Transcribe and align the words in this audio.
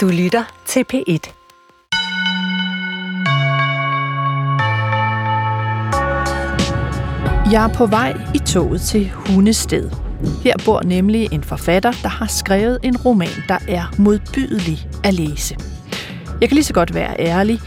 Du 0.00 0.08
lytter 0.08 0.62
til 0.66 0.84
P1. 0.92 1.32
Jeg 7.52 7.64
er 7.64 7.74
på 7.74 7.86
vej 7.86 8.16
i 8.34 8.38
toget 8.38 8.80
til 8.80 9.10
Hundested. 9.10 9.90
Her 10.44 10.54
bor 10.64 10.82
nemlig 10.82 11.32
en 11.32 11.44
forfatter, 11.44 11.92
der 12.02 12.08
har 12.08 12.26
skrevet 12.26 12.78
en 12.82 12.96
roman, 12.96 13.28
der 13.48 13.58
er 13.68 13.94
modbydelig 13.98 14.88
at 15.04 15.14
læse. 15.14 15.56
Jeg 16.40 16.48
kan 16.48 16.54
lige 16.54 16.64
så 16.64 16.74
godt 16.74 16.94
være 16.94 17.20
ærlig. 17.20 17.60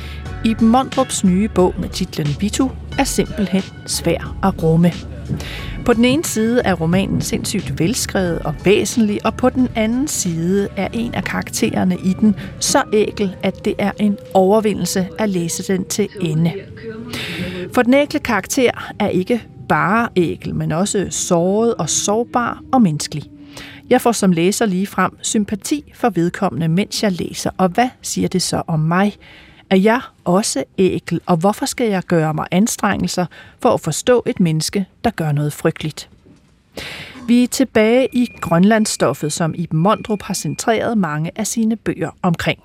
Iben 0.46 0.68
Mondrups 0.68 1.24
nye 1.24 1.50
bog 1.50 1.74
med 1.80 1.90
titlen 1.90 2.28
Vitu 2.40 2.70
er 3.00 3.04
simpelthen 3.04 3.64
svær 3.86 4.38
at 4.44 4.64
rumme. 4.64 4.92
På 5.86 5.94
den 5.94 6.06
ene 6.06 6.24
side 6.24 6.62
er 6.66 6.74
romanen 6.74 7.22
sindssygt 7.22 7.80
velskrevet 7.80 8.40
og 8.40 8.56
væsentlig, 8.66 9.26
og 9.26 9.36
på 9.36 9.50
den 9.50 9.70
anden 9.76 10.08
side 10.08 10.68
er 10.78 10.88
en 10.94 11.14
af 11.14 11.24
karaktererne 11.24 11.98
i 12.04 12.14
den 12.14 12.36
så 12.60 12.84
ækel, 12.94 13.36
at 13.44 13.66
det 13.66 13.74
er 13.78 13.92
en 14.00 14.18
overvindelse 14.34 15.08
at 15.20 15.30
læse 15.30 15.74
den 15.74 15.86
til 15.86 16.10
ende. 16.22 16.54
For 17.74 17.82
den 17.82 17.94
ækle 17.94 18.20
karakter 18.20 18.94
er 19.00 19.08
ikke 19.08 19.44
bare 19.70 20.10
ækel, 20.16 20.56
men 20.56 20.72
også 20.72 21.08
såret 21.10 21.74
og 21.74 21.90
sårbar 21.90 22.62
og 22.74 22.82
menneskelig. 22.82 23.24
Jeg 23.90 24.02
får 24.02 24.12
som 24.12 24.32
læser 24.32 24.66
lige 24.66 24.88
frem 24.88 25.12
sympati 25.22 25.92
for 25.96 26.10
vedkommende, 26.10 26.68
mens 26.68 27.04
jeg 27.04 27.12
læser, 27.12 27.50
og 27.58 27.70
hvad 27.70 27.90
siger 28.02 28.28
det 28.28 28.42
så 28.42 28.62
om 28.68 28.80
mig? 28.80 29.16
Er 29.70 29.76
jeg 29.76 30.02
også 30.24 30.64
ækel, 30.78 31.22
og 31.26 31.38
hvorfor 31.38 31.66
skal 31.66 31.90
jeg 31.90 32.04
gøre 32.04 32.34
mig 32.34 32.48
anstrengelser 32.52 33.26
for 33.60 33.70
at 33.70 33.82
forstå 33.82 34.24
et 34.26 34.40
menneske, 34.40 34.86
der 35.04 35.10
gør 35.10 35.32
noget 35.32 35.54
frygteligt? 35.54 36.10
Vi 37.28 37.44
er 37.44 37.48
tilbage 37.48 38.08
i 38.12 38.30
Grønlandsstoffet, 38.42 39.34
som 39.34 39.54
Iben 39.58 39.80
Mondrup 39.80 40.22
har 40.22 40.34
centreret 40.34 40.98
mange 40.98 41.32
af 41.36 41.48
sine 41.48 41.76
bøger 41.76 42.10
omkring. 42.22 42.60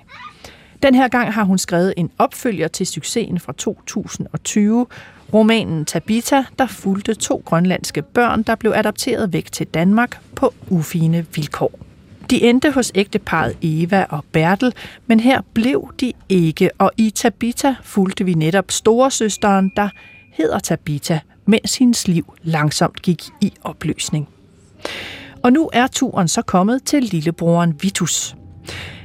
Den 0.83 0.95
her 0.95 1.09
gang 1.09 1.35
har 1.35 1.45
hun 1.45 1.59
skrevet 1.59 1.95
en 1.97 2.11
opfølger 2.19 2.69
til 2.69 2.87
succesen 2.87 3.41
fra 3.41 3.53
2020, 3.53 4.87
romanen 5.35 5.85
Tabita, 5.85 6.45
der 6.59 6.67
fulgte 6.67 7.15
to 7.15 7.43
grønlandske 7.45 8.03
børn, 8.03 8.43
der 8.43 8.55
blev 8.55 8.73
adopteret 8.75 9.33
væk 9.33 9.53
til 9.53 9.67
Danmark 9.67 10.21
på 10.35 10.55
ufine 10.71 11.27
vilkår. 11.35 11.88
De 12.31 12.43
endte 12.43 12.71
hos 12.71 12.93
ægteparet 12.95 13.57
Eva 13.63 14.07
og 14.11 14.25
Bertel, 14.33 14.73
men 15.07 15.21
her 15.21 15.41
blev 15.55 15.95
de 16.01 16.13
ikke, 16.29 16.71
og 16.79 16.91
i 16.97 17.11
Tabita 17.11 17.75
fulgte 17.83 18.25
vi 18.25 18.35
netop 18.35 18.71
storesøsteren, 18.71 19.73
der 19.77 19.89
hedder 20.33 20.59
Tabita, 20.59 21.21
mens 21.47 21.79
hendes 21.79 22.09
liv 22.09 22.35
langsomt 22.43 23.03
gik 23.03 23.23
i 23.41 23.53
opløsning. 23.63 24.29
Og 25.43 25.53
nu 25.53 25.71
er 25.73 25.87
turen 25.87 26.29
så 26.29 26.43
kommet 26.43 26.83
til 26.83 27.03
lillebroren 27.03 27.75
Vitus. 27.83 28.37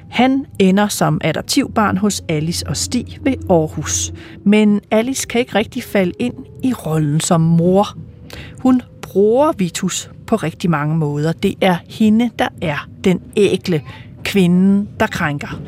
Han 0.09 0.45
ender 0.59 0.87
som 0.87 1.21
adoptivbarn 1.23 1.97
hos 1.97 2.23
Alice 2.29 2.67
og 2.67 2.77
Stig 2.77 3.19
ved 3.21 3.33
Aarhus. 3.49 4.13
Men 4.45 4.81
Alice 4.91 5.27
kan 5.27 5.39
ikke 5.39 5.55
rigtig 5.55 5.83
falde 5.83 6.13
ind 6.19 6.33
i 6.63 6.73
rollen 6.73 7.19
som 7.19 7.41
mor. 7.41 7.97
Hun 8.59 8.81
bruger 9.01 9.51
Vitus 9.57 10.11
på 10.27 10.35
rigtig 10.35 10.69
mange 10.69 10.95
måder. 10.95 11.31
Det 11.31 11.55
er 11.61 11.77
hende, 11.89 12.29
der 12.39 12.47
er 12.61 12.87
den 13.03 13.21
ægle 13.37 13.81
kvinden, 14.23 14.89
der 14.99 15.07
krænker. 15.07 15.59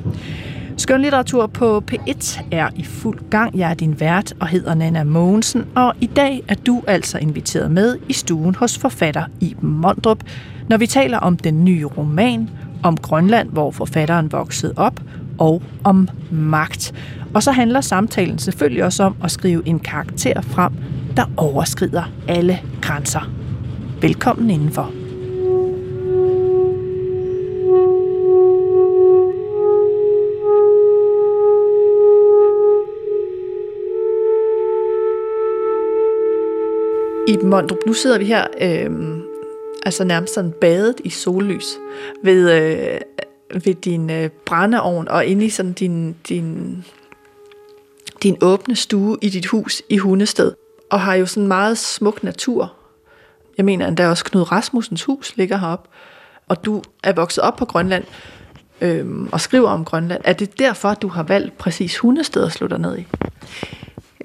Skønlitteratur 0.78 1.48
på 1.48 1.84
P1 1.92 2.44
er 2.52 2.70
i 2.76 2.84
fuld 2.84 3.20
gang. 3.30 3.58
Jeg 3.58 3.70
er 3.70 3.74
din 3.74 4.00
vært 4.00 4.34
og 4.40 4.48
hedder 4.48 4.74
Nana 4.74 5.04
Mogensen, 5.04 5.66
og 5.76 5.94
i 6.02 6.06
dag 6.06 6.44
er 6.48 6.56
du 6.56 6.84
altså 6.88 7.18
inviteret 7.18 7.72
med 7.72 7.98
i 8.10 8.14
stuen 8.14 8.56
hos 8.56 8.78
forfatter 8.78 9.24
Iben 9.40 9.70
Mondrup, 9.70 10.24
når 10.70 10.78
vi 10.78 10.88
taler 10.88 11.18
om 11.18 11.38
den 11.38 11.66
nye 11.66 11.86
roman, 11.86 12.50
om 12.84 12.98
Grønland, 12.98 13.50
hvor 13.50 13.72
forfatteren 13.72 14.32
voksede 14.32 14.74
op, 14.76 15.00
og 15.38 15.62
om 15.84 16.10
magt. 16.32 16.94
Og 17.34 17.44
så 17.44 17.52
handler 17.52 17.82
samtalen 17.82 18.40
selvfølgelig 18.40 18.84
også 18.84 19.04
om 19.04 19.16
at 19.24 19.32
skrive 19.32 19.68
en 19.68 19.80
karakter 19.80 20.42
frem, 20.42 20.74
der 21.16 21.26
overskrider 21.38 22.04
alle 22.28 22.60
grænser. 22.82 23.32
Velkommen 24.02 24.50
indenfor. 24.50 24.92
I 37.28 37.38
Mondrup, 37.46 37.78
nu 37.86 37.94
sidder 37.94 38.18
vi 38.18 38.26
her 38.26 38.48
øh, 38.62 39.20
altså 39.86 40.04
nærmest 40.04 40.34
sådan 40.34 40.54
badet 40.62 40.96
i 41.04 41.10
sollys 41.10 41.66
ved, 42.24 42.52
øh, 42.52 43.00
ved 43.66 43.76
din 43.76 44.10
øh, 44.10 44.30
brændeovn 44.46 45.08
og 45.08 45.26
inde 45.26 45.46
i 45.46 45.50
sådan 45.50 45.74
din, 45.74 46.16
din, 46.30 46.78
din 48.24 48.38
åbne 48.42 48.76
stue 48.76 49.18
i 49.22 49.30
dit 49.30 49.46
hus 49.46 49.82
i 49.90 49.98
Hundested. 49.98 50.52
Og 50.96 51.02
har 51.02 51.16
jo 51.16 51.26
sådan 51.26 51.48
meget 51.48 51.78
smuk 51.78 52.24
natur. 52.24 52.74
Jeg 53.58 53.66
mener 53.66 53.88
endda 53.88 54.08
også 54.08 54.24
Knud 54.24 54.52
Rasmussens 54.52 55.04
hus 55.04 55.38
ligger 55.38 55.58
heroppe. 55.58 55.90
Og 56.48 56.66
du 56.66 56.84
er 57.04 57.14
vokset 57.14 57.44
op 57.44 57.56
på 57.56 57.66
Grønland 57.66 58.04
øhm, 58.82 59.30
og 59.32 59.42
skriver 59.42 59.70
om 59.70 59.86
Grønland. 59.86 60.22
Er 60.26 60.34
det 60.34 60.60
derfor, 60.60 60.94
du 60.94 61.08
har 61.08 61.24
valgt 61.24 61.58
præcis 61.58 61.98
Hundested 61.98 62.46
at 62.46 62.52
slå 62.52 62.68
dig 62.68 62.80
ned 62.80 62.98
i? 62.98 63.08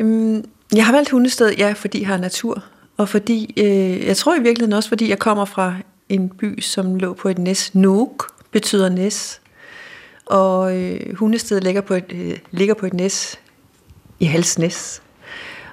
Øhm, 0.00 0.44
jeg 0.75 0.86
har 0.86 0.92
valgt 0.92 1.10
Hundested, 1.10 1.54
ja, 1.59 1.72
fordi 1.72 2.00
jeg 2.00 2.09
har 2.09 2.16
natur. 2.16 2.64
Og 2.97 3.09
fordi, 3.09 3.54
øh, 3.56 4.06
jeg 4.06 4.16
tror 4.16 4.34
i 4.34 4.42
virkeligheden 4.42 4.72
også, 4.72 4.88
fordi 4.88 5.10
jeg 5.10 5.19
kommer 5.19 5.44
fra 5.44 5.75
en 6.09 6.28
by, 6.28 6.60
som 6.60 6.94
lå 6.94 7.12
på 7.12 7.28
et 7.28 7.38
næs. 7.38 7.75
Nuuk 7.75 8.32
betyder 8.50 8.88
næs. 8.88 9.41
Og 10.26 10.76
øh, 10.76 11.16
Hundested 11.16 11.60
ligger 11.60 11.80
på, 11.80 11.94
et, 11.94 12.12
øh, 12.14 12.38
ligger 12.50 12.75
på 12.75 12.86
et 12.86 12.94
næs 12.94 13.38
i 14.20 14.25
Halsnæs. 14.25 15.03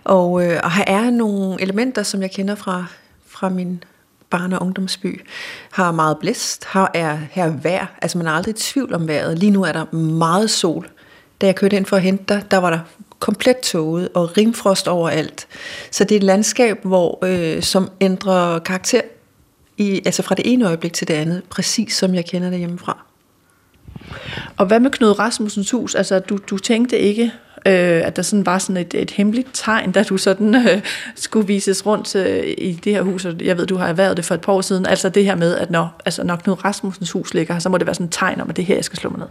Og, 0.07 0.44
øh, 0.44 0.59
og 0.63 0.72
her 0.72 0.84
er 0.88 1.09
nogle 1.09 1.62
elementer, 1.62 2.03
som 2.03 2.22
jeg 2.22 2.31
kender 2.31 2.56
fra, 2.56 2.85
fra 3.28 3.50
min 3.50 3.84
barne- 4.29 4.59
og 4.59 4.66
ungdomsby. 4.66 5.25
Har 5.72 5.91
meget 5.91 6.18
blæst, 6.18 6.66
har, 6.66 6.91
er, 6.94 7.18
her 7.31 7.45
er 7.45 7.50
vejr, 7.50 7.85
altså 8.01 8.18
man 8.18 8.28
er 8.28 8.31
aldrig 8.31 8.51
i 8.51 8.57
tvivl 8.57 8.94
om 8.94 9.07
vejret. 9.07 9.40
Lige 9.40 9.51
nu 9.51 9.63
er 9.63 9.72
der 9.72 9.95
meget 9.95 10.50
sol. 10.50 10.90
Da 11.41 11.45
jeg 11.45 11.56
kørte 11.56 11.75
ind 11.75 11.85
for 11.85 11.95
at 11.95 12.01
hente 12.01 12.23
dig, 12.34 12.44
der 12.51 12.57
var 12.57 12.69
der 12.69 12.79
komplet 13.19 13.57
tåget 13.57 14.09
og 14.13 14.38
rimfrost 14.38 14.88
overalt. 14.88 15.47
Så 15.91 16.03
det 16.03 16.12
er 16.12 16.19
et 16.19 16.24
landskab, 16.24 16.78
hvor, 16.84 17.19
øh, 17.25 17.63
som 17.63 17.89
ændrer 18.01 18.59
karakter 18.59 19.01
i, 19.78 20.01
altså 20.06 20.24
fra 20.24 20.35
det 20.35 20.53
ene 20.53 20.68
øjeblik 20.68 20.94
til 20.94 21.07
det 21.07 21.13
andet, 21.13 21.44
præcis 21.50 21.97
som 21.97 22.16
jeg 22.16 22.25
kender 22.25 22.50
det 22.50 22.59
hjemmefra. 22.59 23.06
Og 24.57 24.66
hvad 24.66 24.79
med 24.79 24.91
Knud 24.91 25.19
Rasmussens 25.19 25.72
hus? 25.72 25.95
Altså, 25.95 26.19
du, 26.19 26.38
du 26.50 26.57
tænkte 26.57 27.00
ikke, 27.00 27.31
øh, 27.67 28.07
at 28.07 28.16
der 28.16 28.22
sådan 28.22 28.45
var 28.45 28.57
sådan 28.57 28.78
et, 28.78 28.94
et 28.94 29.11
hemmeligt 29.11 29.47
tegn, 29.53 29.91
da 29.91 30.03
du 30.03 30.17
sådan 30.17 30.55
øh, 30.55 30.81
skulle 31.16 31.47
vises 31.47 31.85
rundt 31.85 32.16
øh, 32.16 32.44
i 32.57 32.79
det 32.83 32.94
her 32.94 33.01
hus, 33.01 33.25
og 33.25 33.35
jeg 33.41 33.57
ved, 33.57 33.66
du 33.66 33.75
har 33.75 33.88
erhvervet 33.88 34.17
det 34.17 34.25
for 34.25 34.35
et 34.35 34.41
par 34.41 34.53
år 34.53 34.61
siden, 34.61 34.85
altså 34.85 35.09
det 35.09 35.25
her 35.25 35.35
med, 35.35 35.55
at 35.55 35.72
når, 35.72 36.01
altså, 36.06 36.23
når 36.23 36.35
Knud 36.35 36.66
Rasmussens 36.66 37.11
hus 37.11 37.33
ligger 37.33 37.53
her, 37.53 37.59
så 37.59 37.69
må 37.69 37.77
det 37.77 37.88
være 37.88 37.94
sådan 37.94 38.06
et 38.07 38.13
tegn 38.13 38.41
om, 38.41 38.50
at 38.50 38.57
det 38.57 38.66
her, 38.66 38.75
jeg 38.75 38.83
skal 38.83 39.00
slå 39.00 39.09
mig 39.09 39.19
ned. 39.19 39.27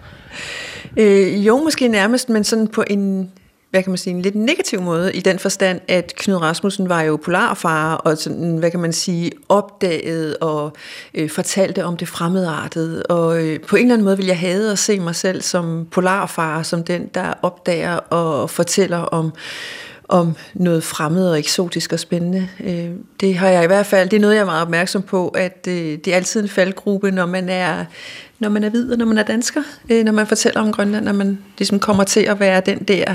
Øh, 1.04 1.46
jo, 1.46 1.62
måske 1.62 1.88
nærmest, 1.88 2.28
men 2.28 2.44
sådan 2.44 2.69
på 2.69 2.84
en 2.91 3.30
hvad 3.76 3.82
kan 3.82 3.91
man 3.91 3.98
sige, 3.98 4.14
en 4.14 4.22
lidt 4.22 4.34
negativ 4.34 4.81
måde, 4.81 5.12
i 5.12 5.20
den 5.20 5.38
forstand, 5.38 5.81
at 5.88 6.12
Knud 6.16 6.37
Rasmussen 6.37 6.88
var 6.88 7.03
jo 7.03 7.16
polarfar, 7.16 7.94
og 7.94 8.19
sådan, 8.19 8.56
hvad 8.56 8.70
kan 8.70 8.81
man 8.81 8.92
sige, 8.92 9.31
opdaget 9.48 10.37
og 10.37 10.72
øh, 11.14 11.31
fortalte 11.31 11.84
om 11.84 11.97
det 11.97 12.09
fremmedartede, 12.09 13.03
og 13.03 13.44
øh, 13.44 13.60
på 13.60 13.76
en 13.76 13.82
eller 13.82 13.94
anden 13.94 14.04
måde 14.04 14.16
vil 14.16 14.26
jeg 14.26 14.38
have 14.38 14.72
at 14.72 14.78
se 14.78 15.00
mig 15.00 15.14
selv 15.14 15.42
som 15.42 15.87
polarfar, 15.91 16.62
som 16.62 16.84
den, 16.84 17.10
der 17.14 17.34
opdager 17.42 17.94
og 17.97 18.50
fortæller 18.50 18.98
om 18.98 19.32
om 20.08 20.37
noget 20.54 20.84
fremmed 20.84 21.31
og 21.31 21.38
eksotisk 21.38 21.93
og 21.93 22.00
spændende. 22.00 22.48
Øh, 22.64 22.91
det 23.20 23.34
har 23.34 23.48
jeg 23.48 23.64
i 23.64 23.66
hvert 23.66 23.87
fald, 23.87 24.08
det 24.08 24.16
er 24.16 24.20
noget, 24.20 24.34
jeg 24.34 24.41
er 24.41 24.47
meget 24.47 24.62
opmærksom 24.62 25.03
på, 25.03 25.28
at 25.28 25.66
øh, 25.69 25.75
det 25.75 26.08
er 26.08 26.16
altid 26.16 26.43
en 26.43 26.48
faldgruppe, 26.48 27.10
når 27.10 27.26
man 27.26 27.48
er, 27.48 27.84
når 28.38 28.48
man 28.48 28.64
er 28.64 28.69
hvid 28.69 28.92
og 28.92 28.98
når 28.98 29.06
man 29.06 29.19
er 29.19 29.22
dansker, 29.22 29.62
øh, 29.90 30.05
når 30.05 30.12
man 30.12 30.26
fortæller 30.26 30.61
om 30.61 30.72
Grønland, 30.72 31.05
når 31.05 31.12
man 31.12 31.38
ligesom 31.58 31.81
kommer 31.81 32.05
til 32.05 32.20
at 32.20 32.40
være 32.40 32.62
den 32.66 32.78
der, 32.78 33.14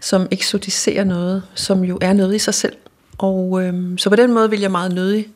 som 0.00 0.28
eksotiserer 0.30 1.04
noget, 1.04 1.42
som 1.54 1.84
jo 1.84 1.98
er 2.00 2.12
noget 2.12 2.34
i 2.34 2.38
sig 2.38 2.54
selv. 2.54 2.76
Og 3.18 3.62
øh, 3.62 3.98
så 3.98 4.10
på 4.10 4.16
den 4.16 4.32
måde 4.32 4.50
vil 4.50 4.60
jeg 4.60 4.70
meget 4.70 4.94
nødig 4.94 5.28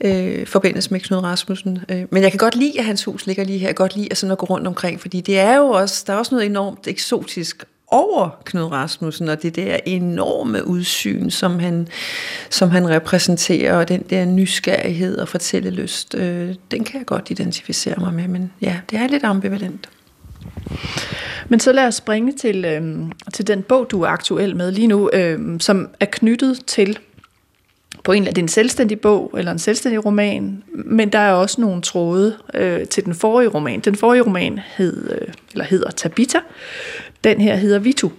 øh, 0.00 0.46
forbindes 0.46 0.90
med 0.90 1.00
Knud 1.00 1.18
Rasmussen. 1.18 1.78
Øh, 1.88 2.04
men 2.10 2.22
jeg 2.22 2.32
kan 2.32 2.38
godt 2.38 2.56
lide, 2.56 2.78
at 2.78 2.84
hans 2.84 3.04
hus 3.04 3.26
ligger 3.26 3.44
lige 3.44 3.58
her. 3.58 3.66
Jeg 3.66 3.76
kan 3.76 3.82
godt 3.82 3.96
lide 3.96 4.08
at, 4.10 4.18
sådan 4.18 4.32
at 4.32 4.38
gå 4.38 4.46
rundt 4.46 4.66
omkring, 4.66 5.00
fordi 5.00 5.20
det 5.20 5.38
er 5.38 5.56
jo 5.56 5.66
også, 5.66 6.04
der 6.06 6.12
er 6.12 6.16
også 6.16 6.34
noget 6.34 6.46
enormt 6.46 6.88
eksotisk 6.88 7.64
over 7.90 8.40
Knud 8.44 8.72
Rasmussen, 8.72 9.28
og 9.28 9.42
det 9.42 9.56
der 9.56 9.78
enorme 9.86 10.66
udsyn, 10.66 11.30
som 11.30 11.58
han, 11.58 11.88
som 12.50 12.70
han 12.70 12.88
repræsenterer, 12.88 13.76
og 13.76 13.88
den 13.88 14.02
der 14.10 14.24
nysgerrighed 14.24 15.18
og 15.18 15.28
fortællelyst, 15.28 16.14
øh, 16.14 16.54
den 16.70 16.84
kan 16.84 16.98
jeg 16.98 17.06
godt 17.06 17.30
identificere 17.30 17.94
mig 17.98 18.14
med, 18.14 18.28
men 18.28 18.52
ja, 18.60 18.80
det 18.90 18.98
er 18.98 19.06
lidt 19.06 19.24
ambivalent. 19.24 19.88
Men 21.48 21.60
så 21.60 21.72
lad 21.72 21.86
os 21.86 21.94
springe 21.94 22.32
til, 22.32 22.64
øh, 22.64 22.82
til 23.32 23.46
den 23.46 23.62
bog, 23.62 23.90
du 23.90 24.02
er 24.02 24.08
aktuel 24.08 24.56
med 24.56 24.72
lige 24.72 24.86
nu, 24.86 25.10
øh, 25.12 25.60
som 25.60 25.88
er 26.00 26.06
knyttet 26.06 26.66
til 26.66 26.98
på 28.04 28.12
en, 28.12 28.26
det 28.26 28.38
er 28.38 28.42
en 28.42 28.48
selvstændig 28.48 29.00
bog 29.00 29.34
eller 29.38 29.52
en 29.52 29.58
selvstændig 29.58 30.06
roman, 30.06 30.62
men 30.72 31.08
der 31.08 31.18
er 31.18 31.32
også 31.32 31.60
nogle 31.60 31.82
tråde 31.82 32.36
øh, 32.54 32.86
til 32.86 33.04
den 33.04 33.14
forrige 33.14 33.48
roman. 33.48 33.80
Den 33.80 33.96
forrige 33.96 34.22
roman 34.22 34.60
hed, 34.76 35.10
øh, 35.10 35.28
eller 35.52 35.64
hedder 35.64 35.90
Tabita. 35.90 36.38
Den 37.24 37.40
her 37.40 37.56
hedder 37.56 37.78
Vitu. 37.78 38.10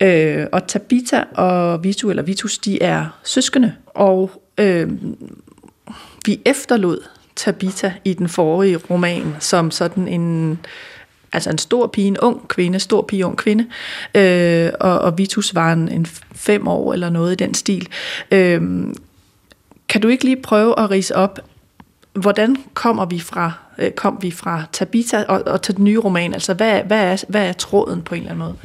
Øh, 0.00 0.46
og 0.52 0.66
Tabita 0.66 1.24
og 1.34 1.84
Vitu, 1.84 2.10
eller 2.10 2.22
Vitus, 2.22 2.58
de 2.58 2.82
er 2.82 3.20
søskende, 3.24 3.74
og 3.86 4.30
øh, 4.58 4.88
vi 6.26 6.40
efterlod 6.44 6.98
Tabita 7.36 7.92
i 8.04 8.14
den 8.14 8.28
forrige 8.28 8.76
roman 8.76 9.36
som 9.38 9.70
sådan 9.70 10.08
en 10.08 10.58
altså 11.32 11.50
en 11.50 11.58
stor 11.58 11.86
pige, 11.86 12.06
en 12.06 12.18
ung 12.18 12.48
kvinde, 12.48 12.80
stor 12.80 13.02
pige, 13.02 13.26
ung 13.26 13.36
kvinde, 13.36 13.66
øh, 14.14 14.70
og, 14.80 14.98
og 14.98 15.18
Vitus 15.18 15.54
var 15.54 15.72
en, 15.72 15.88
en 15.88 16.06
fem 16.34 16.68
år 16.68 16.92
eller 16.92 17.10
noget 17.10 17.32
i 17.32 17.34
den 17.44 17.54
stil. 17.54 17.88
Øh, 18.30 18.62
kan 19.88 20.00
du 20.00 20.08
ikke 20.08 20.24
lige 20.24 20.42
prøve 20.42 20.80
at 20.80 20.90
rise 20.90 21.16
op, 21.16 21.38
hvordan 22.12 22.56
kommer 22.74 23.04
vi 23.04 23.20
fra, 23.20 23.52
øh, 23.78 23.90
kom 23.90 24.18
vi 24.20 24.30
fra 24.30 24.62
Tabita 24.72 25.24
og, 25.28 25.42
og 25.46 25.62
til 25.62 25.76
den 25.76 25.84
nye 25.84 25.98
roman? 25.98 26.34
Altså, 26.34 26.54
hvad, 26.54 26.82
hvad, 26.82 27.04
er, 27.04 27.24
hvad 27.28 27.48
er 27.48 27.52
tråden 27.52 28.02
på 28.02 28.14
en 28.14 28.20
eller 28.20 28.30
anden 28.30 28.44
måde? 28.46 28.56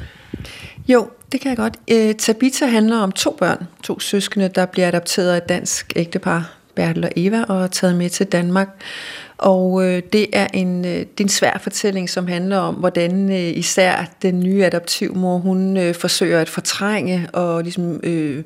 Jo, 0.88 1.10
det 1.32 1.42
kan 1.42 1.50
jeg 1.50 1.58
godt. 1.58 1.78
Øh, 1.92 2.16
Tabita 2.16 2.66
handler 2.66 2.98
om 2.98 3.12
to 3.12 3.36
børn, 3.40 3.68
to 3.84 4.00
søskende, 4.00 4.48
der 4.48 4.66
bliver 4.66 4.88
adopteret 4.88 5.32
af 5.32 5.38
et 5.38 5.50
dansk 5.50 5.94
ægtepar, 5.96 6.54
Bertel 6.76 7.04
og 7.04 7.12
Eva, 7.16 7.44
og 7.44 7.64
er 7.64 7.68
taget 7.68 7.96
med 7.96 8.10
til 8.10 8.26
Danmark. 8.26 8.68
Og 9.38 9.86
øh, 9.86 10.04
det, 10.14 10.28
er 10.34 10.48
en, 10.54 10.86
øh, 10.86 10.92
det 10.92 11.20
er 11.20 11.24
en 11.24 11.30
svær 11.30 11.58
fortælling, 11.58 12.10
som 12.10 12.28
handler 12.28 12.58
om, 12.58 12.76
hvordan 12.76 13.32
øh, 13.32 13.58
især 13.58 14.06
den 14.22 14.40
nye 14.40 14.66
adoptivmor, 14.66 15.38
hun 15.38 15.78
øh, 15.78 15.96
forsøger 15.96 16.40
at 16.40 16.50
fortrænge 16.50 17.30
og 17.34 17.64
ligesom, 17.64 18.00
øh, 18.04 18.44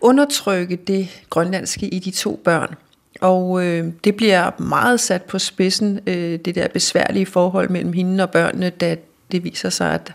undertrykke 0.00 0.76
det 0.76 1.08
grønlandske 1.30 1.88
i 1.88 1.98
de 1.98 2.10
to 2.10 2.40
børn. 2.44 2.74
Og 3.20 3.64
øh, 3.64 3.84
det 4.04 4.16
bliver 4.16 4.50
meget 4.62 5.00
sat 5.00 5.22
på 5.22 5.38
spidsen, 5.38 6.00
øh, 6.06 6.38
det 6.44 6.54
der 6.54 6.68
besværlige 6.68 7.26
forhold 7.26 7.70
mellem 7.70 7.92
hende 7.92 8.24
og 8.24 8.30
børnene, 8.30 8.70
da 8.70 8.96
det 9.32 9.44
viser 9.44 9.70
sig, 9.70 9.94
at 9.94 10.12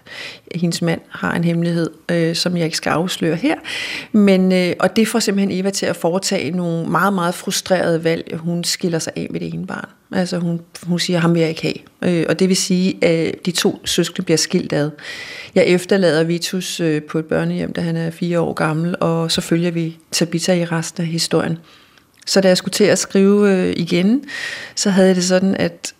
hendes 0.56 0.82
mand 0.82 1.02
har 1.10 1.36
en 1.36 1.44
hemmelighed, 1.44 1.90
øh, 2.12 2.36
som 2.36 2.58
jeg 2.58 2.66
ikke 2.66 2.78
skal 2.78 2.90
afsløre 2.90 3.36
her. 3.36 3.56
Men, 4.12 4.52
øh, 4.52 4.74
og 4.80 4.96
det 4.96 5.08
får 5.08 5.20
simpelthen 5.20 5.60
Eva 5.60 5.70
til 5.70 5.86
at 5.86 5.96
foretage 5.96 6.52
nogle 6.52 6.90
meget, 6.90 7.14
meget 7.14 7.36
frustrerede 7.36 8.04
valg. 8.04 8.36
Hun 8.38 8.64
skiller 8.64 9.00
sig 9.00 9.14
af 9.16 9.28
med 9.30 9.40
det 9.40 9.54
ene 9.54 9.68
barn. 9.68 9.90
Altså 10.12 10.38
hun, 10.38 10.62
hun 10.84 11.00
siger, 11.00 11.20
ham 11.20 11.34
vil 11.34 11.40
jeg 11.40 11.50
ikke 11.50 11.62
have. 11.62 12.14
Øh, 12.20 12.26
og 12.30 12.40
det 12.40 12.50
vil 12.50 12.58
sige, 12.58 13.06
at 13.06 13.46
de 13.46 13.52
to 13.52 13.82
søskende 13.86 14.26
bliver 14.26 14.38
skilt 14.38 14.74
ad. 14.74 14.90
Jeg 15.56 15.66
efterlader 15.66 16.24
Vitus 16.24 16.80
øh, 16.80 17.04
på 17.04 17.20
et 17.20 17.26
børnehjem, 17.26 17.74
da 17.74 17.82
han 17.82 17.96
er 17.96 18.12
fire 18.12 18.40
år 18.40 18.54
gammel, 18.54 18.96
og 19.00 19.32
så 19.32 19.42
følger 19.42 19.72
vi 19.72 19.98
Tabitha 20.12 20.54
i 20.54 20.66
resten 20.66 21.04
af 21.04 21.10
historien. 21.10 21.58
Så 22.26 22.42
da 22.42 22.48
jeg 22.48 22.58
skulle 22.58 22.74
til 22.74 22.84
at 22.84 23.00
skrive 23.00 23.52
øh, 23.52 23.74
igen, 23.78 24.24
så 24.76 24.90
havde 24.90 25.08
jeg 25.08 25.16
det 25.16 25.24
sådan, 25.24 25.56
at 25.56 25.94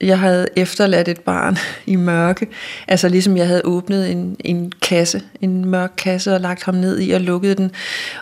jeg 0.00 0.18
havde 0.18 0.48
efterladt 0.56 1.08
et 1.08 1.20
barn 1.20 1.58
i 1.86 1.96
mørke. 1.96 2.48
Altså 2.88 3.08
ligesom 3.08 3.36
jeg 3.36 3.46
havde 3.46 3.62
åbnet 3.64 4.10
en, 4.10 4.36
en 4.40 4.72
kasse, 4.82 5.22
en 5.40 5.64
mørk 5.64 5.92
kasse, 5.96 6.34
og 6.34 6.40
lagt 6.40 6.62
ham 6.62 6.74
ned 6.74 7.00
i 7.00 7.10
og 7.10 7.20
lukket 7.20 7.58
den 7.58 7.70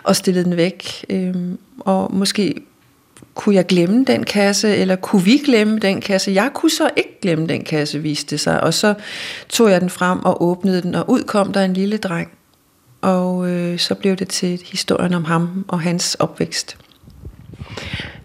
og 0.03 0.15
stillet 0.15 0.45
den 0.45 0.57
væk. 0.57 1.05
Øhm, 1.09 1.57
og 1.79 2.15
måske 2.15 2.55
kunne 3.35 3.55
jeg 3.55 3.65
glemme 3.65 4.05
den 4.05 4.23
kasse, 4.23 4.75
eller 4.75 4.95
kunne 4.95 5.23
vi 5.23 5.37
glemme 5.45 5.79
den 5.79 6.01
kasse? 6.01 6.31
Jeg 6.31 6.49
kunne 6.53 6.69
så 6.71 6.89
ikke 6.95 7.19
glemme 7.21 7.47
den 7.47 7.63
kasse, 7.63 7.99
viste 7.99 8.31
det 8.31 8.39
sig. 8.39 8.63
Og 8.63 8.73
så 8.73 8.93
tog 9.49 9.71
jeg 9.71 9.81
den 9.81 9.89
frem 9.89 10.25
og 10.25 10.43
åbnede 10.43 10.81
den, 10.81 10.95
og 10.95 11.09
ud 11.09 11.23
kom 11.23 11.53
der 11.53 11.65
en 11.65 11.73
lille 11.73 11.97
dreng. 11.97 12.31
Og 13.01 13.49
øh, 13.49 13.79
så 13.79 13.95
blev 13.95 14.15
det 14.15 14.27
til 14.27 14.61
historien 14.71 15.13
om 15.13 15.23
ham 15.23 15.65
og 15.67 15.81
hans 15.81 16.15
opvækst. 16.15 16.77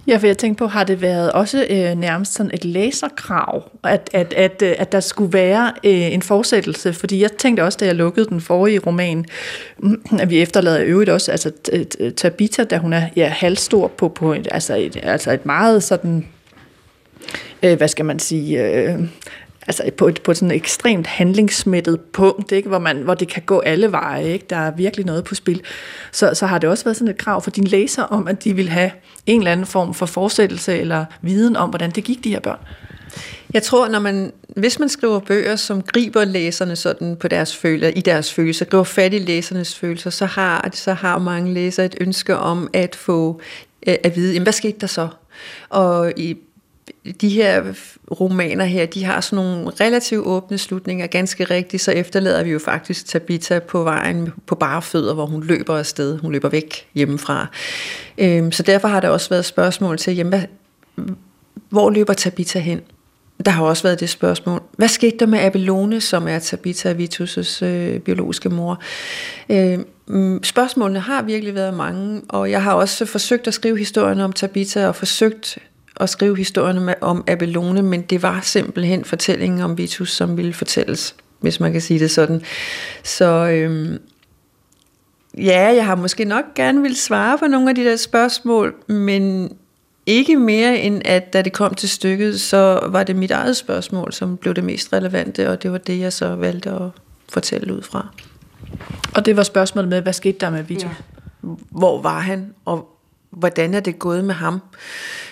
Ja, 0.07 0.17
for 0.17 0.27
jeg 0.27 0.39
tænkte 0.39 0.59
på, 0.59 0.67
har 0.67 0.85
det 0.85 1.03
været 1.03 1.33
også 1.33 1.67
øh, 1.71 1.99
nærmest 1.99 2.35
sådan 2.35 2.51
et 2.55 2.65
læserkrav, 2.65 3.71
at, 3.85 4.11
at, 4.13 4.33
at, 4.33 4.63
øh, 4.63 4.75
at 4.79 4.93
der 4.93 5.01
skulle 5.01 5.33
være 5.33 5.73
øh, 5.85 6.13
en 6.13 6.23
fortsættelse? 6.23 6.93
Fordi 6.93 7.23
jeg 7.23 7.33
tænkte 7.33 7.65
også, 7.65 7.79
da 7.81 7.87
jeg 7.87 7.95
lukkede 7.95 8.27
den 8.27 8.41
forrige 8.41 8.79
roman, 8.79 9.25
at 10.21 10.31
vi 10.31 10.43
efterlader 10.43 10.81
øvrigt 10.85 11.11
også 11.11 11.31
altså, 11.31 11.53
Tabita, 12.17 12.65
da 12.65 12.79
hun 12.79 12.93
er 12.93 13.09
ja, 13.17 13.29
halvstor 13.29 13.89
på, 13.89 14.09
på 14.09 14.33
et, 14.33 14.49
altså, 14.51 14.77
et, 14.77 14.97
altså 15.03 15.33
et 15.33 15.47
meget 15.47 15.83
sådan, 15.83 16.27
øh, 17.63 17.77
hvad 17.77 17.89
skal 17.89 18.05
man 18.05 18.19
sige... 18.19 18.63
Øh, 18.63 18.99
altså 19.69 19.91
på 19.97 20.09
et, 20.09 20.23
på 20.23 20.31
et 20.31 20.37
sådan 20.37 20.51
ekstremt 20.51 21.07
handlingsmættet 21.07 22.01
punkt, 22.01 22.53
ikke? 22.53 22.69
Hvor, 22.69 22.79
man, 22.79 22.97
hvor 22.97 23.15
det 23.15 23.29
kan 23.29 23.43
gå 23.47 23.61
alle 23.61 23.93
veje. 23.93 24.25
Ikke? 24.25 24.47
Der 24.51 24.57
er 24.57 24.71
virkelig 24.71 25.07
noget 25.07 25.25
på 25.25 25.35
spil. 25.35 25.63
Så, 26.13 26.35
så 26.35 26.47
har 26.47 26.59
det 26.59 26.71
også 26.71 26.85
været 26.85 26.97
sådan 26.97 27.15
et 27.15 27.19
krav 27.19 27.43
for 27.43 27.51
dine 27.51 27.67
læser 27.67 28.03
om, 28.03 28.29
at 28.29 28.45
de 28.45 28.57
vil 28.57 28.69
have 28.69 28.91
en 29.27 29.41
eller 29.41 29.53
anden 29.53 29.67
form 29.67 29.95
for 29.95 30.07
forsættelse 30.07 30.79
eller 30.79 31.05
viden 31.23 31.57
om, 31.57 31.69
hvordan 31.69 31.91
det 31.91 32.05
gik 32.05 32.25
de 32.25 32.31
her 32.31 32.41
børn. 32.41 32.59
Jeg 33.55 33.63
tror, 33.63 33.89
når 33.89 33.99
man, 33.99 34.33
hvis 34.57 34.79
man 34.79 34.89
skriver 34.89 35.19
bøger, 35.19 35.57
som 35.57 35.83
griber 35.83 36.25
læserne 36.25 36.77
sådan 36.77 37.17
på 37.17 37.29
deres 37.29 37.57
følelser, 37.57 37.89
i 37.89 38.01
deres 38.01 38.33
følelser, 38.33 38.65
griber 38.65 38.85
fat 38.85 39.15
i 39.15 39.19
læsernes 39.19 39.75
følelser, 39.75 40.11
så 40.11 40.27
har, 40.27 40.71
så 40.73 40.93
har 40.93 41.19
mange 41.19 41.55
læsere 41.55 41.87
et 41.87 41.95
ønske 42.01 42.37
om 42.37 42.69
at 42.73 42.95
få 42.95 43.41
øh, 43.87 43.95
at 44.05 44.17
vide, 44.17 44.33
jamen, 44.33 44.43
hvad 44.43 44.53
skete 44.53 44.79
der 44.81 44.87
så? 44.87 45.09
Og 45.69 46.13
i 46.17 46.37
de 47.21 47.29
her 47.29 47.65
romaner 48.21 48.65
her, 48.65 48.87
de 48.87 49.05
har 49.05 49.21
sådan 49.21 49.45
nogle 49.45 49.71
relativt 49.81 50.27
åbne 50.27 50.59
slutninger. 50.59 51.07
Ganske 51.07 51.45
rigtigt, 51.45 51.83
så 51.83 51.93
efterlader 51.93 52.43
vi 52.43 52.51
jo 52.51 52.59
faktisk 52.59 53.07
Tabita 53.07 53.59
på 53.59 53.83
vejen 53.83 54.33
på 54.47 54.55
bare 54.55 54.83
fødder, 54.83 55.15
hvor 55.15 55.27
hun 55.27 55.45
løber 55.45 55.79
afsted. 55.79 56.19
Hun 56.19 56.33
løber 56.33 56.49
væk 56.49 56.89
hjemmefra. 56.95 57.47
Øhm, 58.19 58.53
så 58.53 58.63
derfor 58.63 58.89
har 58.89 59.01
der 59.01 59.09
også 59.09 59.29
været 59.29 59.45
spørgsmål 59.45 59.99
til, 59.99 60.17
jamen, 60.17 60.31
hvad, 60.31 60.43
hvor 61.69 61.91
løber 61.91 62.13
Tabita 62.13 62.59
hen? 62.59 62.81
Der 63.45 63.51
har 63.51 63.65
også 63.65 63.83
været 63.83 64.01
det 64.01 64.11
spørgsmål. 64.11 64.63
Hvad 64.77 64.89
skete 64.89 65.17
der 65.19 65.27
med 65.27 65.39
Abelone, 65.39 66.01
som 66.01 66.29
er 66.29 66.39
Tabita 66.39 66.93
Vitus' 66.93 67.65
øh, 67.65 68.01
biologiske 68.01 68.49
mor? 68.49 68.81
Øh, 69.49 69.79
spørgsmålene 70.43 71.01
har 71.01 71.23
virkelig 71.23 71.55
været 71.55 71.75
mange, 71.75 72.23
og 72.29 72.51
jeg 72.51 72.63
har 72.63 72.73
også 72.73 73.07
forsøgt 73.07 73.47
at 73.47 73.55
skrive 73.55 73.79
historien 73.79 74.21
om 74.21 74.33
Tabita, 74.33 74.89
og 74.89 74.97
forsøgt 74.97 75.59
at 76.01 76.09
skrive 76.09 76.37
historien 76.37 76.91
om 77.01 77.25
Abelone, 77.27 77.83
men 77.83 78.03
det 78.03 78.23
var 78.23 78.41
simpelthen 78.43 79.05
fortællingen 79.05 79.61
om 79.61 79.79
Vitus, 79.79 80.13
som 80.13 80.37
ville 80.37 80.53
fortælles, 80.53 81.15
hvis 81.41 81.61
man 81.61 81.73
kan 81.73 81.81
sige 81.81 82.01
det 82.01 82.11
sådan. 82.11 82.43
Så 83.03 83.27
øhm, 83.27 83.99
ja, 85.39 85.75
jeg 85.75 85.87
har 85.87 85.95
måske 85.95 86.25
nok 86.25 86.45
gerne 86.55 86.83
vil 86.83 86.97
svare 86.97 87.39
på 87.39 87.47
nogle 87.47 87.69
af 87.69 87.75
de 87.75 87.85
der 87.85 87.97
spørgsmål, 87.97 88.75
men 88.89 89.53
ikke 90.07 90.37
mere 90.37 90.79
end 90.79 91.03
at 91.05 91.33
da 91.33 91.43
det 91.43 91.53
kom 91.53 91.75
til 91.75 91.89
stykket, 91.89 92.41
så 92.41 92.81
var 92.89 93.03
det 93.03 93.17
mit 93.17 93.31
eget 93.31 93.57
spørgsmål, 93.57 94.13
som 94.13 94.37
blev 94.37 94.55
det 94.55 94.65
mest 94.65 94.93
relevante, 94.93 95.51
og 95.51 95.63
det 95.63 95.73
var 95.73 95.79
det, 95.79 96.01
jeg 96.01 96.13
så 96.13 96.35
valgte 96.35 96.71
at 96.71 96.91
fortælle 97.29 97.75
ud 97.75 97.83
fra. 97.83 98.09
Og 99.15 99.27
det 99.27 99.37
var 99.37 99.43
spørgsmålet 99.43 99.89
med, 99.89 100.03
hvad 100.03 100.13
skete 100.13 100.39
der 100.39 100.51
med 100.51 100.63
Vitus? 100.63 100.83
Ja. 100.85 100.89
Hvor 101.71 102.03
var 102.03 102.21
han, 102.21 102.55
og 102.65 102.89
hvordan 103.31 103.75
er 103.75 103.81
det 103.81 103.99
gået 103.99 104.25
med 104.25 104.35
ham? 104.35 104.61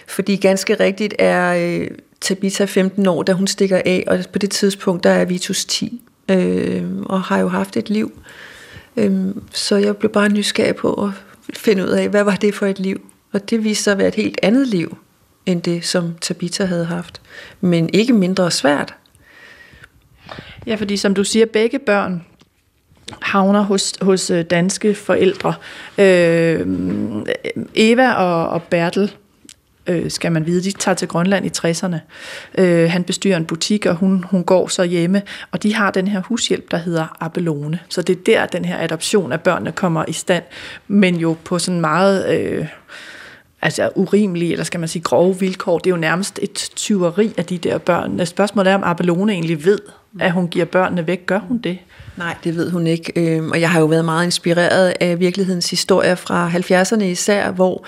Fordi 0.07 0.37
ganske 0.37 0.75
rigtigt 0.75 1.15
er 1.19 1.55
øh, 1.55 1.89
Tabitha 2.21 2.65
15 2.65 3.07
år, 3.07 3.23
da 3.23 3.33
hun 3.33 3.47
stikker 3.47 3.83
af, 3.85 4.05
og 4.07 4.19
på 4.33 4.39
det 4.39 4.51
tidspunkt 4.51 5.05
der 5.05 5.11
er 5.11 5.25
Vitus 5.25 5.65
10, 5.65 6.03
øh, 6.31 6.85
og 7.03 7.23
har 7.23 7.39
jo 7.39 7.49
haft 7.49 7.77
et 7.77 7.91
liv. 7.91 8.13
Øh, 8.97 9.35
så 9.53 9.77
jeg 9.77 9.97
blev 9.97 10.13
bare 10.13 10.29
nysgerrig 10.29 10.77
på 10.77 10.93
at 11.05 11.11
finde 11.57 11.85
ud 11.85 11.89
af, 11.89 12.09
hvad 12.09 12.25
var 12.25 12.37
det 12.37 12.55
for 12.55 12.67
et 12.67 12.79
liv? 12.79 13.11
Og 13.33 13.51
det 13.51 13.65
viste 13.65 13.85
sig 13.85 13.93
at 13.93 13.99
være 13.99 14.09
et 14.09 14.15
helt 14.15 14.39
andet 14.43 14.69
liv, 14.69 14.97
end 15.47 15.63
det, 15.63 15.85
som 15.85 16.15
Tabitha 16.21 16.65
havde 16.65 16.85
haft. 16.85 17.21
Men 17.61 17.91
ikke 17.93 18.13
mindre 18.13 18.51
svært. 18.51 18.95
Ja, 20.67 20.75
fordi 20.75 20.97
som 20.97 21.15
du 21.15 21.25
siger, 21.25 21.47
begge 21.47 21.79
børn 21.79 22.25
havner 23.23 23.63
hos, 23.63 23.95
hos 24.01 24.31
øh, 24.31 24.45
danske 24.45 24.95
forældre. 24.95 25.55
Øh, 25.99 26.67
Eva 27.75 28.13
og, 28.13 28.49
og 28.49 28.63
Bertel 28.63 29.13
øh, 29.87 30.11
skal 30.11 30.33
man 30.33 30.47
vide. 30.47 30.63
De 30.63 30.71
tager 30.71 30.95
til 30.95 31.09
Grønland 31.09 31.47
i 31.47 31.51
60'erne. 31.59 31.97
Øh, 32.59 32.91
han 32.91 33.05
bestyrer 33.05 33.37
en 33.37 33.45
butik, 33.45 33.87
og 33.87 33.95
hun, 33.95 34.25
hun 34.31 34.45
går 34.45 34.69
så 34.69 34.85
hjemme, 34.85 35.23
og 35.51 35.63
de 35.63 35.75
har 35.75 35.91
den 35.91 36.09
her 36.09 36.23
hushjælp, 36.23 36.71
der 36.71 36.77
hedder 36.77 37.17
Abelone. 37.21 37.79
Så 37.89 38.03
det 38.03 38.19
er 38.19 38.23
der, 38.27 38.47
den 38.47 38.65
her 38.65 38.79
adoption 38.79 39.33
af 39.33 39.41
børnene 39.41 39.73
kommer 39.73 40.05
i 40.09 40.13
stand, 40.13 40.45
men 40.89 41.17
jo 41.17 41.37
på 41.45 41.59
sådan 41.59 41.81
meget... 41.81 42.35
Øh, 42.35 42.67
altså 43.63 43.91
urimelige, 43.95 44.53
eller 44.53 44.65
skal 44.65 44.81
man 44.81 44.89
sige 44.89 45.03
grove 45.03 45.41
vilkår. 45.41 45.79
Det 45.79 45.87
er 45.87 45.95
jo 45.95 46.01
nærmest 46.01 46.39
et 46.43 46.71
tyveri 46.77 47.33
af 47.37 47.45
de 47.45 47.59
der 47.59 47.79
børn. 47.79 48.21
Altså, 48.21 48.31
spørgsmålet 48.31 48.71
er, 48.71 48.75
om 48.75 48.85
Abelone 48.85 49.33
egentlig 49.33 49.65
ved, 49.65 49.79
at 50.21 50.33
hun 50.33 50.49
giver 50.49 50.65
børnene 50.65 51.07
væk. 51.07 51.27
Gør 51.27 51.39
hun 51.39 51.59
det? 51.59 51.79
Nej, 52.17 52.37
det 52.45 52.57
ved 52.57 52.71
hun 52.71 52.87
ikke. 52.87 53.13
Øhm, 53.17 53.51
og 53.51 53.61
jeg 53.61 53.71
har 53.71 53.81
jo 53.81 53.87
været 53.87 54.05
meget 54.05 54.25
inspireret 54.25 54.95
af 55.01 55.21
virkelighedens 55.21 55.71
historie 55.71 56.17
fra 56.17 56.51
70'erne 56.51 57.03
især, 57.03 57.51
hvor 57.51 57.85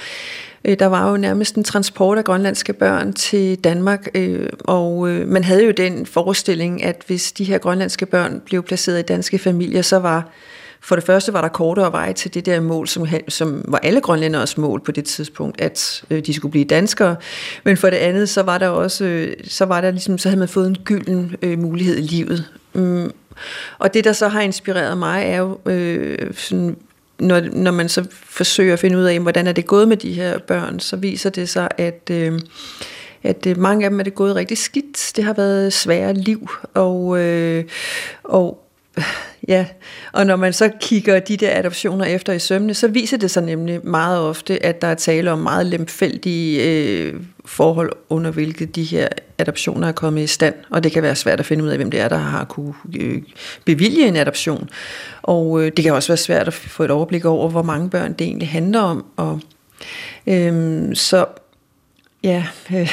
Øh, 0.66 0.78
der 0.78 0.86
var 0.86 1.10
jo 1.10 1.16
nærmest 1.16 1.54
en 1.54 1.64
transport 1.64 2.18
af 2.18 2.24
grønlandske 2.24 2.72
børn 2.72 3.12
til 3.12 3.56
Danmark, 3.64 4.08
øh, 4.14 4.48
og 4.60 5.08
øh, 5.08 5.28
man 5.28 5.44
havde 5.44 5.64
jo 5.64 5.70
den 5.70 6.06
forestilling, 6.06 6.84
at 6.84 7.02
hvis 7.06 7.32
de 7.32 7.44
her 7.44 7.58
grønlandske 7.58 8.06
børn 8.06 8.42
blev 8.44 8.62
placeret 8.62 8.98
i 8.98 9.02
danske 9.02 9.38
familier, 9.38 9.82
så 9.82 9.96
var 9.96 10.28
For 10.80 10.96
det 10.96 11.04
første 11.04 11.32
var 11.32 11.40
der 11.40 11.48
kortere 11.48 11.92
vej 11.92 12.12
til 12.12 12.34
det 12.34 12.46
der 12.46 12.60
mål, 12.60 12.88
som, 12.88 13.06
som 13.28 13.64
var 13.68 13.78
alle 13.78 14.00
grønlænderes 14.00 14.58
mål 14.58 14.80
på 14.80 14.92
det 14.92 15.04
tidspunkt, 15.04 15.60
at 15.60 16.04
øh, 16.10 16.26
de 16.26 16.34
skulle 16.34 16.52
blive 16.52 16.64
danskere. 16.64 17.16
Men 17.64 17.76
for 17.76 17.90
det 17.90 17.96
andet, 17.96 18.28
så 18.28 18.42
var 18.42 18.58
der 18.58 18.68
også, 18.68 19.04
øh, 19.04 19.32
så 19.44 19.64
var 19.64 19.80
der 19.80 19.90
ligesom, 19.90 20.18
så 20.18 20.28
havde 20.28 20.38
man 20.38 20.48
fået 20.48 20.66
en 20.66 20.76
gylden 20.84 21.36
øh, 21.42 21.58
mulighed 21.58 21.96
i 21.98 22.00
livet. 22.00 22.44
Mm. 22.74 23.10
Og 23.78 23.94
det, 23.94 24.04
der 24.04 24.12
så 24.12 24.28
har 24.28 24.40
inspireret 24.40 24.98
mig, 24.98 25.22
er 25.26 25.38
jo 25.38 25.58
øh, 25.66 26.34
sådan, 26.34 26.76
når, 27.18 27.40
når 27.40 27.70
man 27.70 27.88
så 27.88 28.06
forsøger 28.10 28.72
at 28.72 28.78
finde 28.78 28.98
ud 28.98 29.04
af, 29.04 29.20
hvordan 29.20 29.46
er 29.46 29.52
det 29.52 29.66
gået 29.66 29.88
med 29.88 29.96
de 29.96 30.12
her 30.12 30.38
børn, 30.38 30.80
så 30.80 30.96
viser 30.96 31.30
det 31.30 31.48
sig, 31.48 31.68
at, 31.78 32.10
øh, 32.10 32.40
at 33.22 33.46
øh, 33.46 33.58
mange 33.58 33.84
af 33.84 33.90
dem 33.90 34.00
er 34.00 34.04
det 34.04 34.14
gået 34.14 34.36
rigtig 34.36 34.58
skidt. 34.58 35.12
Det 35.16 35.24
har 35.24 35.32
været 35.32 35.72
svære 35.72 36.14
liv, 36.14 36.48
og, 36.74 37.18
øh, 37.18 37.64
og 38.24 38.65
Ja, 39.48 39.66
og 40.12 40.26
når 40.26 40.36
man 40.36 40.52
så 40.52 40.70
kigger 40.80 41.20
de 41.20 41.36
der 41.36 41.58
adoptioner 41.58 42.04
efter 42.04 42.32
i 42.32 42.38
sømne, 42.38 42.74
så 42.74 42.88
viser 42.88 43.16
det 43.16 43.30
sig 43.30 43.42
nemlig 43.42 43.86
meget 43.86 44.20
ofte, 44.20 44.66
at 44.66 44.82
der 44.82 44.88
er 44.88 44.94
tale 44.94 45.32
om 45.32 45.38
meget 45.38 45.66
lemfældige 45.66 46.62
øh, 46.62 47.14
forhold, 47.44 47.92
under 48.08 48.30
hvilke 48.30 48.66
de 48.66 48.84
her 48.84 49.08
adoptioner 49.38 49.88
er 49.88 49.92
kommet 49.92 50.22
i 50.22 50.26
stand. 50.26 50.54
Og 50.70 50.84
det 50.84 50.92
kan 50.92 51.02
være 51.02 51.16
svært 51.16 51.40
at 51.40 51.46
finde 51.46 51.64
ud 51.64 51.68
af, 51.68 51.76
hvem 51.76 51.90
det 51.90 52.00
er, 52.00 52.08
der 52.08 52.16
har 52.16 52.44
kunne 52.44 52.74
øh, 53.00 53.22
bevilge 53.64 54.08
en 54.08 54.16
adoption. 54.16 54.68
Og 55.22 55.62
øh, 55.62 55.72
det 55.76 55.84
kan 55.84 55.92
også 55.92 56.08
være 56.08 56.16
svært 56.16 56.46
at 56.46 56.54
få 56.54 56.82
et 56.82 56.90
overblik 56.90 57.24
over, 57.24 57.48
hvor 57.48 57.62
mange 57.62 57.90
børn 57.90 58.12
det 58.12 58.26
egentlig 58.26 58.48
handler 58.48 58.80
om. 58.80 59.04
Og, 59.16 59.40
øh, 60.26 60.96
så 60.96 61.26
ja, 62.22 62.46
øh, 62.74 62.90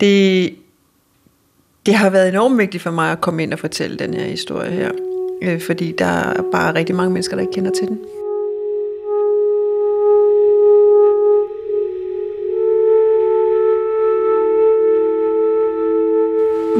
det, 0.00 0.54
det 1.88 1.96
har 1.96 2.10
været 2.10 2.28
enormt 2.28 2.58
vigtigt 2.58 2.82
for 2.82 2.90
mig 2.90 3.12
at 3.12 3.20
komme 3.20 3.42
ind 3.42 3.52
og 3.52 3.58
fortælle 3.58 3.96
den 3.96 4.14
her 4.14 4.24
historie 4.24 4.70
her 4.70 4.90
øh, 5.42 5.60
fordi 5.60 5.94
der 5.98 6.04
er 6.04 6.42
bare 6.52 6.74
rigtig 6.74 6.96
mange 6.96 7.12
mennesker, 7.12 7.36
der 7.36 7.40
ikke 7.40 7.52
kender 7.52 7.70
til 7.70 7.88
den. 7.88 7.98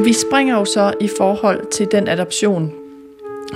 Vi 0.05 0.13
springer 0.13 0.57
jo 0.57 0.65
så 0.65 0.93
i 1.01 1.09
forhold 1.17 1.71
til 1.71 1.87
den 1.91 2.07
adoption, 2.07 2.71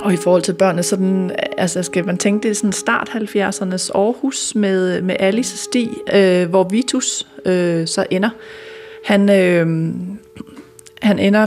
og 0.00 0.12
i 0.12 0.16
forhold 0.16 0.42
til 0.42 0.52
børnene, 0.52 0.82
sådan, 0.82 1.30
altså 1.58 1.82
skal 1.82 2.06
man 2.06 2.18
tænke, 2.18 2.42
det 2.42 2.50
er 2.50 2.54
sådan 2.54 2.72
start 2.72 3.08
70'ernes 3.08 3.90
Aarhus 3.94 4.54
med, 4.54 5.02
med 5.02 5.16
Alice 5.18 5.56
Sti, 5.56 5.90
øh, 6.14 6.48
hvor 6.48 6.64
Vitus 6.64 7.26
øh, 7.46 7.86
så 7.86 8.06
ender. 8.10 8.30
Han, 9.04 9.30
øh, 9.30 9.66
han 11.04 11.18
ender 11.18 11.46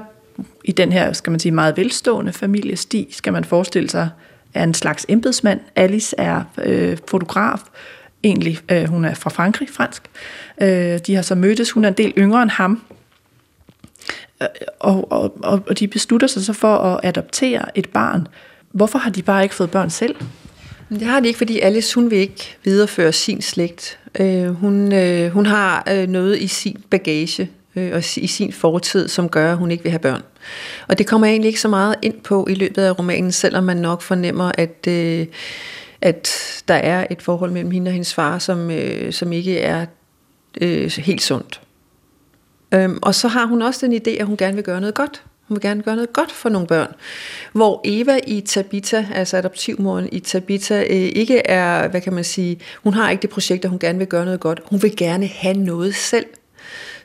i 0.63 0.71
den 0.71 0.91
her, 0.91 1.13
skal 1.13 1.31
man 1.31 1.39
sige, 1.39 1.51
meget 1.51 1.77
velstående 1.77 2.33
familie. 2.33 2.75
Stig, 2.75 3.07
skal 3.11 3.33
man 3.33 3.43
forestille 3.43 3.89
sig, 3.89 4.09
er 4.53 4.63
en 4.63 4.73
slags 4.73 5.05
embedsmand. 5.09 5.59
Alice 5.75 6.15
er 6.17 6.43
øh, 6.63 6.97
fotograf. 7.07 7.59
Egentlig, 8.23 8.59
øh, 8.71 8.83
hun 8.83 9.05
er 9.05 9.13
fra 9.13 9.29
Frankrig, 9.29 9.69
fransk. 9.69 10.03
Øh, 10.61 10.99
de 11.07 11.15
har 11.15 11.21
så 11.21 11.35
mødtes. 11.35 11.71
Hun 11.71 11.83
er 11.83 11.87
en 11.87 11.93
del 11.93 12.13
yngre 12.17 12.43
end 12.43 12.51
ham. 12.51 12.81
Øh, 14.41 14.47
og, 14.79 15.11
og, 15.11 15.37
og, 15.43 15.63
og 15.67 15.79
de 15.79 15.87
beslutter 15.87 16.27
sig 16.27 16.45
så 16.45 16.53
for 16.53 16.75
at 16.77 16.99
adoptere 17.03 17.77
et 17.77 17.89
barn. 17.89 18.27
Hvorfor 18.71 18.99
har 18.99 19.09
de 19.09 19.21
bare 19.21 19.43
ikke 19.43 19.55
fået 19.55 19.71
børn 19.71 19.89
selv? 19.89 20.15
Det 20.89 21.01
har 21.01 21.19
de 21.19 21.27
ikke, 21.27 21.37
fordi 21.37 21.59
Alice 21.59 21.95
hun 21.95 22.11
vil 22.11 22.17
ikke 22.17 22.57
videreføre 22.63 23.13
sin 23.13 23.41
slægt. 23.41 23.99
Øh, 24.19 24.49
hun, 24.49 24.93
øh, 24.93 25.31
hun 25.31 25.45
har 25.45 25.83
øh, 25.91 26.07
noget 26.07 26.39
i 26.39 26.47
sin 26.47 26.83
bagage, 26.89 27.49
øh, 27.77 27.93
og 27.93 28.17
i 28.17 28.27
sin 28.27 28.53
fortid, 28.53 29.07
som 29.07 29.29
gør, 29.29 29.51
at 29.51 29.57
hun 29.57 29.71
ikke 29.71 29.83
vil 29.83 29.91
have 29.91 29.99
børn. 29.99 30.21
Og 30.87 30.97
det 30.97 31.07
kommer 31.07 31.27
jeg 31.27 31.33
egentlig 31.33 31.47
ikke 31.47 31.61
så 31.61 31.67
meget 31.67 31.95
ind 32.01 32.21
på 32.21 32.47
i 32.49 32.53
løbet 32.53 32.81
af 32.81 32.99
romanen, 32.99 33.31
selvom 33.31 33.63
man 33.63 33.77
nok 33.77 34.01
fornemmer, 34.01 34.51
at, 34.57 34.87
øh, 34.87 35.27
at 36.01 36.29
der 36.67 36.73
er 36.73 37.07
et 37.11 37.21
forhold 37.21 37.51
mellem 37.51 37.71
hende 37.71 37.89
og 37.89 37.93
hendes 37.93 38.13
far, 38.13 38.39
som, 38.39 38.71
øh, 38.71 39.13
som 39.13 39.31
ikke 39.31 39.59
er 39.59 39.85
øh, 40.61 40.91
helt 40.97 41.21
sundt. 41.21 41.61
Øhm, 42.73 42.99
og 43.01 43.15
så 43.15 43.27
har 43.27 43.45
hun 43.45 43.61
også 43.61 43.85
den 43.85 43.95
idé, 43.95 44.09
at 44.19 44.25
hun 44.25 44.37
gerne 44.37 44.55
vil 44.55 44.63
gøre 44.63 44.79
noget 44.79 44.95
godt. 44.95 45.23
Hun 45.47 45.55
vil 45.55 45.61
gerne 45.61 45.83
gøre 45.83 45.95
noget 45.95 46.13
godt 46.13 46.31
for 46.31 46.49
nogle 46.49 46.67
børn. 46.67 46.93
Hvor 47.53 47.81
Eva 47.85 48.19
i 48.27 48.41
Tabita, 48.41 49.07
altså 49.13 49.37
adoptivmoren 49.37 50.09
i 50.11 50.19
Tabita, 50.19 50.81
øh, 50.81 50.95
ikke 50.95 51.37
er, 51.47 51.87
hvad 51.87 52.01
kan 52.01 52.13
man 52.13 52.23
sige, 52.23 52.59
hun 52.83 52.93
har 52.93 53.09
ikke 53.09 53.21
det 53.21 53.29
projekt, 53.29 53.65
at 53.65 53.69
hun 53.69 53.79
gerne 53.79 53.97
vil 53.97 54.07
gøre 54.07 54.25
noget 54.25 54.39
godt. 54.39 54.61
Hun 54.65 54.81
vil 54.83 54.95
gerne 54.95 55.27
have 55.27 55.57
noget 55.57 55.95
selv 55.95 56.25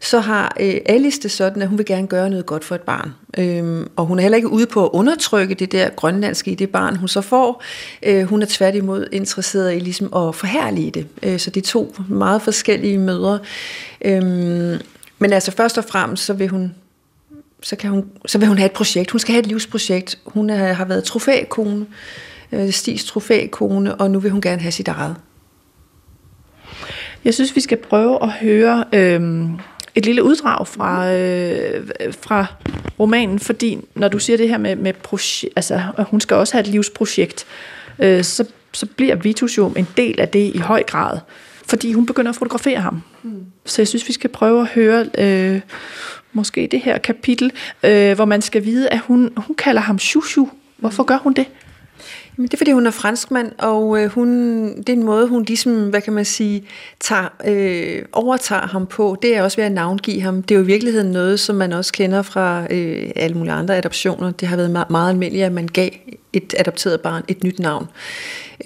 så 0.02 0.21
har 0.21 0.56
øh, 0.61 0.75
Alice 0.87 1.21
det 1.23 1.30
sådan, 1.30 1.62
at 1.62 1.68
hun 1.68 1.78
vil 1.78 1.87
gerne 1.87 2.06
gøre 2.06 2.30
noget 2.30 2.47
godt 2.47 2.64
for 2.64 2.75
et 2.75 2.80
barn. 2.80 3.14
Øhm, 3.38 3.90
og 3.97 4.06
hun 4.06 4.18
er 4.18 4.23
heller 4.23 4.37
ikke 4.37 4.49
ude 4.49 4.66
på 4.66 4.85
at 4.85 4.90
undertrykke 4.92 5.54
det 5.54 5.73
der 5.73 5.90
grønlandske 5.90 6.50
i 6.50 6.54
det 6.54 6.71
barn, 6.71 6.97
hun 6.97 7.09
så 7.09 7.21
får. 7.21 7.62
Øh, 8.02 8.25
hun 8.25 8.42
er 8.42 8.47
tværtimod 8.49 9.09
interesseret 9.12 9.76
i 9.76 9.78
ligesom 9.78 10.06
at 10.06 10.35
forhærlige 10.35 10.90
det. 10.90 11.06
Øh, 11.23 11.38
så 11.38 11.50
det 11.50 11.62
er 11.62 11.66
to 11.66 11.94
meget 12.09 12.42
forskellige 12.42 12.99
mødre. 12.99 13.38
Øhm, 14.04 14.78
men 15.18 15.32
altså 15.32 15.50
først 15.50 15.78
og 15.78 15.85
fremmest, 15.85 16.25
så 16.25 16.32
vil 16.32 16.49
hun 16.49 16.75
så, 17.62 17.76
kan 17.76 17.90
hun, 17.90 18.04
så 18.26 18.38
vil 18.38 18.49
hun 18.49 18.59
have 18.59 18.66
et 18.66 18.73
projekt. 18.73 19.11
Hun 19.11 19.18
skal 19.18 19.32
have 19.32 19.40
et 19.40 19.47
livsprojekt. 19.47 20.18
Hun 20.26 20.50
er, 20.50 20.73
har 20.73 20.85
været 20.85 21.04
trofækone, 21.04 21.87
øh, 22.52 22.71
Stis 22.71 23.04
trofækone, 23.04 23.94
og 23.94 24.11
nu 24.11 24.18
vil 24.18 24.30
hun 24.30 24.40
gerne 24.40 24.62
have 24.62 24.73
sit 24.73 24.88
eget. 24.88 25.16
Jeg 27.25 27.35
synes, 27.35 27.56
vi 27.56 27.61
skal 27.61 27.78
prøve 27.78 28.23
at 28.23 28.30
høre 28.30 28.85
øh, 28.92 29.50
et 29.95 30.05
lille 30.07 30.23
uddrag 30.23 30.67
fra, 30.67 31.13
øh, 31.13 31.87
fra 32.21 32.47
romanen, 33.01 33.39
fordi 33.39 33.79
når 33.95 34.09
du 34.09 34.19
siger 34.19 34.37
det 34.37 34.49
her 34.49 34.59
med, 34.59 34.77
med 34.77 34.93
projekt, 34.93 35.53
altså, 35.57 35.83
hun 35.99 36.21
skal 36.21 36.37
også 36.37 36.55
have 36.55 36.61
et 36.61 36.67
livsprojekt, 36.67 37.47
øh, 37.99 38.25
så, 38.25 38.45
så 38.73 38.87
bliver 38.87 39.17
Vitus 39.17 39.59
jo 39.59 39.69
en 39.77 39.89
del 39.97 40.21
af 40.21 40.29
det 40.29 40.53
i 40.55 40.59
høj 40.59 40.83
grad, 40.83 41.19
fordi 41.67 41.93
hun 41.93 42.07
begynder 42.07 42.31
at 42.31 42.37
fotografere 42.37 42.81
ham. 42.81 43.03
Mm. 43.23 43.45
Så 43.67 43.83
jeg 43.83 43.89
synes, 43.89 44.09
vi 44.09 44.13
skal 44.13 44.31
prøve 44.31 44.61
at 44.61 44.69
høre 44.69 45.07
øh, 45.19 45.61
måske 46.33 46.69
det 46.71 46.81
her 46.81 46.99
kapitel, 46.99 47.53
øh, 47.83 48.15
hvor 48.15 48.25
man 48.25 48.43
skal 48.43 48.65
vide, 48.65 48.89
at 48.89 48.99
hun, 48.99 49.31
hun 49.37 49.57
kalder 49.57 49.81
ham 49.81 49.99
Shushu. 49.99 50.49
Hvorfor 50.77 51.03
gør 51.03 51.17
hun 51.17 51.33
det? 51.33 51.47
Men 52.37 52.47
det 52.47 52.55
er, 52.55 52.59
fordi 52.59 52.73
hun 52.73 52.87
er 52.87 52.91
franskmand, 52.91 53.53
og 53.59 54.03
øh, 54.03 54.11
hun, 54.11 54.29
det 54.77 54.89
er 54.89 54.93
en 54.93 55.03
måde, 55.03 55.29
hun 55.29 55.45
ligesom, 55.45 55.91
hvad 55.91 56.01
kan 56.01 56.12
man 56.12 56.25
sige, 56.25 56.65
tager, 57.01 57.29
øh, 57.45 58.05
overtager 58.12 58.67
ham 58.67 58.87
på. 58.87 59.17
Det 59.23 59.37
er 59.37 59.43
også 59.43 59.57
ved 59.57 59.65
at 59.65 59.73
navngive 59.73 60.21
ham. 60.21 60.43
Det 60.43 60.55
er 60.55 60.59
jo 60.59 60.62
i 60.62 60.67
virkeligheden 60.67 61.11
noget, 61.11 61.41
som 61.41 61.57
man 61.57 61.73
også 61.73 61.93
kender 61.93 62.23
fra 62.23 62.67
øh, 62.71 63.11
alle 63.17 63.37
mulige 63.37 63.53
andre 63.53 63.77
adoptioner. 63.77 64.31
Det 64.31 64.49
har 64.49 64.57
været 64.57 64.71
meget, 64.71 64.91
meget 64.91 65.11
almindeligt, 65.11 65.45
at 65.45 65.53
man 65.53 65.67
gav 65.67 65.91
et 66.33 66.55
adopteret 66.59 67.01
barn 67.01 67.23
et 67.29 67.45
nyt 67.45 67.59
navn. 67.59 67.87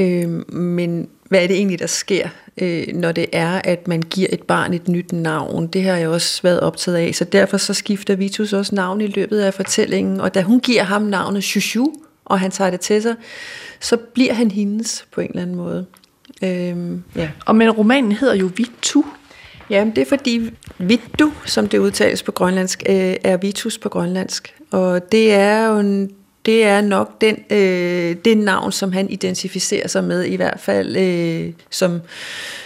Øh, 0.00 0.52
men 0.54 1.08
hvad 1.28 1.42
er 1.42 1.46
det 1.46 1.56
egentlig, 1.56 1.78
der 1.78 1.86
sker, 1.86 2.28
øh, 2.60 2.86
når 2.94 3.12
det 3.12 3.26
er, 3.32 3.60
at 3.64 3.88
man 3.88 4.02
giver 4.02 4.28
et 4.32 4.42
barn 4.42 4.74
et 4.74 4.88
nyt 4.88 5.12
navn? 5.12 5.66
Det 5.66 5.82
har 5.82 5.96
jeg 5.96 6.08
også 6.08 6.42
været 6.42 6.60
optaget 6.60 6.98
af, 6.98 7.14
så 7.14 7.24
derfor 7.24 7.56
så 7.56 7.74
skifter 7.74 8.16
Vitus 8.16 8.52
også 8.52 8.74
navn 8.74 9.00
i 9.00 9.06
løbet 9.06 9.38
af 9.38 9.54
fortællingen, 9.54 10.20
og 10.20 10.34
da 10.34 10.42
hun 10.42 10.60
giver 10.60 10.82
ham 10.82 11.02
navnet 11.02 11.44
Shushu, 11.44 11.92
og 12.26 12.40
han 12.40 12.50
tager 12.50 12.70
det 12.70 12.80
til 12.80 13.02
sig, 13.02 13.14
så 13.80 13.96
bliver 13.96 14.34
han 14.34 14.50
hendes 14.50 15.06
på 15.12 15.20
en 15.20 15.28
eller 15.28 15.42
anden 15.42 15.56
måde. 15.56 15.86
Øhm, 16.42 17.02
ja. 17.16 17.30
Og 17.46 17.56
men 17.56 17.70
romanen 17.70 18.12
hedder 18.12 18.34
jo 18.34 18.50
Vitu. 18.56 19.02
Ja, 19.70 19.86
det 19.96 19.98
er 19.98 20.06
fordi 20.06 20.50
Vitu, 20.78 21.30
som 21.44 21.68
det 21.68 21.78
udtales 21.78 22.22
på 22.22 22.32
grønlandsk, 22.32 22.82
øh, 22.88 23.14
er 23.24 23.36
Vitus 23.36 23.78
på 23.78 23.88
grønlandsk. 23.88 24.54
Og 24.70 25.12
det 25.12 25.34
er 25.34 25.66
jo 25.66 25.78
en, 25.78 26.10
det 26.46 26.64
er 26.64 26.80
nok 26.80 27.20
den, 27.20 27.36
øh, 27.50 28.16
det 28.24 28.38
navn, 28.38 28.72
som 28.72 28.92
han 28.92 29.10
identificerer 29.10 29.88
sig 29.88 30.04
med, 30.04 30.24
i 30.24 30.36
hvert 30.36 30.60
fald 30.60 30.96
øh, 30.96 31.52
som, 31.70 32.00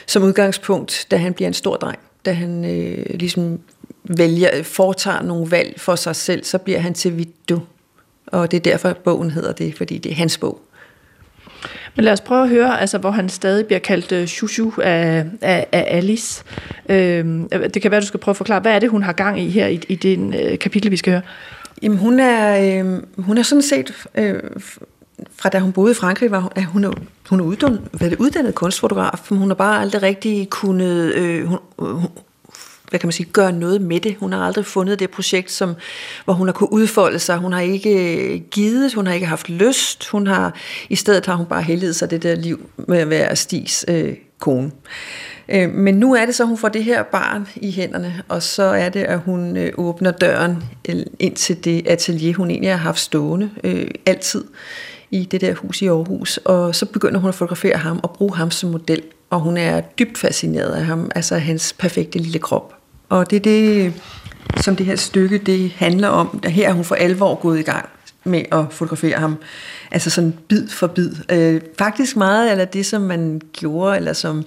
som 0.07 0.23
udgangspunkt, 0.23 1.07
da 1.11 1.17
han 1.17 1.35
bliver 1.35 1.49
en 1.49 1.55
stor 1.55 1.76
dreng. 1.76 1.99
Da 2.25 2.33
han 2.33 2.64
øh, 2.64 3.05
ligesom 3.14 3.61
vælger, 4.05 4.62
foretager 4.62 5.23
nogle 5.23 5.50
valg 5.50 5.81
for 5.81 5.95
sig 5.95 6.17
selv, 6.17 6.45
så 6.45 6.59
bliver 6.59 6.79
han 6.79 6.95
til 6.95 7.17
Vitu. 7.17 7.59
Og 8.30 8.50
det 8.50 8.56
er 8.56 8.60
derfor, 8.60 8.92
bogen 8.92 9.30
hedder 9.30 9.52
det, 9.52 9.75
fordi 9.76 9.99
det 9.99 10.12
er 10.12 10.16
hans 10.16 10.38
bog. 10.38 10.60
Men 11.96 12.04
lad 12.04 12.12
os 12.12 12.20
prøve 12.20 12.42
at 12.42 12.49
høre, 12.49 12.80
altså, 12.80 12.99
hvor 12.99 13.10
han 13.10 13.28
stadig 13.28 13.66
bliver 13.66 13.78
kaldt 13.78 14.12
uh, 14.12 14.25
Shushu 14.25 14.72
af, 14.82 15.25
af, 15.40 15.66
af 15.72 15.87
Alice. 15.96 16.44
Øhm, 16.88 17.49
det 17.49 17.82
kan 17.82 17.90
være, 17.90 18.00
du 18.00 18.06
skal 18.06 18.20
prøve 18.20 18.32
at 18.32 18.37
forklare, 18.37 18.60
hvad 18.60 18.75
er 18.75 18.78
det, 18.78 18.90
hun 18.90 19.02
har 19.02 19.12
gang 19.12 19.40
i 19.40 19.50
her 19.50 19.66
i, 19.66 19.80
i 19.88 19.94
den 19.94 20.34
uh, 20.34 20.58
kapitel, 20.58 20.90
vi 20.90 20.96
skal 20.96 21.12
høre? 21.12 21.22
Jamen, 21.82 21.99
hun 21.99 22.20
er, 22.20 22.78
øh, 22.84 23.02
hun 23.18 23.38
er 23.38 23.42
sådan 23.42 23.62
set... 23.62 24.06
Øh, 24.14 24.40
fra 25.37 25.49
da 25.49 25.58
hun 25.58 25.72
boede 25.72 25.92
i 25.92 25.94
Frankrig, 25.94 26.30
var 26.30 26.40
hun, 26.40 26.64
hun, 26.64 26.84
er, 26.84 26.90
hun 27.30 27.40
er 27.40 27.44
uddannet, 27.44 27.80
uddannet 28.18 28.54
kunstfotograf, 28.54 29.26
men 29.30 29.38
hun 29.38 29.49
har 29.49 29.54
bare 29.54 29.80
aldrig 29.80 30.02
rigtig 30.02 30.50
kunnet... 30.50 31.14
Øh, 31.14 31.44
hun, 31.44 31.58
hun, 31.78 32.08
hvad 32.90 33.00
kan 33.00 33.06
man 33.06 33.12
sige, 33.12 33.30
gøre 33.32 33.52
noget 33.52 33.80
med 33.80 34.00
det. 34.00 34.16
Hun 34.20 34.32
har 34.32 34.40
aldrig 34.40 34.66
fundet 34.66 34.99
det 34.99 35.11
projekt, 35.11 35.52
som, 35.52 35.75
hvor 36.25 36.35
hun 36.35 36.49
har 36.49 36.52
kunne 36.52 36.73
udfolde 36.73 37.18
sig. 37.18 37.37
Hun 37.37 37.52
har 37.52 37.61
ikke 37.61 38.16
øh, 38.35 38.40
givet, 38.50 38.94
hun 38.94 39.06
har 39.06 39.14
ikke 39.14 39.26
haft 39.26 39.49
lyst. 39.49 40.09
Hun 40.09 40.26
har, 40.26 40.54
I 40.88 40.97
stedet 40.97 41.26
har 41.26 41.35
hun 41.35 41.47
bare 41.47 41.62
heldet 41.62 41.97
sig 41.97 42.11
det 42.11 42.23
der 42.23 42.35
liv 42.35 42.70
med 42.76 42.99
at 42.99 43.11
være 43.11 43.37
Stis 43.37 43.85
øh, 43.88 44.14
kone. 44.38 44.70
Øh, 45.49 45.70
men 45.70 45.94
nu 45.94 46.14
er 46.14 46.26
det 46.26 46.35
så, 46.35 46.42
at 46.42 46.49
hun 46.49 46.59
får 46.59 46.68
det 46.68 46.85
her 46.85 47.02
barn 47.02 47.49
i 47.56 47.70
hænderne, 47.70 48.23
og 48.28 48.42
så 48.42 48.62
er 48.62 48.88
det, 48.88 49.02
at 49.02 49.18
hun 49.18 49.56
øh, 49.56 49.73
åbner 49.76 50.11
døren 50.11 50.64
øh, 50.88 50.97
ind 51.18 51.37
til 51.37 51.64
det 51.64 51.88
atelier, 51.88 52.35
hun 52.35 52.50
egentlig 52.50 52.70
har 52.70 52.78
haft 52.78 53.00
stående 53.00 53.50
øh, 53.64 53.88
altid 54.06 54.44
i 55.11 55.25
det 55.25 55.40
der 55.40 55.54
hus 55.54 55.82
i 55.82 55.87
Aarhus, 55.87 56.37
og 56.37 56.75
så 56.75 56.87
begynder 56.87 57.20
hun 57.20 57.28
at 57.28 57.35
fotografere 57.35 57.76
ham 57.76 58.00
og 58.02 58.11
bruge 58.11 58.37
ham 58.37 58.50
som 58.50 58.70
model, 58.70 59.02
og 59.30 59.40
hun 59.40 59.56
er 59.56 59.80
dybt 59.80 60.18
fascineret 60.18 60.73
af 60.73 60.85
ham, 60.85 61.11
altså 61.14 61.38
hans 61.38 61.73
perfekte 61.78 62.18
lille 62.18 62.38
krop. 62.38 62.79
Og 63.11 63.31
det 63.31 63.37
er 63.37 63.40
det, 63.40 63.95
som 64.61 64.76
det 64.76 64.87
her 64.87 64.97
stykke 64.97 65.38
det 65.38 65.71
handler 65.71 66.09
om. 66.09 66.43
Her 66.47 66.69
er 66.69 66.73
hun 66.73 66.85
for 66.85 66.95
alvor 66.95 67.35
gået 67.35 67.59
i 67.59 67.62
gang 67.62 67.88
med 68.25 68.43
at 68.52 68.64
fotografere 68.71 69.19
ham. 69.19 69.37
Altså 69.90 70.11
sådan 70.11 70.35
bid 70.49 70.69
for 70.69 70.87
bid. 70.87 71.12
Øh, 71.29 71.61
faktisk 71.79 72.17
meget 72.17 72.50
eller 72.50 72.64
det, 72.64 72.87
som 72.87 73.02
man 73.02 73.40
gjorde, 73.52 73.97
eller 73.97 74.12
som 74.12 74.45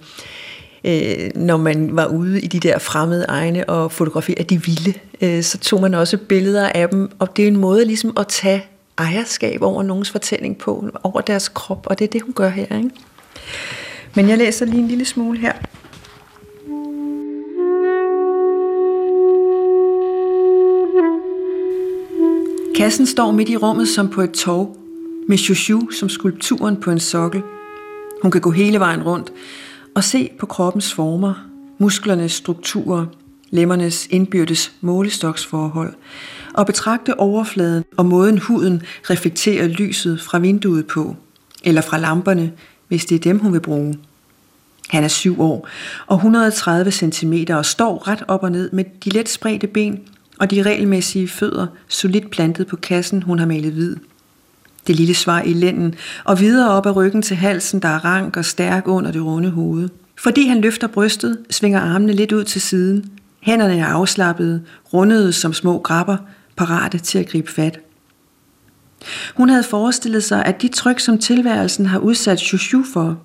øh, 0.84 1.29
når 1.36 1.58
man 1.58 1.96
var 1.96 2.05
ude 2.05 2.41
i 2.41 2.48
de 2.48 2.60
der 2.60 2.79
fremmede 2.79 3.25
egne 3.27 3.70
og 3.70 3.91
fotografere 3.91 4.43
de 4.43 4.63
vilde, 4.63 4.93
øh, 5.22 5.43
så 5.43 5.58
tog 5.58 5.82
man 5.82 5.93
også 5.93 6.17
billeder 6.17 6.70
af 6.70 6.89
dem, 6.89 7.12
og 7.20 7.38
det 7.38 7.43
er 7.43 7.48
en 7.48 7.58
måde 7.58 7.86
ligesom 7.86 8.13
at 8.20 8.27
tage 8.27 8.65
ejerskab 8.98 9.62
over 9.62 9.84
nogens 9.84 10.12
fortælling 10.12 10.58
på, 10.58 10.89
over 11.03 11.22
deres 11.22 11.50
krop, 11.50 11.88
og 11.89 12.00
det 12.00 12.05
er 12.05 12.10
det, 12.12 12.22
hun 12.22 12.34
gør 12.34 12.50
her. 12.50 12.77
Ikke? 12.77 12.89
Men 14.15 14.29
jeg 14.29 14.38
læser 14.38 14.65
lige 14.65 14.79
en 14.79 14.88
lille 14.88 15.05
smule 15.05 15.39
her. 15.39 15.53
Kassen 22.83 23.05
står 23.05 23.31
midt 23.31 23.49
i 23.49 23.57
rummet 23.57 23.87
som 23.87 24.09
på 24.09 24.21
et 24.21 24.31
tog, 24.31 24.77
med 25.27 25.37
Shushu 25.37 25.91
som 25.91 26.09
skulpturen 26.09 26.77
på 26.77 26.91
en 26.91 26.99
sokkel. 26.99 27.41
Hun 28.21 28.31
kan 28.31 28.41
gå 28.41 28.51
hele 28.51 28.79
vejen 28.79 29.03
rundt 29.03 29.31
og 29.95 30.03
se 30.03 30.29
på 30.39 30.45
kroppens 30.45 30.93
former, 30.93 31.33
musklernes 31.77 32.31
strukturer, 32.31 33.05
lemmernes 33.51 34.07
indbyrdes 34.09 34.71
målestoksforhold, 34.81 35.93
og 36.53 36.65
betragte 36.65 37.19
overfladen 37.19 37.83
og 37.97 38.05
måden 38.05 38.37
huden 38.37 38.81
reflekterer 39.09 39.67
lyset 39.67 40.21
fra 40.21 40.39
vinduet 40.39 40.87
på, 40.87 41.15
eller 41.63 41.81
fra 41.81 41.97
lamperne, 41.97 42.51
hvis 42.87 43.05
det 43.05 43.15
er 43.15 43.19
dem, 43.19 43.39
hun 43.39 43.53
vil 43.53 43.61
bruge. 43.61 43.95
Han 44.89 45.03
er 45.03 45.07
syv 45.07 45.41
år 45.41 45.67
og 46.07 46.15
130 46.15 46.91
cm 46.91 47.33
og 47.49 47.65
står 47.65 48.07
ret 48.07 48.23
op 48.27 48.43
og 48.43 48.51
ned 48.51 48.71
med 48.71 48.85
de 49.03 49.09
let 49.09 49.29
spredte 49.29 49.67
ben 49.67 49.99
og 50.39 50.51
de 50.51 50.61
regelmæssige 50.61 51.27
fødder 51.27 51.67
solidt 51.87 52.29
plantet 52.29 52.67
på 52.67 52.75
kassen, 52.75 53.23
hun 53.23 53.39
har 53.39 53.45
malet 53.45 53.73
hvid. 53.73 53.95
Det 54.87 54.95
lille 54.95 55.13
svar 55.13 55.41
i 55.41 55.53
lænden 55.53 55.95
og 56.23 56.39
videre 56.39 56.71
op 56.71 56.85
ad 56.85 56.95
ryggen 56.95 57.21
til 57.21 57.35
halsen, 57.35 57.79
der 57.79 57.87
er 57.87 58.05
rank 58.05 58.37
og 58.37 58.45
stærk 58.45 58.87
under 58.87 59.11
det 59.11 59.25
runde 59.25 59.49
hoved. 59.49 59.89
Fordi 60.19 60.47
han 60.47 60.61
løfter 60.61 60.87
brystet, 60.87 61.37
svinger 61.49 61.79
armene 61.79 62.13
lidt 62.13 62.31
ud 62.31 62.43
til 62.43 62.61
siden. 62.61 63.09
Hænderne 63.39 63.79
er 63.79 63.85
afslappede, 63.85 64.63
rundede 64.93 65.33
som 65.33 65.53
små 65.53 65.79
grapper, 65.79 66.17
parate 66.55 66.97
til 66.97 67.19
at 67.19 67.29
gribe 67.29 67.51
fat. 67.51 67.79
Hun 69.35 69.49
havde 69.49 69.63
forestillet 69.63 70.23
sig, 70.23 70.45
at 70.45 70.61
de 70.61 70.67
tryk, 70.67 70.99
som 70.99 71.17
tilværelsen 71.17 71.85
har 71.85 71.99
udsat 71.99 72.39
Shushu 72.39 72.83
for, 72.93 73.21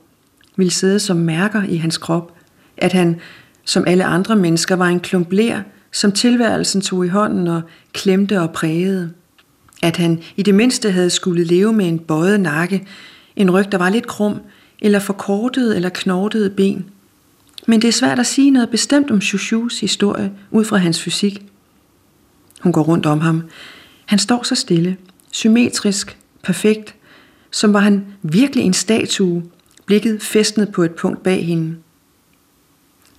ville 0.56 0.70
sidde 0.70 1.00
som 1.00 1.16
mærker 1.16 1.62
i 1.62 1.76
hans 1.76 1.98
krop. 1.98 2.32
At 2.76 2.92
han, 2.92 3.20
som 3.64 3.84
alle 3.86 4.04
andre 4.04 4.36
mennesker, 4.36 4.76
var 4.76 4.86
en 4.86 5.00
klump 5.00 5.32
lær, 5.32 5.62
som 5.92 6.12
tilværelsen 6.12 6.80
tog 6.80 7.07
i 7.07 7.09
hånden 7.09 7.49
og 7.49 7.62
klemte 7.92 8.40
og 8.40 8.50
prægede. 8.50 9.12
At 9.83 9.97
han 9.97 10.23
i 10.37 10.42
det 10.42 10.54
mindste 10.54 10.90
havde 10.90 11.11
skulle 11.11 11.45
leve 11.45 11.73
med 11.73 11.88
en 11.88 11.99
bøjet 11.99 12.40
nakke, 12.40 12.87
en 13.37 13.50
ryg, 13.50 13.73
der 13.73 13.78
var 13.78 13.90
lidt 13.90 14.07
krum, 14.07 14.40
eller 14.80 14.99
forkortet 14.99 15.76
eller 15.76 15.88
knortede 15.88 16.50
ben. 16.50 16.87
Men 17.66 17.83
det 17.83 17.88
er 17.88 17.92
svært 17.92 18.18
at 18.18 18.26
sige 18.26 18.50
noget 18.50 18.71
bestemt 18.71 19.11
om 19.11 19.21
Shushus 19.21 19.80
historie 19.80 20.33
ud 20.50 20.64
fra 20.64 20.76
hans 20.76 21.02
fysik. 21.02 21.42
Hun 22.61 22.73
går 22.73 22.83
rundt 22.83 23.07
om 23.07 23.21
ham. 23.21 23.42
Han 24.07 24.18
står 24.18 24.42
så 24.42 24.54
stille, 24.54 24.97
symmetrisk, 25.33 26.18
perfekt, 26.42 26.95
som 27.50 27.73
var 27.73 27.80
han 27.80 28.07
virkelig 28.23 28.64
en 28.64 28.73
statue, 28.73 29.42
blikket 29.87 30.23
festnet 30.23 30.73
på 30.73 30.83
et 30.83 30.95
punkt 30.95 31.23
bag 31.23 31.47
hende. 31.47 31.76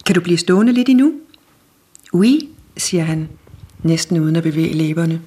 Kan 0.05 0.15
du 0.15 0.21
blive 0.21 0.37
stående 0.37 0.73
lidt 0.73 0.89
endnu? 0.89 1.13
Oui, 2.13 2.49
siger 2.79 3.03
han, 3.03 3.29
næsten 3.83 4.19
uden 4.19 4.35
at 4.35 4.43
bevæge 4.43 4.73
læberne. 4.73 5.21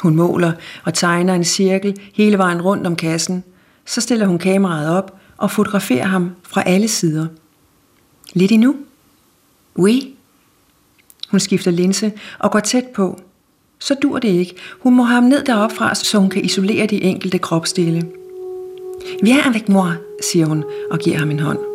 Hun 0.00 0.16
måler 0.16 0.52
og 0.84 0.94
tegner 0.94 1.34
en 1.34 1.44
cirkel 1.44 1.96
hele 2.14 2.38
vejen 2.38 2.62
rundt 2.62 2.86
om 2.86 2.96
kassen. 2.96 3.44
Så 3.86 4.00
stiller 4.00 4.26
hun 4.26 4.38
kameraet 4.38 4.96
op 4.96 5.18
og 5.36 5.50
fotograferer 5.50 6.06
ham 6.06 6.30
fra 6.42 6.62
alle 6.66 6.88
sider. 6.88 7.26
Lidt 8.34 8.52
endnu? 8.52 8.76
Oui. 9.76 10.14
Hun 11.30 11.40
skifter 11.40 11.70
linse 11.70 12.12
og 12.38 12.50
går 12.50 12.60
tæt 12.60 12.84
på. 12.94 13.20
Så 13.78 13.94
dur 14.02 14.18
det 14.18 14.28
ikke. 14.28 14.54
Hun 14.80 14.94
må 14.94 15.02
have 15.02 15.14
ham 15.14 15.24
ned 15.24 15.44
derop 15.44 15.72
fra, 15.72 15.94
så 15.94 16.18
hun 16.18 16.30
kan 16.30 16.44
isolere 16.44 16.86
de 16.86 17.02
enkelte 17.02 17.38
kropsdele. 17.38 17.98
er 19.22 19.46
avec 19.46 19.68
moi, 19.68 19.90
siger 20.22 20.46
hun 20.46 20.64
og 20.90 20.98
giver 20.98 21.18
ham 21.18 21.30
en 21.30 21.40
hånd. 21.40 21.67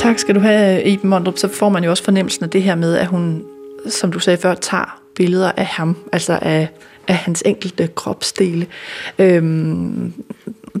Tak 0.00 0.18
skal 0.18 0.34
du 0.34 0.40
have, 0.40 0.84
Iben 0.84 1.10
Mondrup. 1.10 1.38
Så 1.38 1.48
får 1.48 1.68
man 1.68 1.84
jo 1.84 1.90
også 1.90 2.04
fornemmelsen 2.04 2.44
af 2.44 2.50
det 2.50 2.62
her 2.62 2.74
med, 2.74 2.96
at 2.96 3.06
hun, 3.06 3.44
som 3.88 4.12
du 4.12 4.18
sagde 4.18 4.36
før, 4.36 4.54
tager 4.54 5.00
billeder 5.16 5.52
af 5.52 5.66
ham, 5.66 5.96
altså 6.12 6.38
af, 6.42 6.68
af 7.08 7.14
hans 7.14 7.42
enkelte 7.46 7.88
kropsdele. 7.94 8.66
Øhm, 9.18 10.12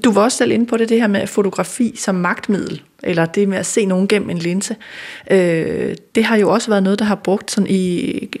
du 0.04 0.12
var 0.12 0.22
også 0.22 0.38
selv 0.38 0.52
inde 0.52 0.66
på 0.66 0.76
det, 0.76 0.88
det 0.88 1.00
her 1.00 1.06
med 1.06 1.26
fotografi 1.26 1.94
som 1.96 2.14
magtmiddel, 2.14 2.82
eller 3.02 3.24
det 3.24 3.48
med 3.48 3.58
at 3.58 3.66
se 3.66 3.86
nogen 3.86 4.08
gennem 4.08 4.30
en 4.30 4.38
linse. 4.38 4.76
Øh, 5.30 5.94
det 6.14 6.24
har 6.24 6.36
jo 6.36 6.50
også 6.50 6.70
været 6.70 6.82
noget, 6.82 6.98
der 6.98 7.04
har 7.04 7.14
brugt 7.14 7.50
sådan 7.50 7.70
i, 7.70 7.78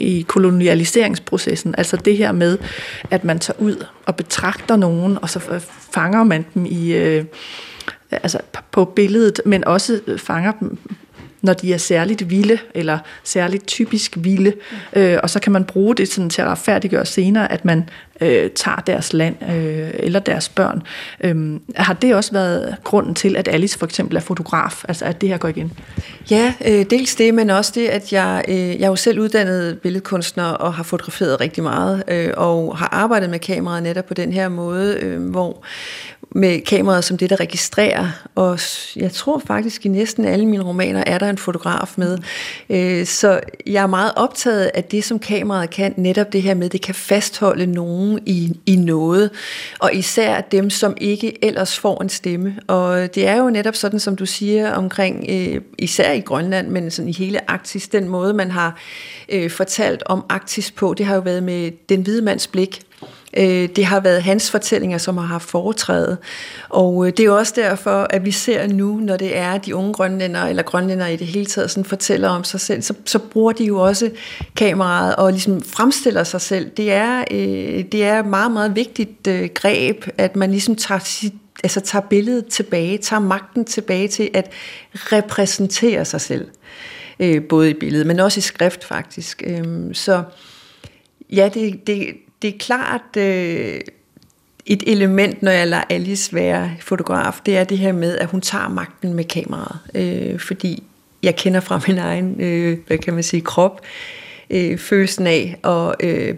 i 0.00 0.24
kolonialiseringsprocessen, 0.28 1.74
altså 1.78 1.96
det 1.96 2.16
her 2.16 2.32
med, 2.32 2.58
at 3.10 3.24
man 3.24 3.38
tager 3.38 3.60
ud 3.60 3.84
og 4.06 4.16
betragter 4.16 4.76
nogen, 4.76 5.18
og 5.22 5.30
så 5.30 5.60
fanger 5.92 6.24
man 6.24 6.44
dem 6.54 6.66
i... 6.66 6.92
Øh, 6.92 7.24
altså 8.10 8.38
på 8.70 8.84
billedet, 8.84 9.40
men 9.44 9.64
også 9.64 10.00
fanger 10.18 10.52
dem 10.60 10.78
når 11.42 11.52
de 11.52 11.74
er 11.74 11.78
særligt 11.78 12.30
vilde, 12.30 12.58
eller 12.74 12.98
særligt 13.24 13.66
typisk 13.66 14.16
vilde. 14.16 14.52
Øh, 14.96 15.18
og 15.22 15.30
så 15.30 15.40
kan 15.40 15.52
man 15.52 15.64
bruge 15.64 15.94
det 15.94 16.08
sådan 16.08 16.30
til 16.30 16.42
at 16.42 16.48
retfærdiggøre 16.48 17.06
senere, 17.06 17.52
at 17.52 17.64
man 17.64 17.88
øh, 18.20 18.50
tager 18.50 18.76
deres 18.76 19.12
land 19.12 19.36
øh, 19.42 19.90
eller 19.94 20.20
deres 20.20 20.48
børn. 20.48 20.82
Øh, 21.24 21.60
har 21.76 21.94
det 21.94 22.14
også 22.14 22.32
været 22.32 22.76
grunden 22.84 23.14
til, 23.14 23.36
at 23.36 23.48
Alice 23.48 23.78
for 23.78 23.86
eksempel 23.86 24.16
er 24.16 24.20
fotograf, 24.20 24.84
altså 24.88 25.04
at 25.04 25.20
det 25.20 25.28
her 25.28 25.38
går 25.38 25.48
igen? 25.48 25.72
Ja, 26.30 26.54
øh, 26.66 26.84
dels 26.90 27.14
det, 27.14 27.34
men 27.34 27.50
også 27.50 27.72
det, 27.74 27.88
at 27.88 28.12
jeg, 28.12 28.44
øh, 28.48 28.56
jeg 28.56 28.82
er 28.82 28.88
jo 28.88 28.96
selv 28.96 29.20
uddannet 29.20 29.78
billedkunstner 29.78 30.44
og 30.44 30.74
har 30.74 30.82
fotograferet 30.82 31.40
rigtig 31.40 31.62
meget, 31.62 32.02
øh, 32.08 32.30
og 32.36 32.78
har 32.78 32.88
arbejdet 32.92 33.30
med 33.30 33.38
kameraet 33.38 33.82
netop 33.82 34.06
på 34.06 34.14
den 34.14 34.32
her 34.32 34.48
måde, 34.48 34.98
øh, 35.02 35.30
hvor 35.30 35.64
med 36.34 36.60
kameraet 36.60 37.04
som 37.04 37.18
det, 37.18 37.30
der 37.30 37.40
registrerer. 37.40 38.08
Og 38.34 38.58
jeg 38.96 39.12
tror 39.12 39.42
faktisk, 39.46 39.86
i 39.86 39.88
næsten 39.88 40.24
alle 40.24 40.46
mine 40.46 40.64
romaner 40.64 41.04
er 41.06 41.18
der 41.18 41.30
en 41.30 41.38
fotograf 41.38 41.94
med. 41.96 42.18
Øh, 42.70 43.06
så 43.06 43.40
jeg 43.66 43.82
er 43.82 43.86
meget 43.86 44.12
optaget 44.16 44.70
af 44.74 44.84
det, 44.84 45.04
som 45.04 45.18
kameraet 45.18 45.70
kan. 45.70 45.94
Netop 45.96 46.32
det 46.32 46.42
her 46.42 46.54
med, 46.54 46.70
det 46.70 46.82
kan 46.82 46.94
fastholde 46.94 47.66
nogen 47.66 48.20
i, 48.26 48.60
i 48.66 48.76
noget. 48.76 49.30
Og 49.78 49.94
især 49.94 50.40
dem, 50.40 50.70
som 50.70 50.96
ikke 51.00 51.44
ellers 51.44 51.78
får 51.78 52.02
en 52.02 52.08
stemme. 52.08 52.56
Og 52.66 53.14
det 53.14 53.26
er 53.26 53.36
jo 53.36 53.50
netop 53.50 53.74
sådan, 53.74 54.00
som 54.00 54.16
du 54.16 54.26
siger, 54.26 54.72
omkring, 54.72 55.26
øh, 55.28 55.60
især 55.78 56.12
i 56.12 56.20
Grønland, 56.20 56.68
men 56.68 56.90
sådan 56.90 57.08
i 57.08 57.12
hele 57.12 57.50
Arktis, 57.50 57.88
den 57.88 58.08
måde, 58.08 58.34
man 58.34 58.50
har 58.50 58.80
øh, 59.28 59.50
fortalt 59.50 60.02
om 60.06 60.24
Arktis 60.28 60.70
på, 60.70 60.94
det 60.94 61.06
har 61.06 61.14
jo 61.14 61.20
været 61.20 61.42
med 61.42 61.70
den 61.88 62.02
hvide 62.02 62.22
mands 62.22 62.46
blik. 62.46 62.82
Øh, 63.36 63.68
det 63.76 63.84
har 63.84 64.00
været 64.00 64.22
hans 64.22 64.50
fortællinger, 64.50 64.98
som 64.98 65.16
har 65.16 65.26
haft 65.26 65.48
foretrædet. 65.48 66.18
Og 66.68 67.06
øh, 67.06 67.12
det 67.16 67.26
er 67.26 67.30
også 67.30 67.52
derfor, 67.56 68.06
at 68.10 68.24
vi 68.24 68.30
ser 68.30 68.66
nu, 68.66 68.96
når 68.96 69.16
det 69.16 69.36
er 69.36 69.58
de 69.58 69.74
unge 69.74 69.92
grønlændere, 69.92 70.50
eller 70.50 70.62
grønlændere 70.62 71.14
i 71.14 71.16
det 71.16 71.26
hele 71.26 71.46
taget, 71.46 71.70
sådan 71.70 71.84
fortæller 71.84 72.28
om 72.28 72.44
sig 72.44 72.60
selv, 72.60 72.82
så, 72.82 72.94
så 73.04 73.18
bruger 73.18 73.52
de 73.52 73.64
jo 73.64 73.78
også 73.78 74.10
kameraet 74.56 75.16
og 75.16 75.32
ligesom 75.32 75.62
fremstiller 75.62 76.24
sig 76.24 76.40
selv. 76.40 76.70
Det 76.76 76.92
er, 76.92 77.24
øh, 77.30 77.84
det 77.92 78.04
er 78.04 78.20
et 78.20 78.26
meget, 78.26 78.52
meget 78.52 78.76
vigtigt 78.76 79.26
øh, 79.26 79.48
greb, 79.54 80.04
at 80.18 80.36
man 80.36 80.50
ligesom 80.50 80.76
tager 80.76 80.98
sit 80.98 81.34
altså 81.64 81.80
tager 81.80 82.02
billedet 82.10 82.46
tilbage, 82.46 82.98
tager 82.98 83.20
magten 83.20 83.64
tilbage 83.64 84.08
til 84.08 84.30
at 84.34 84.50
repræsentere 84.94 86.04
sig 86.04 86.20
selv. 86.20 86.48
øh, 87.20 87.42
både 87.48 87.70
i 87.70 87.74
billedet, 87.74 88.06
men 88.06 88.20
også 88.20 88.38
i 88.38 88.40
skrift 88.40 88.84
faktisk. 88.84 89.42
Øhm, 89.46 89.94
så 89.94 90.22
ja, 91.32 91.50
det, 91.54 91.86
det, 91.86 92.06
det 92.42 92.54
er 92.54 92.58
klart 92.58 93.16
øh, 93.16 93.80
et 94.66 94.82
element, 94.86 95.42
når 95.42 95.50
jeg 95.50 95.68
lader 95.68 95.82
Alice 95.90 96.34
være 96.34 96.70
fotograf, 96.80 97.40
det 97.46 97.56
er 97.56 97.64
det 97.64 97.78
her 97.78 97.92
med, 97.92 98.18
at 98.18 98.26
hun 98.26 98.40
tager 98.40 98.68
magten 98.68 99.14
med 99.14 99.24
kameraet. 99.24 99.78
Øh, 99.94 100.40
fordi 100.40 100.82
jeg 101.22 101.36
kender 101.36 101.60
fra 101.60 101.80
min 101.86 101.98
egen, 101.98 102.40
øh, 102.40 102.78
hvad 102.86 102.98
kan 102.98 103.14
man 103.14 103.22
sige, 103.22 103.40
krop, 103.40 103.80
øh, 104.50 104.78
følelsen 104.78 105.26
af 105.26 105.56
at 105.64 106.08
øh, 106.08 106.34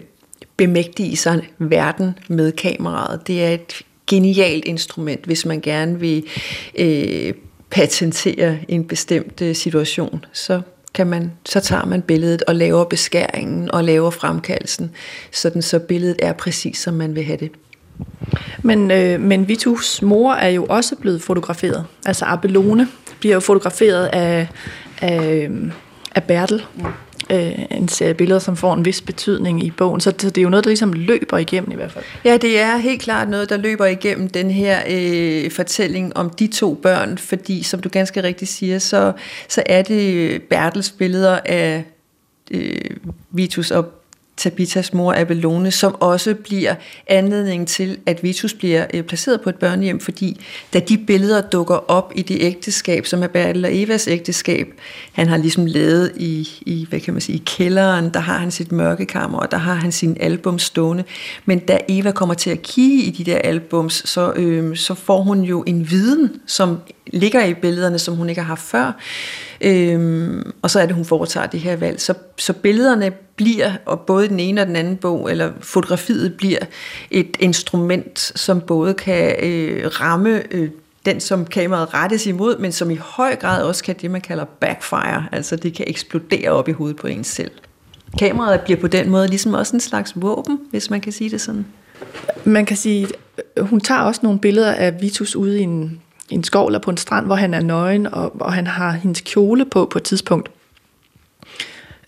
bemægtige 0.57 1.17
sig 1.17 1.49
verden 1.57 2.19
med 2.27 2.51
kameraet. 2.51 3.27
Det 3.27 3.43
er 3.43 3.49
et 3.49 3.81
genialt 4.07 4.65
instrument, 4.65 5.25
hvis 5.25 5.45
man 5.45 5.61
gerne 5.61 5.99
vil 5.99 6.25
øh, 6.75 7.33
patentere 7.69 8.57
en 8.67 8.85
bestemt 8.85 9.41
øh, 9.41 9.55
situation. 9.55 10.25
Så 10.33 10.61
kan 10.93 11.07
man, 11.07 11.31
så 11.45 11.59
tager 11.59 11.85
man 11.85 12.01
billedet 12.01 12.43
og 12.43 12.55
laver 12.55 12.83
beskæringen 12.83 13.71
og 13.71 13.83
laver 13.83 14.09
fremkaldelsen, 14.09 14.91
sådan 15.31 15.61
så 15.61 15.79
billedet 15.79 16.15
er 16.19 16.33
præcis, 16.33 16.77
som 16.77 16.93
man 16.93 17.15
vil 17.15 17.23
have 17.23 17.37
det. 17.37 17.51
Men, 18.61 18.91
øh, 18.91 19.21
men 19.21 19.47
Vitus 19.47 20.01
mor 20.01 20.33
er 20.33 20.49
jo 20.49 20.65
også 20.69 20.95
blevet 20.95 21.21
fotograferet. 21.21 21.85
Altså 22.05 22.25
Abelone 22.25 22.87
bliver 23.19 23.33
jo 23.33 23.39
fotograferet 23.39 24.05
af, 24.05 24.47
af, 25.01 25.49
af 26.15 26.23
Bertel. 26.23 26.65
Øh, 27.29 27.65
en 27.71 27.87
serie 27.87 28.13
billeder, 28.13 28.39
som 28.39 28.57
får 28.57 28.73
en 28.73 28.85
vis 28.85 29.01
betydning 29.01 29.63
i 29.63 29.71
bogen. 29.71 30.01
Så 30.01 30.11
det, 30.11 30.21
det 30.21 30.37
er 30.37 30.41
jo 30.41 30.49
noget, 30.49 30.63
der 30.63 30.69
ligesom 30.69 30.93
løber 30.93 31.37
igennem 31.37 31.71
i 31.71 31.75
hvert 31.75 31.91
fald. 31.91 32.05
Ja, 32.25 32.37
det 32.37 32.59
er 32.59 32.77
helt 32.77 33.01
klart 33.01 33.29
noget, 33.29 33.49
der 33.49 33.57
løber 33.57 33.85
igennem 33.85 34.27
den 34.27 34.51
her 34.51 34.81
øh, 34.89 35.51
fortælling 35.51 36.17
om 36.17 36.29
de 36.29 36.47
to 36.47 36.73
børn, 36.73 37.17
fordi 37.17 37.63
som 37.63 37.79
du 37.79 37.89
ganske 37.89 38.23
rigtigt 38.23 38.51
siger, 38.51 38.79
så, 38.79 39.13
så 39.49 39.63
er 39.65 39.81
det 39.81 40.41
Bertels 40.43 40.91
billeder 40.91 41.39
af 41.45 41.83
øh, 42.51 42.75
Vitus 43.31 43.71
og 43.71 44.02
Tabitas 44.37 44.93
mor 44.93 45.13
Abelone, 45.13 45.71
som 45.71 45.95
også 45.99 46.35
bliver 46.35 46.75
anledning 47.07 47.67
til, 47.67 47.97
at 48.05 48.23
Vitus 48.23 48.53
bliver 48.53 48.85
øh, 48.93 49.03
placeret 49.03 49.41
på 49.41 49.49
et 49.49 49.55
børnehjem, 49.55 49.99
fordi 49.99 50.41
da 50.73 50.79
de 50.79 50.97
billeder 50.97 51.41
dukker 51.41 51.91
op 51.91 52.11
i 52.15 52.21
det 52.21 52.37
ægteskab, 52.41 53.05
som 53.05 53.23
er 53.23 53.27
Bertel 53.27 53.65
og 53.65 53.77
Evas 53.77 54.07
ægteskab, 54.07 54.67
han 55.11 55.27
har 55.27 55.37
ligesom 55.37 55.65
lavet 55.65 56.11
i, 56.15 56.49
i, 56.61 56.85
hvad 56.89 56.99
kan 56.99 57.13
man 57.13 57.21
sige, 57.21 57.35
i 57.35 57.43
kælderen, 57.45 58.09
der 58.09 58.19
har 58.19 58.37
han 58.37 58.51
sit 58.51 58.71
mørkekammer, 58.71 59.39
og 59.39 59.51
der 59.51 59.57
har 59.57 59.73
han 59.73 59.91
sin 59.91 60.17
album 60.19 60.59
stående. 60.59 61.03
Men 61.45 61.59
da 61.59 61.79
Eva 61.87 62.11
kommer 62.11 62.35
til 62.35 62.49
at 62.49 62.61
kigge 62.61 63.03
i 63.03 63.11
de 63.11 63.23
der 63.23 63.37
albums, 63.37 64.03
så, 64.05 64.33
øh, 64.35 64.77
så 64.77 64.93
får 64.93 65.21
hun 65.21 65.41
jo 65.41 65.63
en 65.67 65.89
viden, 65.89 66.31
som 66.47 66.79
ligger 67.07 67.45
i 67.45 67.53
billederne, 67.53 67.99
som 67.99 68.15
hun 68.15 68.29
ikke 68.29 68.41
har 68.41 68.47
haft 68.47 68.61
før. 68.61 68.91
Øhm, 69.63 70.51
og 70.61 70.71
så 70.71 70.79
er 70.79 70.85
det, 70.85 70.95
hun 70.95 71.05
foretager 71.05 71.47
det 71.47 71.59
her 71.59 71.75
valg. 71.75 72.01
Så, 72.01 72.13
så 72.37 72.53
billederne 72.53 73.11
bliver, 73.35 73.71
og 73.85 73.99
både 73.99 74.29
den 74.29 74.39
ene 74.39 74.61
og 74.61 74.67
den 74.67 74.75
anden 74.75 74.97
bog, 74.97 75.31
eller 75.31 75.51
fotografiet 75.61 76.37
bliver 76.37 76.59
et 77.11 77.37
instrument, 77.39 78.19
som 78.19 78.61
både 78.61 78.93
kan 78.93 79.35
øh, 79.43 79.85
ramme 79.85 80.41
øh, 80.51 80.69
den, 81.05 81.19
som 81.19 81.45
kameraet 81.45 81.93
rettes 81.93 82.25
imod, 82.25 82.57
men 82.57 82.71
som 82.71 82.91
i 82.91 82.95
høj 82.95 83.35
grad 83.35 83.63
også 83.63 83.83
kan 83.83 83.95
det, 84.01 84.11
man 84.11 84.21
kalder 84.21 84.45
backfire, 84.45 85.25
altså 85.31 85.55
det 85.55 85.73
kan 85.73 85.85
eksplodere 85.87 86.49
op 86.49 86.67
i 86.67 86.71
hovedet 86.71 86.97
på 86.97 87.07
en 87.07 87.23
selv. 87.23 87.51
Kameraet 88.19 88.61
bliver 88.61 88.79
på 88.79 88.87
den 88.87 89.09
måde 89.09 89.27
ligesom 89.27 89.53
også 89.53 89.75
en 89.75 89.79
slags 89.79 90.13
våben, 90.15 90.59
hvis 90.71 90.89
man 90.89 91.01
kan 91.01 91.11
sige 91.11 91.29
det 91.29 91.41
sådan. 91.41 91.65
Man 92.43 92.65
kan 92.65 92.77
sige, 92.77 93.07
hun 93.59 93.79
tager 93.79 94.01
også 94.01 94.19
nogle 94.23 94.39
billeder 94.39 94.71
af 94.71 95.01
Vitus 95.01 95.35
ude 95.35 95.59
i 95.59 95.63
en 95.63 96.01
en 96.33 96.43
skov 96.43 96.67
eller 96.67 96.79
på 96.79 96.91
en 96.91 96.97
strand, 96.97 97.25
hvor 97.25 97.35
han 97.35 97.53
er 97.53 97.61
nøgen, 97.61 98.07
og, 98.07 98.41
og 98.41 98.53
han 98.53 98.67
har 98.67 98.91
hendes 98.91 99.21
kjole 99.21 99.65
på 99.65 99.85
på 99.85 99.99
et 99.99 100.03
tidspunkt. 100.03 100.49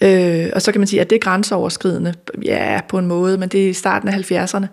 Øh, 0.02 0.50
og 0.54 0.62
så 0.62 0.72
kan 0.72 0.82
man 0.82 0.88
sige, 0.88 1.02
at 1.02 1.10
det 1.10 1.16
er 1.16 1.20
grænseoverskridende. 1.20 2.14
Ja, 2.46 2.80
på 2.90 2.98
en 2.98 3.08
måde, 3.08 3.38
men 3.38 3.50
det 3.50 3.66
er 3.66 3.70
i 3.70 3.74
starten 3.74 4.10
af 4.10 4.32
70'erne. 4.32 4.66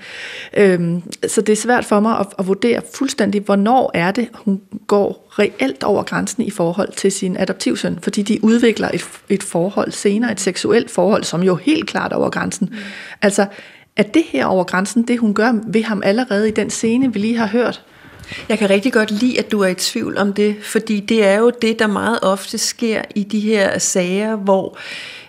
Øh, 0.57 1.01
så 1.29 1.41
det 1.41 1.53
er 1.53 1.57
svært 1.57 1.85
for 1.85 2.01
mig 2.01 2.19
at, 2.19 2.27
at 2.39 2.47
vurdere 2.47 2.81
fuldstændig, 2.95 3.41
hvornår 3.41 3.91
er 3.95 4.11
det, 4.11 4.29
hun 4.35 4.61
går 4.87 5.29
reelt 5.31 5.85
over 5.85 6.03
grænsen 6.03 6.43
i 6.43 6.51
forhold 6.51 6.93
til 6.93 7.13
sin 7.13 7.37
adoptivsøn, 7.37 7.99
fordi 8.03 8.23
de 8.23 8.45
udvikler 8.45 8.91
et, 8.95 9.05
et 9.29 9.43
forhold 9.43 9.93
senere, 9.93 10.33
et 10.33 10.41
seksuelt 10.41 10.91
forhold, 10.91 11.25
som 11.25 11.43
jo 11.43 11.55
helt 11.55 11.89
klart 11.89 12.13
er 12.13 12.17
over 12.17 12.31
grænsen. 12.31 12.69
Mm. 12.71 12.77
Altså, 13.23 13.47
at 13.97 14.15
det 14.15 14.23
her 14.23 14.47
over 14.47 14.65
grænsen, 14.65 15.03
det 15.03 15.19
hun 15.19 15.35
gør 15.35 15.53
ved 15.67 15.83
ham 15.83 16.03
allerede 16.05 16.49
i 16.49 16.53
den 16.53 16.71
scene, 16.71 17.13
vi 17.13 17.19
lige 17.19 17.37
har 17.37 17.47
hørt, 17.47 17.83
jeg 18.49 18.59
kan 18.59 18.71
rigtig 18.71 18.93
godt 18.93 19.11
lide, 19.11 19.39
at 19.39 19.53
du 19.53 19.61
er 19.61 19.69
i 19.69 19.75
tvivl 19.75 20.19
om 20.19 20.33
det, 20.33 20.57
fordi 20.63 21.01
det 21.01 21.25
er 21.25 21.39
jo 21.39 21.53
det, 21.63 21.79
der 21.79 21.87
meget 21.87 22.19
ofte 22.23 22.59
sker 22.59 23.03
i 23.15 23.23
de 23.23 23.41
her 23.41 23.79
sager, 23.79 24.37
hvor 24.37 24.79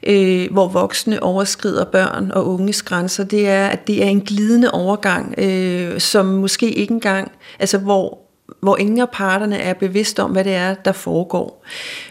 øh, 0.08 0.52
hvor 0.52 0.68
voksne 0.68 1.24
overskrider 1.24 1.86
børn 1.86 2.32
og 2.32 2.48
unges 2.48 2.84
grænser, 2.84 3.24
det 3.24 3.48
er, 3.48 3.68
at 3.68 3.88
det 3.88 4.04
er 4.04 4.08
en 4.08 4.22
glidende 4.22 4.72
overgang, 4.72 5.36
øh, 5.38 6.00
som 6.00 6.26
måske 6.26 6.72
ikke 6.72 6.94
engang, 6.94 7.32
altså 7.60 7.78
hvor, 7.78 8.20
hvor 8.60 8.78
ingen 8.78 9.00
af 9.00 9.10
parterne 9.10 9.58
er 9.58 9.74
bevidst 9.74 10.20
om, 10.20 10.32
hvad 10.32 10.44
det 10.44 10.54
er, 10.54 10.74
der 10.74 10.92
foregår. 10.92 11.66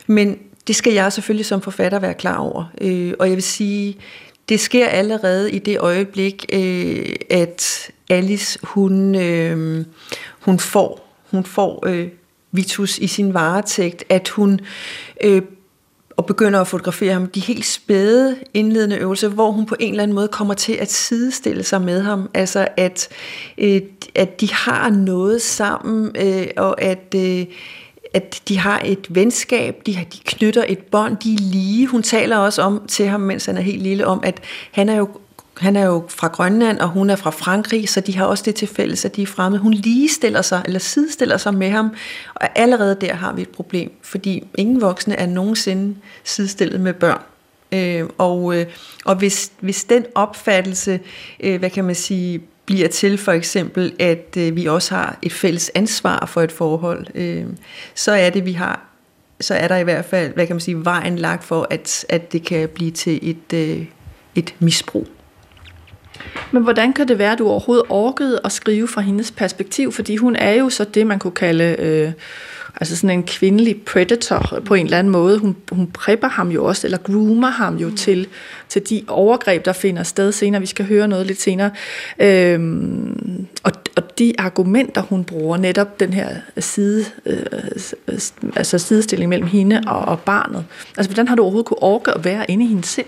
Men 0.06 0.38
det 0.66 0.76
skal 0.76 0.92
jeg 0.92 1.12
selvfølgelig 1.12 1.46
som 1.46 1.60
forfatter 1.60 1.98
være 1.98 2.14
klar 2.14 2.36
over. 2.36 2.64
Øh, 2.80 3.12
og 3.18 3.28
jeg 3.28 3.34
vil 3.34 3.42
sige, 3.42 3.96
det 4.48 4.60
sker 4.60 4.86
allerede 4.86 5.52
i 5.52 5.58
det 5.58 5.78
øjeblik, 5.78 6.46
øh, 6.52 7.14
at 7.30 7.90
Alice, 8.10 8.58
hun, 8.62 9.14
øh, 9.14 9.84
hun 10.42 10.58
får, 10.58 11.08
hun 11.30 11.44
får 11.44 11.86
øh, 11.86 12.08
Vitus 12.52 12.98
i 12.98 13.06
sin 13.06 13.34
varetægt, 13.34 14.04
at 14.08 14.28
hun 14.28 14.60
øh, 15.24 15.42
og 16.16 16.26
begynder 16.26 16.60
at 16.60 16.66
fotografere 16.66 17.12
ham, 17.12 17.26
de 17.26 17.40
helt 17.40 17.66
spæde 17.66 18.36
indledende 18.54 18.96
øvelser, 18.96 19.28
hvor 19.28 19.50
hun 19.50 19.66
på 19.66 19.76
en 19.80 19.90
eller 19.90 20.02
anden 20.02 20.14
måde 20.14 20.28
kommer 20.28 20.54
til 20.54 20.72
at 20.72 20.92
sidestille 20.92 21.62
sig 21.62 21.82
med 21.82 22.02
ham, 22.02 22.30
altså 22.34 22.68
at, 22.76 23.08
øh, 23.58 23.80
at 24.14 24.40
de 24.40 24.52
har 24.52 24.90
noget 24.90 25.42
sammen, 25.42 26.16
øh, 26.18 26.46
og 26.56 26.82
at, 26.82 27.14
øh, 27.16 27.46
at 28.14 28.42
de 28.48 28.58
har 28.58 28.82
et 28.84 29.06
venskab, 29.14 29.82
de, 29.86 29.92
de 30.12 30.18
knytter 30.24 30.64
et 30.68 30.78
bånd, 30.78 31.16
de 31.16 31.34
er 31.34 31.38
lige. 31.38 31.86
Hun 31.86 32.02
taler 32.02 32.36
også 32.36 32.62
om 32.62 32.82
til 32.88 33.06
ham, 33.06 33.20
mens 33.20 33.46
han 33.46 33.56
er 33.56 33.60
helt 33.60 33.82
lille, 33.82 34.06
om 34.06 34.20
at 34.24 34.40
han 34.72 34.88
er 34.88 34.96
jo 34.96 35.08
han 35.58 35.76
er 35.76 35.86
jo 35.86 36.04
fra 36.08 36.28
Grønland, 36.28 36.78
og 36.78 36.88
hun 36.88 37.10
er 37.10 37.16
fra 37.16 37.30
Frankrig, 37.30 37.88
så 37.88 38.00
de 38.00 38.16
har 38.16 38.24
også 38.24 38.42
det 38.46 38.54
til 38.54 38.68
fælles, 38.68 39.04
at 39.04 39.16
de 39.16 39.22
er 39.22 39.26
fremmede. 39.26 39.62
Hun 39.62 39.74
ligestiller 39.74 40.42
sig, 40.42 40.62
eller 40.64 40.80
sidestiller 40.80 41.36
sig 41.36 41.54
med 41.54 41.70
ham, 41.70 41.90
og 42.34 42.58
allerede 42.58 42.96
der 43.00 43.14
har 43.14 43.32
vi 43.32 43.42
et 43.42 43.48
problem, 43.48 43.92
fordi 44.02 44.46
ingen 44.54 44.80
voksne 44.80 45.14
er 45.16 45.26
nogensinde 45.26 45.96
sidestillet 46.24 46.80
med 46.80 46.94
børn. 46.94 47.20
Øh, 47.72 48.08
og 48.18 48.56
øh, 48.56 48.66
og 49.04 49.16
hvis, 49.16 49.52
hvis 49.60 49.84
den 49.84 50.04
opfattelse, 50.14 51.00
øh, 51.40 51.58
hvad 51.58 51.70
kan 51.70 51.84
man 51.84 51.94
sige, 51.94 52.42
bliver 52.66 52.88
til 52.88 53.18
for 53.18 53.32
eksempel, 53.32 53.92
at 53.98 54.36
øh, 54.38 54.56
vi 54.56 54.66
også 54.66 54.94
har 54.94 55.18
et 55.22 55.32
fælles 55.32 55.70
ansvar 55.74 56.26
for 56.26 56.42
et 56.42 56.52
forhold, 56.52 57.06
øh, 57.14 57.46
så 57.94 58.12
er 58.12 58.30
det, 58.30 58.46
vi 58.46 58.52
har 58.52 58.92
så 59.40 59.54
er 59.54 59.68
der 59.68 59.76
i 59.76 59.82
hvert 59.82 60.04
fald, 60.04 60.34
hvad 60.34 60.46
kan 60.46 60.56
man 60.56 60.60
sige, 60.60 60.84
vejen 60.84 61.18
lagt 61.18 61.44
for, 61.44 61.66
at, 61.70 62.06
at 62.08 62.32
det 62.32 62.44
kan 62.44 62.68
blive 62.68 62.90
til 62.90 63.30
et, 63.30 63.52
øh, 63.54 63.86
et 64.34 64.54
misbrug. 64.58 65.08
Men 66.52 66.62
hvordan 66.62 66.92
kan 66.92 67.08
det 67.08 67.18
være, 67.18 67.32
at 67.32 67.38
du 67.38 67.48
overhovedet 67.48 67.84
orkede 67.88 68.40
at 68.44 68.52
skrive 68.52 68.88
fra 68.88 69.00
hendes 69.00 69.30
perspektiv? 69.30 69.92
Fordi 69.92 70.16
hun 70.16 70.36
er 70.36 70.52
jo 70.52 70.70
så 70.70 70.84
det, 70.84 71.06
man 71.06 71.18
kunne 71.18 71.32
kalde 71.32 71.76
øh, 71.78 72.12
altså 72.80 72.96
sådan 72.96 73.18
en 73.18 73.22
kvindelig 73.22 73.82
predator 73.82 74.60
på 74.64 74.74
en 74.74 74.84
eller 74.84 74.98
anden 74.98 75.10
måde. 75.10 75.38
Hun, 75.38 75.56
hun 75.72 75.86
prepper 75.86 76.28
ham 76.28 76.50
jo 76.50 76.64
også, 76.64 76.86
eller 76.86 76.98
groomer 76.98 77.50
ham 77.50 77.76
jo 77.76 77.88
mm. 77.88 77.96
til, 77.96 78.26
til 78.68 78.88
de 78.90 79.04
overgreb, 79.08 79.64
der 79.64 79.72
finder 79.72 80.02
sted 80.02 80.32
senere. 80.32 80.60
Vi 80.60 80.66
skal 80.66 80.86
høre 80.86 81.08
noget 81.08 81.26
lidt 81.26 81.40
senere. 81.40 81.70
Øhm, 82.18 83.46
og, 83.62 83.72
og 83.96 84.18
de 84.18 84.32
argumenter, 84.38 85.02
hun 85.02 85.24
bruger, 85.24 85.56
netop 85.56 86.00
den 86.00 86.12
her 86.12 86.28
side, 86.58 87.04
øh, 87.26 87.42
altså 88.56 88.78
sidestilling 88.78 89.28
mellem 89.28 89.46
hende 89.46 89.82
og, 89.86 90.00
og 90.00 90.20
barnet. 90.20 90.64
Altså, 90.96 91.10
hvordan 91.10 91.28
har 91.28 91.36
du 91.36 91.42
overhovedet 91.42 91.66
kunne 91.66 91.82
orke 91.82 92.14
at 92.14 92.24
være 92.24 92.50
inde 92.50 92.64
i 92.64 92.68
hendes 92.68 92.86
sind? 92.86 93.06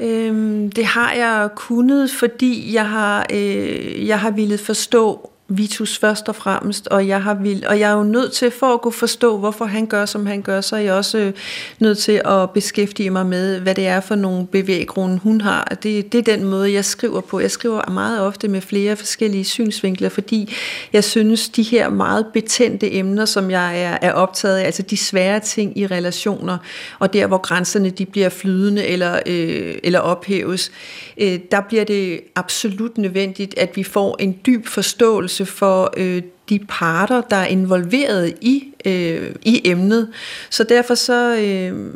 Øhm, 0.00 0.70
det 0.70 0.84
har 0.84 1.12
jeg 1.12 1.48
kunnet, 1.56 2.10
fordi 2.10 2.74
jeg 2.74 2.88
har, 2.88 3.26
øh, 3.32 4.06
jeg 4.06 4.20
har 4.20 4.30
ville 4.30 4.58
forstå 4.58 5.31
Vitus 5.56 5.98
først 5.98 6.28
og 6.28 6.36
fremmest, 6.36 6.88
og 6.88 7.08
jeg, 7.08 7.22
har 7.22 7.34
vil, 7.34 7.64
og 7.68 7.80
jeg 7.80 7.90
er 7.90 7.94
jo 7.94 8.02
nødt 8.02 8.32
til, 8.32 8.50
for 8.50 8.74
at 8.74 8.80
kunne 8.80 8.92
forstå, 8.92 9.38
hvorfor 9.38 9.64
han 9.64 9.86
gør, 9.86 10.06
som 10.06 10.26
han 10.26 10.42
gør, 10.42 10.60
så 10.60 10.76
er 10.76 10.80
jeg 10.80 10.94
også 10.94 11.18
øh, 11.18 11.32
nødt 11.78 11.98
til 11.98 12.22
at 12.24 12.50
beskæftige 12.50 13.10
mig 13.10 13.26
med, 13.26 13.60
hvad 13.60 13.74
det 13.74 13.86
er 13.86 14.00
for 14.00 14.14
nogle 14.14 14.46
bevæggrunde, 14.46 15.18
hun 15.18 15.40
har. 15.40 15.64
Det, 15.82 16.12
det 16.12 16.18
er 16.18 16.36
den 16.36 16.44
måde, 16.44 16.72
jeg 16.72 16.84
skriver 16.84 17.20
på. 17.20 17.40
Jeg 17.40 17.50
skriver 17.50 17.90
meget 17.90 18.20
ofte 18.20 18.48
med 18.48 18.60
flere 18.60 18.96
forskellige 18.96 19.44
synsvinkler, 19.44 20.08
fordi 20.08 20.54
jeg 20.92 21.04
synes, 21.04 21.48
de 21.48 21.62
her 21.62 21.88
meget 21.88 22.26
betændte 22.32 22.94
emner, 22.94 23.24
som 23.24 23.50
jeg 23.50 23.82
er, 23.82 23.98
er 24.02 24.12
optaget 24.12 24.56
af, 24.56 24.64
altså 24.64 24.82
de 24.82 24.96
svære 24.96 25.40
ting 25.40 25.78
i 25.78 25.86
relationer, 25.86 26.58
og 26.98 27.12
der, 27.12 27.26
hvor 27.26 27.38
grænserne 27.38 27.90
de 27.90 28.06
bliver 28.06 28.28
flydende 28.28 28.86
eller, 28.86 29.20
øh, 29.26 29.74
eller 29.82 29.98
ophæves, 29.98 30.72
øh, 31.18 31.38
der 31.50 31.60
bliver 31.60 31.84
det 31.84 32.20
absolut 32.34 32.98
nødvendigt, 32.98 33.58
at 33.58 33.76
vi 33.76 33.82
får 33.82 34.16
en 34.20 34.38
dyb 34.46 34.66
forståelse 34.66 35.41
for 35.46 35.94
øh, 35.96 36.22
de 36.48 36.58
parter, 36.68 37.20
der 37.20 37.36
er 37.36 37.46
involveret 37.46 38.34
i, 38.40 38.64
øh, 38.84 39.34
i 39.42 39.60
emnet. 39.64 40.08
Så 40.50 40.64
derfor 40.64 40.94
så 40.94 41.36
øh, 41.36 41.94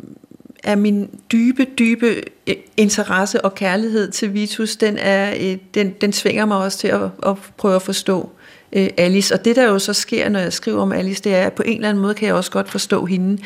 er 0.63 0.75
min 0.75 1.09
dybe, 1.31 1.65
dybe 1.79 2.23
øh, 2.47 2.55
interesse 2.77 3.45
og 3.45 3.55
kærlighed 3.55 4.11
til 4.11 4.33
Vitus, 4.33 4.75
den, 4.75 4.97
er, 4.97 5.33
øh, 5.39 5.57
den, 5.73 5.89
den 6.01 6.13
svinger 6.13 6.45
mig 6.45 6.57
også 6.57 6.77
til 6.77 6.87
at, 6.87 7.01
at 7.25 7.35
prøve 7.57 7.75
at 7.75 7.81
forstå 7.81 8.29
øh, 8.73 8.89
Alice. 8.97 9.33
Og 9.33 9.45
det 9.45 9.55
der 9.55 9.63
jo 9.63 9.79
så 9.79 9.93
sker, 9.93 10.29
når 10.29 10.39
jeg 10.39 10.53
skriver 10.53 10.81
om 10.81 10.91
Alice, 10.91 11.23
det 11.23 11.35
er, 11.35 11.45
at 11.45 11.53
på 11.53 11.63
en 11.65 11.75
eller 11.75 11.89
anden 11.89 12.01
måde 12.01 12.13
kan 12.13 12.27
jeg 12.27 12.35
også 12.35 12.51
godt 12.51 12.69
forstå 12.69 13.05
hende, 13.05 13.41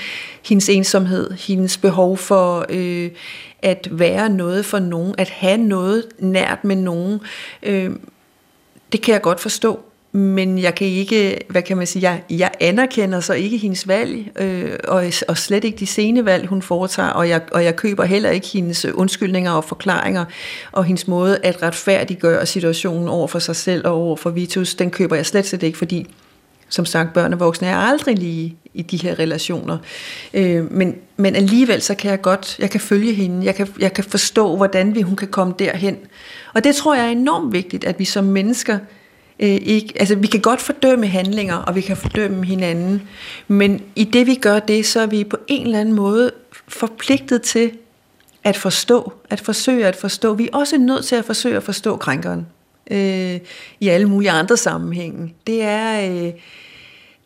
hendes 0.45 0.69
ensomhed, 0.69 1.31
hendes 1.31 1.77
behov 1.77 2.17
for 2.17 2.65
øh, 2.69 3.09
at 3.61 3.87
være 3.91 4.29
noget 4.29 4.65
for 4.65 4.79
nogen, 4.79 5.15
at 5.17 5.29
have 5.29 5.57
noget 5.57 6.05
nært 6.19 6.63
med 6.63 6.75
nogen. 6.75 7.19
Øh, 7.63 7.91
det 8.91 9.01
kan 9.01 9.13
jeg 9.13 9.21
godt 9.21 9.39
forstå 9.39 9.79
men 10.11 10.59
jeg 10.59 10.75
kan 10.75 10.87
ikke, 10.87 11.37
hvad 11.49 11.61
kan 11.61 11.77
man 11.77 11.87
sige, 11.87 12.11
jeg, 12.11 12.23
jeg 12.29 12.51
anerkender 12.59 13.19
så 13.19 13.33
ikke 13.33 13.57
hendes 13.57 13.87
valg, 13.87 14.39
øh, 14.39 14.79
og, 14.87 15.03
og 15.27 15.37
slet 15.37 15.63
ikke 15.63 15.77
de 15.77 15.85
sene 15.85 16.25
valg, 16.25 16.47
hun 16.47 16.61
foretager, 16.61 17.09
og 17.09 17.29
jeg, 17.29 17.41
og 17.51 17.63
jeg 17.63 17.75
køber 17.75 18.03
heller 18.03 18.29
ikke 18.29 18.47
hendes 18.47 18.85
undskyldninger 18.85 19.51
og 19.51 19.63
forklaringer, 19.63 20.25
og 20.71 20.85
hendes 20.85 21.07
måde 21.07 21.39
at 21.43 21.63
retfærdiggøre 21.63 22.45
situationen 22.45 23.07
over 23.07 23.27
for 23.27 23.39
sig 23.39 23.55
selv 23.55 23.87
og 23.87 23.93
over 23.93 24.15
for 24.15 24.29
Vitus, 24.29 24.75
den 24.75 24.91
køber 24.91 25.15
jeg 25.15 25.25
slet 25.25 25.45
slet 25.45 25.63
ikke, 25.63 25.77
fordi 25.77 26.07
som 26.69 26.85
sagt, 26.85 27.13
børn 27.13 27.33
og 27.33 27.39
voksne 27.39 27.67
er 27.67 27.75
aldrig 27.75 28.17
lige 28.17 28.55
i 28.73 28.81
de 28.81 28.97
her 28.97 29.19
relationer. 29.19 29.77
Øh, 30.33 30.71
men, 30.71 30.95
men 31.17 31.35
alligevel 31.35 31.81
så 31.81 31.95
kan 31.95 32.11
jeg 32.11 32.21
godt, 32.21 32.55
jeg 32.59 32.69
kan 32.69 32.81
følge 32.81 33.13
hende, 33.13 33.45
jeg 33.45 33.55
kan, 33.55 33.67
jeg 33.79 33.93
kan 33.93 34.03
forstå, 34.03 34.55
hvordan 34.55 34.95
vi, 34.95 35.01
hun 35.01 35.15
kan 35.15 35.27
komme 35.27 35.53
derhen. 35.59 35.97
Og 36.53 36.63
det 36.63 36.75
tror 36.75 36.95
jeg 36.95 37.05
er 37.05 37.09
enormt 37.09 37.53
vigtigt, 37.53 37.83
at 37.83 37.99
vi 37.99 38.05
som 38.05 38.23
mennesker 38.23 38.77
øh, 39.41 39.59
ikke, 39.61 39.93
altså 39.95 40.15
vi 40.15 40.27
kan 40.27 40.39
godt 40.41 40.61
fordømme 40.61 41.07
handlinger, 41.07 41.55
og 41.55 41.75
vi 41.75 41.81
kan 41.81 41.97
fordømme 41.97 42.45
hinanden, 42.45 43.01
men 43.47 43.81
i 43.95 44.03
det 44.03 44.27
vi 44.27 44.35
gør 44.35 44.59
det, 44.59 44.85
så 44.85 44.99
er 44.99 45.05
vi 45.05 45.23
på 45.23 45.37
en 45.47 45.65
eller 45.65 45.79
anden 45.79 45.95
måde 45.95 46.31
forpligtet 46.67 47.41
til 47.41 47.71
at 48.43 48.57
forstå, 48.57 49.13
at 49.29 49.39
forsøge 49.39 49.87
at 49.87 49.95
forstå. 49.95 50.33
Vi 50.33 50.49
er 50.53 50.57
også 50.57 50.77
nødt 50.77 51.05
til 51.05 51.15
at 51.15 51.25
forsøge 51.25 51.55
at 51.55 51.63
forstå 51.63 51.97
krænkeren 51.97 52.47
øh, 52.91 53.39
i 53.79 53.87
alle 53.87 54.09
mulige 54.09 54.31
andre 54.31 54.57
sammenhænge. 54.57 55.33
Det 55.47 55.63
er... 55.63 56.11
Øh, 56.11 56.31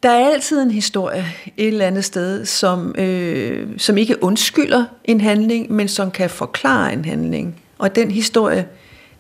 der 0.04 0.12
er 0.12 0.30
altid 0.34 0.62
en 0.62 0.72
historie 0.72 1.26
et 1.58 1.68
eller 1.68 1.86
andet 1.86 2.06
sted, 2.06 2.46
som, 2.46 2.96
øh, 2.98 3.68
som 3.78 3.98
ikke 3.98 4.24
undskylder 4.24 4.86
en 5.04 5.22
handling, 5.22 5.72
men 5.72 5.88
som 5.88 6.12
kan 6.12 6.30
forklare 6.30 6.94
en 6.94 7.06
handling. 7.06 7.56
Og 7.78 7.96
den 7.96 8.12
historie, 8.12 8.68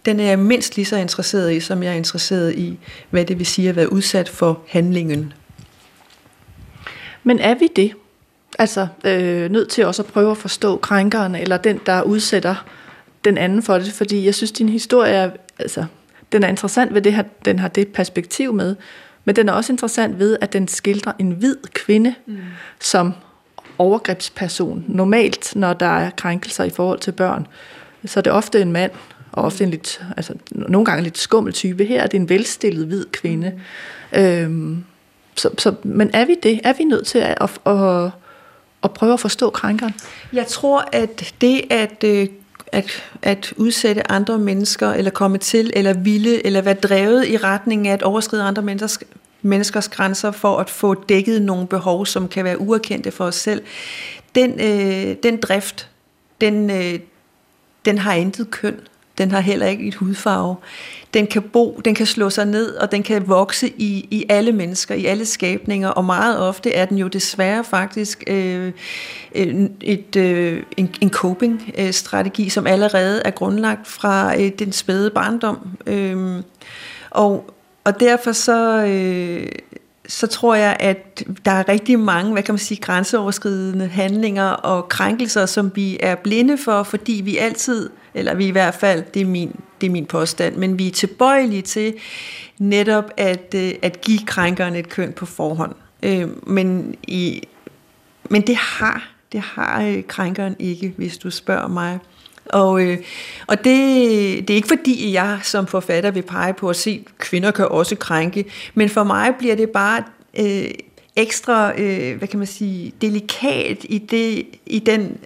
den 0.05 0.19
er 0.19 0.23
jeg 0.23 0.39
mindst 0.39 0.75
lige 0.75 0.85
så 0.85 0.95
interesseret 0.95 1.53
i, 1.53 1.59
som 1.59 1.83
jeg 1.83 1.91
er 1.91 1.95
interesseret 1.95 2.55
i, 2.55 2.79
hvad 3.09 3.25
det 3.25 3.37
vil 3.37 3.45
sige 3.45 3.69
at 3.69 3.75
være 3.75 3.93
udsat 3.93 4.29
for 4.29 4.61
handlingen. 4.67 5.33
Men 7.23 7.39
er 7.39 7.55
vi 7.55 7.67
det? 7.75 7.93
Altså 8.59 8.87
øh, 9.03 9.51
nødt 9.51 9.69
til 9.69 9.85
også 9.85 10.01
at 10.01 10.07
prøve 10.07 10.31
at 10.31 10.37
forstå 10.37 10.77
krænkeren, 10.77 11.35
eller 11.35 11.57
den, 11.57 11.79
der 11.85 12.01
udsætter 12.01 12.65
den 13.25 13.37
anden 13.37 13.63
for 13.63 13.77
det? 13.77 13.93
Fordi 13.93 14.25
jeg 14.25 14.35
synes, 14.35 14.51
din 14.51 14.69
historie 14.69 15.11
er, 15.11 15.29
altså, 15.59 15.85
den 16.31 16.43
er 16.43 16.47
interessant 16.47 16.93
ved 16.93 17.01
det 17.01 17.13
her, 17.13 17.23
den 17.45 17.59
har 17.59 17.67
det 17.67 17.87
perspektiv 17.87 18.53
med, 18.53 18.75
men 19.25 19.35
den 19.35 19.49
er 19.49 19.53
også 19.53 19.73
interessant 19.73 20.19
ved, 20.19 20.37
at 20.41 20.53
den 20.53 20.67
skildrer 20.67 21.13
en 21.19 21.31
hvid 21.31 21.55
kvinde 21.73 22.15
mm. 22.25 22.37
som 22.79 23.13
overgrebsperson. 23.77 24.85
Normalt, 24.87 25.55
når 25.55 25.73
der 25.73 25.97
er 25.97 26.09
krænkelser 26.09 26.63
i 26.63 26.69
forhold 26.69 26.99
til 26.99 27.11
børn, 27.11 27.47
så 28.05 28.19
er 28.19 28.21
det 28.21 28.31
ofte 28.31 28.61
en 28.61 28.71
mand, 28.71 28.91
og 29.35 29.43
ofte 29.43 29.63
en 29.63 29.69
lidt, 29.69 30.01
altså 30.17 30.33
nogle 30.51 30.85
gange 30.85 30.97
en 30.97 31.03
lidt 31.03 31.17
skummel 31.17 31.53
type. 31.53 31.85
Her 31.85 32.03
er 32.03 32.07
det 32.07 32.17
en 32.17 32.29
velstillet 32.29 32.87
hvid 32.87 33.05
kvinde. 33.11 33.53
Øhm, 34.15 34.83
så, 35.35 35.49
så, 35.57 35.75
men 35.83 36.09
er 36.13 36.25
vi 36.25 36.35
det? 36.43 36.59
Er 36.63 36.73
vi 36.73 36.83
nødt 36.83 37.07
til 37.07 37.19
at, 37.19 37.37
at, 37.41 37.73
at, 37.73 38.11
at 38.83 38.91
prøve 38.91 39.13
at 39.13 39.19
forstå 39.19 39.49
krænkeren? 39.49 39.93
Jeg 40.33 40.47
tror, 40.47 40.89
at 40.91 41.33
det 41.41 41.61
at 41.69 42.03
øh, 42.03 42.27
at, 42.71 43.03
at 43.21 43.53
udsætte 43.57 44.11
andre 44.11 44.39
mennesker, 44.39 44.91
eller 44.91 45.11
komme 45.11 45.37
til, 45.37 45.71
eller 45.75 45.93
ville, 45.93 46.45
eller 46.45 46.61
være 46.61 46.73
drevet 46.73 47.27
i 47.27 47.37
retning 47.37 47.87
af 47.87 47.93
at 47.93 48.03
overskride 48.03 48.43
andre 48.43 48.61
menneskers, 48.61 48.99
menneskers 49.41 49.87
grænser 49.87 50.31
for 50.31 50.57
at 50.57 50.69
få 50.69 50.93
dækket 50.93 51.41
nogle 51.41 51.67
behov, 51.67 52.05
som 52.05 52.27
kan 52.27 52.43
være 52.45 52.61
uerkendte 52.61 53.11
for 53.11 53.25
os 53.25 53.35
selv. 53.35 53.63
Den, 54.35 54.51
øh, 54.51 55.15
den 55.23 55.37
drift, 55.37 55.89
den, 56.41 56.69
øh, 56.69 56.99
den 57.85 57.97
har 57.97 58.13
intet 58.13 58.51
køn. 58.51 58.79
Den 59.17 59.31
har 59.31 59.39
heller 59.39 59.67
ikke 59.67 59.87
et 59.87 59.95
hudfarve. 59.95 60.55
Den 61.13 61.27
kan 61.27 61.41
bo, 61.41 61.81
den 61.85 61.95
kan 61.95 62.05
slå 62.05 62.29
sig 62.29 62.45
ned, 62.45 62.75
og 62.75 62.91
den 62.91 63.03
kan 63.03 63.27
vokse 63.27 63.69
i, 63.77 64.07
i 64.11 64.25
alle 64.29 64.51
mennesker, 64.51 64.95
i 64.95 65.05
alle 65.05 65.25
skabninger, 65.25 65.89
og 65.89 66.05
meget 66.05 66.39
ofte 66.39 66.71
er 66.71 66.85
den 66.85 66.97
jo 66.97 67.07
desværre 67.07 67.63
faktisk 67.63 68.23
øh, 68.27 68.71
et, 69.81 70.15
øh, 70.15 70.63
en, 70.77 70.95
en 71.01 71.09
coping-strategi, 71.09 72.49
som 72.49 72.67
allerede 72.67 73.21
er 73.25 73.31
grundlagt 73.31 73.87
fra 73.87 74.41
øh, 74.41 74.51
den 74.59 74.71
spæde 74.71 75.09
barndom. 75.09 75.69
Øh, 75.87 76.41
og, 77.09 77.53
og 77.83 77.99
derfor 77.99 78.31
så... 78.31 78.85
Øh, 78.85 79.47
så 80.07 80.27
tror 80.27 80.55
jeg, 80.55 80.77
at 80.79 81.23
der 81.45 81.51
er 81.51 81.69
rigtig 81.69 81.99
mange, 81.99 82.31
hvad 82.31 82.43
kan 82.43 82.53
man 82.53 82.59
sige, 82.59 82.81
grænseoverskridende 82.81 83.87
handlinger 83.87 84.49
og 84.49 84.89
krænkelser, 84.89 85.45
som 85.45 85.71
vi 85.75 85.97
er 85.99 86.15
blinde 86.15 86.57
for, 86.57 86.83
fordi 86.83 87.21
vi 87.25 87.37
altid, 87.37 87.89
eller 88.15 88.33
vi 88.33 88.47
i 88.47 88.51
hvert 88.51 88.75
fald, 88.75 89.03
det 89.13 89.21
er 89.21 89.25
min, 89.25 89.55
det 89.81 89.87
er 89.87 89.91
min 89.91 90.05
påstand, 90.05 90.55
men 90.55 90.79
vi 90.79 90.87
er 90.87 90.91
tilbøjelige 90.91 91.61
til 91.61 91.93
netop 92.57 93.11
at, 93.17 93.55
øh, 93.55 93.71
at 93.81 94.01
give 94.01 94.19
krænkeren 94.27 94.75
et 94.75 94.89
køn 94.89 95.13
på 95.13 95.25
forhånd. 95.25 95.75
Øh, 96.03 96.47
men, 96.47 96.95
i, 97.03 97.41
men 98.29 98.41
det 98.41 98.55
har, 98.55 99.11
det 99.31 99.39
har 99.39 99.81
øh, 99.81 100.03
krænkeren 100.07 100.55
ikke, 100.59 100.93
hvis 100.97 101.17
du 101.17 101.29
spørger 101.29 101.67
mig. 101.67 101.99
Og, 102.45 102.81
øh, 102.81 102.97
og 103.47 103.57
det, 103.57 104.47
det 104.47 104.49
er 104.49 104.55
ikke 104.55 104.67
fordi, 104.67 105.13
jeg 105.13 105.39
som 105.43 105.67
forfatter 105.67 106.11
vil 106.11 106.21
pege 106.21 106.53
på 106.53 106.69
at 106.69 106.75
se, 106.75 107.03
at 107.05 107.17
kvinder 107.17 107.51
kan 107.51 107.67
også 107.67 107.95
krænke, 107.95 108.45
men 108.73 108.89
for 108.89 109.03
mig 109.03 109.35
bliver 109.39 109.55
det 109.55 109.69
bare 109.69 110.03
øh, 110.39 110.71
ekstra, 111.15 111.79
øh, 111.81 112.17
hvad 112.17 112.27
kan 112.27 112.39
man 112.39 112.47
sige, 112.47 112.93
delikat 113.01 113.77
i, 113.83 113.97
det, 113.97 114.45
i, 114.65 114.79
den, 114.79 115.17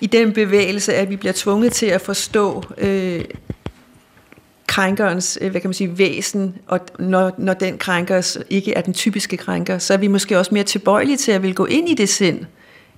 i 0.00 0.06
den 0.06 0.32
bevægelse, 0.32 0.94
at 0.94 1.10
vi 1.10 1.16
bliver 1.16 1.32
tvunget 1.36 1.72
til 1.72 1.86
at 1.86 2.00
forstå 2.00 2.64
øh, 2.78 3.24
krænkerens, 4.66 5.38
øh, 5.40 5.50
hvad 5.50 5.60
kan 5.60 5.68
man 5.68 5.74
sige, 5.74 5.98
væsen, 5.98 6.54
og 6.66 6.80
når, 6.98 7.32
når 7.38 7.54
den 7.54 7.78
krænker 7.78 8.36
ikke 8.50 8.74
er 8.74 8.80
den 8.80 8.94
typiske 8.94 9.36
krænker, 9.36 9.78
så 9.78 9.92
er 9.92 9.98
vi 9.98 10.06
måske 10.06 10.38
også 10.38 10.54
mere 10.54 10.64
tilbøjelige 10.64 11.16
til 11.16 11.32
at 11.32 11.42
vil 11.42 11.54
gå 11.54 11.66
ind 11.66 11.88
i 11.88 11.94
det 11.94 12.08
sind, 12.08 12.44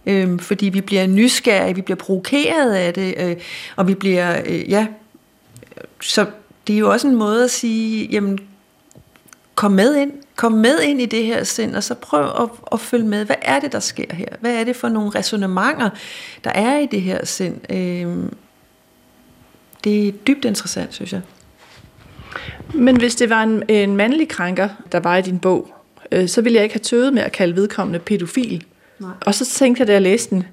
øh, 0.06 0.40
fordi 0.40 0.68
vi 0.68 0.80
bliver 0.80 1.06
nysgerrige, 1.06 1.74
vi 1.74 1.82
bliver 1.82 1.96
provokeret 1.96 2.74
af 2.74 2.94
det, 2.94 3.14
øh, 3.18 3.36
og 3.76 3.88
vi 3.88 3.94
bliver, 3.94 4.42
øh, 4.46 4.70
ja, 4.70 4.86
så 6.00 6.26
det 6.66 6.74
er 6.74 6.78
jo 6.78 6.90
også 6.90 7.08
en 7.08 7.16
måde 7.16 7.44
at 7.44 7.50
sige, 7.50 8.08
jamen, 8.12 8.38
kom 9.54 9.72
med 9.72 9.96
ind, 9.96 10.12
kom 10.42 10.52
med 10.52 10.80
ind 10.80 11.00
i 11.00 11.06
det 11.06 11.24
her 11.24 11.44
sind, 11.44 11.74
og 11.74 11.82
så 11.82 11.94
prøv 11.94 12.24
at, 12.24 12.48
at 12.72 12.80
følge 12.80 13.06
med, 13.06 13.24
hvad 13.24 13.36
er 13.42 13.60
det, 13.60 13.72
der 13.72 13.80
sker 13.80 14.14
her? 14.14 14.26
Hvad 14.40 14.54
er 14.54 14.64
det 14.64 14.76
for 14.76 14.88
nogle 14.88 15.10
resonemanger, 15.10 15.90
der 16.44 16.50
er 16.50 16.78
i 16.78 16.86
det 16.86 17.02
her 17.02 17.24
sind? 17.24 17.72
Øh, 17.72 18.30
det 19.84 20.08
er 20.08 20.12
dybt 20.12 20.44
interessant, 20.44 20.94
synes 20.94 21.12
jeg. 21.12 21.20
Men 22.74 22.96
hvis 22.96 23.14
det 23.14 23.30
var 23.30 23.42
en, 23.42 23.62
en 23.68 23.96
mandlig 23.96 24.28
krænker, 24.28 24.68
der 24.92 25.00
var 25.00 25.16
i 25.16 25.22
din 25.22 25.38
bog, 25.38 25.74
øh, 26.12 26.28
så 26.28 26.42
ville 26.42 26.56
jeg 26.56 26.62
ikke 26.62 26.74
have 26.74 26.82
tøvet 26.82 27.12
med 27.12 27.22
at 27.22 27.32
kalde 27.32 27.56
vedkommende 27.56 27.98
pædofil. 27.98 28.64
Nej. 28.98 29.10
Og 29.26 29.34
så 29.34 29.46
tænkte 29.46 29.80
jeg, 29.80 29.88
da 29.88 29.92
jeg 29.92 30.02
læste 30.02 30.34
den, 30.34 30.44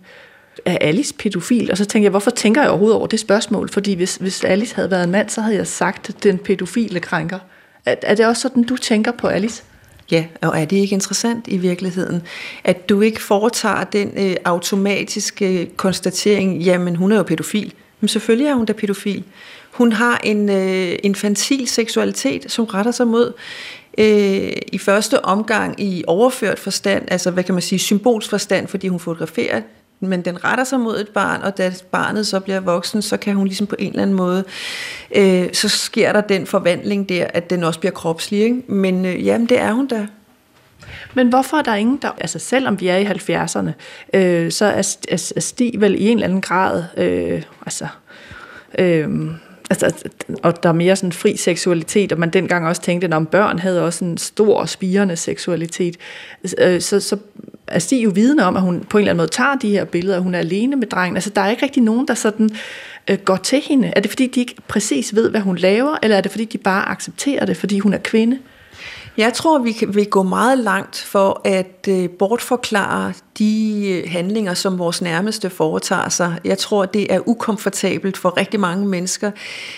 er 0.65 0.78
Alice 0.82 1.13
pædofil? 1.13 1.71
Og 1.71 1.78
så 1.78 1.86
tænkte 1.86 2.04
jeg, 2.04 2.12
hvorfor 2.12 2.32
tænker 2.32 2.62
jeg 2.62 2.69
overhovedet 2.69 2.97
over 2.97 3.08
det 3.08 3.19
spørgsmål? 3.19 3.69
Fordi 3.69 3.93
hvis, 3.93 4.15
hvis 4.15 4.43
Alice 4.43 4.75
havde 4.75 4.91
været 4.91 5.04
en 5.04 5.12
mand, 5.12 5.30
så 5.30 5.41
havde 5.41 5.56
jeg 5.56 5.67
sagt, 5.67 6.23
den 6.23 6.38
pædofile 6.38 6.99
krænker. 6.99 7.39
Er, 7.86 7.95
er 8.02 8.15
det 8.15 8.25
også 8.25 8.41
sådan, 8.41 8.63
du 8.63 8.78
tænker 8.78 9.12
på 9.12 9.28
Alice? 9.28 9.63
Ja, 10.12 10.26
og 10.41 10.60
er 10.62 10.65
det 10.65 10.78
ikke 10.78 10.93
interessant 10.93 11.48
i 11.48 11.58
virkeligheden, 11.58 12.22
at 12.63 12.89
du 12.89 13.02
ikke 13.02 13.22
foretager 13.22 13.84
den 13.84 14.13
øh, 14.17 14.36
automatiske 14.45 15.62
øh, 15.62 15.67
konstatering, 15.67 16.62
jamen 16.62 16.95
hun 16.95 17.12
er 17.12 17.17
jo 17.17 17.24
pædofil. 17.24 17.74
Men 18.00 18.08
selvfølgelig 18.08 18.48
er 18.48 18.54
hun 18.54 18.65
da 18.65 18.74
pædofil. 18.74 19.24
Hun 19.72 19.91
har 19.91 20.22
en 20.24 20.50
øh, 20.50 20.95
infantil 21.04 21.67
seksualitet, 21.67 22.52
som 22.52 22.65
retter 22.65 22.91
sig 22.91 23.08
mod 23.08 23.34
øh, 23.98 24.52
i 24.72 24.78
første 24.78 25.26
omgang 25.26 25.82
i 25.82 26.04
overført 26.08 26.60
forstand, 26.60 27.04
altså 27.12 27.32
hvad 27.32 27.43
kan 27.43 27.56
man 27.56 27.62
sige, 27.62 27.80
symbolsk 27.80 28.30
forstand, 28.30 28.67
fordi 28.67 28.88
hun 28.88 29.00
fotograferer, 29.00 29.62
men 29.99 30.21
den 30.21 30.43
retter 30.43 30.63
sig 30.63 30.79
mod 30.79 30.99
et 30.99 31.09
barn, 31.09 31.41
og 31.41 31.57
da 31.57 31.73
barnet 31.91 32.27
så 32.27 32.39
bliver 32.39 32.59
voksen, 32.59 33.01
så 33.01 33.17
kan 33.17 33.35
hun 33.35 33.47
ligesom 33.47 33.67
på 33.67 33.75
en 33.79 33.89
eller 33.89 34.01
anden 34.01 34.15
måde, 34.15 34.43
øh, 35.15 35.47
så 35.53 35.69
sker 35.69 36.13
der 36.13 36.21
den 36.21 36.45
forvandling 36.45 37.09
der, 37.09 37.27
at 37.33 37.49
den 37.49 37.63
også 37.63 37.79
bliver 37.79 37.93
kropslig. 37.93 38.41
Ikke? 38.41 38.62
Men 38.67 39.05
øh, 39.05 39.25
jamen, 39.25 39.49
det 39.49 39.59
er 39.59 39.71
hun 39.71 39.88
da. 39.88 40.07
Men 41.13 41.29
hvorfor 41.29 41.57
er 41.57 41.62
der 41.62 41.75
ingen, 41.75 41.99
der... 42.01 42.12
Altså 42.17 42.39
selvom 42.39 42.79
vi 42.79 42.88
er 42.88 42.97
i 42.97 43.05
70'erne, 43.05 43.71
øh, 44.13 44.51
så 44.51 44.65
er, 44.65 44.97
er, 45.09 45.31
er 45.35 45.39
Stig 45.39 45.81
vel 45.81 45.95
i 45.95 46.07
en 46.07 46.17
eller 46.17 46.27
anden 46.27 46.41
grad... 46.41 46.83
Øh, 46.97 47.41
altså... 47.65 47.88
Øh, 48.79 49.09
Altså, 49.71 50.09
og 50.43 50.63
der 50.63 50.69
er 50.69 50.73
mere 50.73 50.95
sådan 50.95 51.12
fri 51.12 51.38
seksualitet, 51.38 52.12
og 52.12 52.19
man 52.19 52.29
dengang 52.29 52.67
også 52.67 52.81
tænkte, 52.81 53.07
at 53.07 53.13
om 53.13 53.25
børn 53.25 53.59
havde 53.59 53.85
også 53.85 54.05
en 54.05 54.17
stor 54.17 54.65
spirende 54.65 55.15
seksualitet. 55.15 55.97
Øh, 56.57 56.81
så, 56.81 56.99
så 56.99 57.17
er 57.71 57.79
Stig 57.79 58.03
jo 58.03 58.12
vidne 58.15 58.45
om, 58.45 58.55
at 58.55 58.62
hun 58.62 58.79
på 58.89 58.97
en 58.97 59.01
eller 59.01 59.12
anden 59.12 59.21
måde 59.21 59.29
tager 59.32 59.55
de 59.55 59.69
her 59.69 59.86
billeder, 59.86 60.17
og 60.17 60.23
hun 60.23 60.36
er 60.36 60.39
alene 60.39 60.75
med 60.75 60.88
drengen. 60.88 61.17
Altså, 61.17 61.29
der 61.29 61.41
er 61.41 61.49
ikke 61.49 61.63
rigtig 61.63 61.84
nogen, 61.84 62.08
der 62.08 62.13
sådan 62.13 62.49
øh, 63.10 63.17
går 63.17 63.36
til 63.36 63.62
hende. 63.62 63.93
Er 63.95 63.99
det 63.99 64.12
fordi, 64.12 64.27
de 64.27 64.39
ikke 64.39 64.55
præcis 64.67 65.15
ved, 65.15 65.29
hvad 65.29 65.41
hun 65.41 65.58
laver, 65.58 65.97
eller 66.03 66.17
er 66.17 66.21
det 66.21 66.32
fordi, 66.32 66.45
de 66.45 66.58
bare 66.58 66.89
accepterer 66.89 67.45
det, 67.45 67.58
fordi 67.58 67.79
hun 67.79 67.93
er 67.93 67.97
kvinde? 67.97 68.39
Jeg 69.19 69.34
tror, 69.34 69.60
vi 69.60 69.75
vil 69.88 70.10
gå 70.10 70.23
meget 70.23 70.58
langt 70.58 70.97
for 70.97 71.41
at 71.43 71.88
øh, 71.89 72.10
bortforklare 72.10 73.13
de 73.39 73.86
øh, 73.89 74.12
handlinger, 74.12 74.53
som 74.53 74.79
vores 74.79 75.01
nærmeste 75.01 75.49
foretager 75.49 76.10
sig. 76.10 76.39
Jeg 76.45 76.58
tror, 76.58 76.86
det 76.86 77.13
er 77.13 77.19
ukomfortabelt 77.25 78.17
for 78.17 78.38
rigtig 78.38 78.60
mange 78.60 78.88
mennesker 78.88 79.32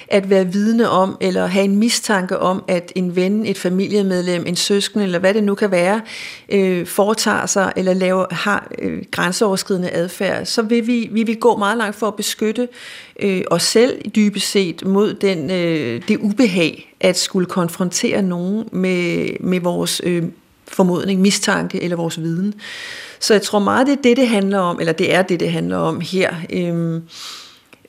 at 0.07 0.29
være 0.29 0.45
vidne 0.45 0.89
om, 0.89 1.17
eller 1.21 1.45
have 1.45 1.65
en 1.65 1.75
mistanke 1.75 2.39
om, 2.39 2.63
at 2.67 2.91
en 2.95 3.15
ven, 3.15 3.45
et 3.45 3.57
familiemedlem, 3.57 4.45
en 4.47 4.55
søsken, 4.55 5.01
eller 5.01 5.19
hvad 5.19 5.33
det 5.33 5.43
nu 5.43 5.55
kan 5.55 5.71
være, 5.71 6.01
øh, 6.49 6.87
foretager 6.87 7.45
sig, 7.45 7.73
eller 7.75 7.93
laver, 7.93 8.25
har 8.31 8.71
øh, 8.79 9.03
grænseoverskridende 9.11 9.91
adfærd. 9.91 10.45
Så 10.45 10.61
vil 10.61 10.87
vi, 10.87 11.09
vi 11.11 11.23
vil 11.23 11.39
gå 11.39 11.57
meget 11.57 11.77
langt 11.77 11.95
for 11.95 12.07
at 12.07 12.15
beskytte 12.15 12.67
øh, 13.19 13.41
os 13.51 13.63
selv 13.63 14.09
dybest 14.15 14.51
set 14.51 14.85
mod 14.85 15.13
den, 15.13 15.51
øh, 15.51 16.01
det 16.07 16.17
ubehag, 16.17 16.90
at 17.01 17.19
skulle 17.19 17.45
konfrontere 17.45 18.21
nogen 18.21 18.69
med, 18.71 19.29
med 19.39 19.59
vores 19.59 20.01
øh, 20.03 20.23
formodning, 20.67 21.21
mistanke 21.21 21.83
eller 21.83 21.97
vores 21.97 22.21
viden. 22.21 22.53
Så 23.19 23.33
jeg 23.33 23.41
tror 23.41 23.59
meget, 23.59 23.87
det 23.87 23.97
er 23.97 24.01
det, 24.01 24.17
det 24.17 24.27
handler 24.27 24.59
om, 24.59 24.79
eller 24.79 24.93
det 24.93 25.13
er 25.13 25.21
det, 25.21 25.39
det 25.39 25.51
handler 25.51 25.77
om 25.77 26.01
her. 26.01 26.33
Øhm, 26.53 27.01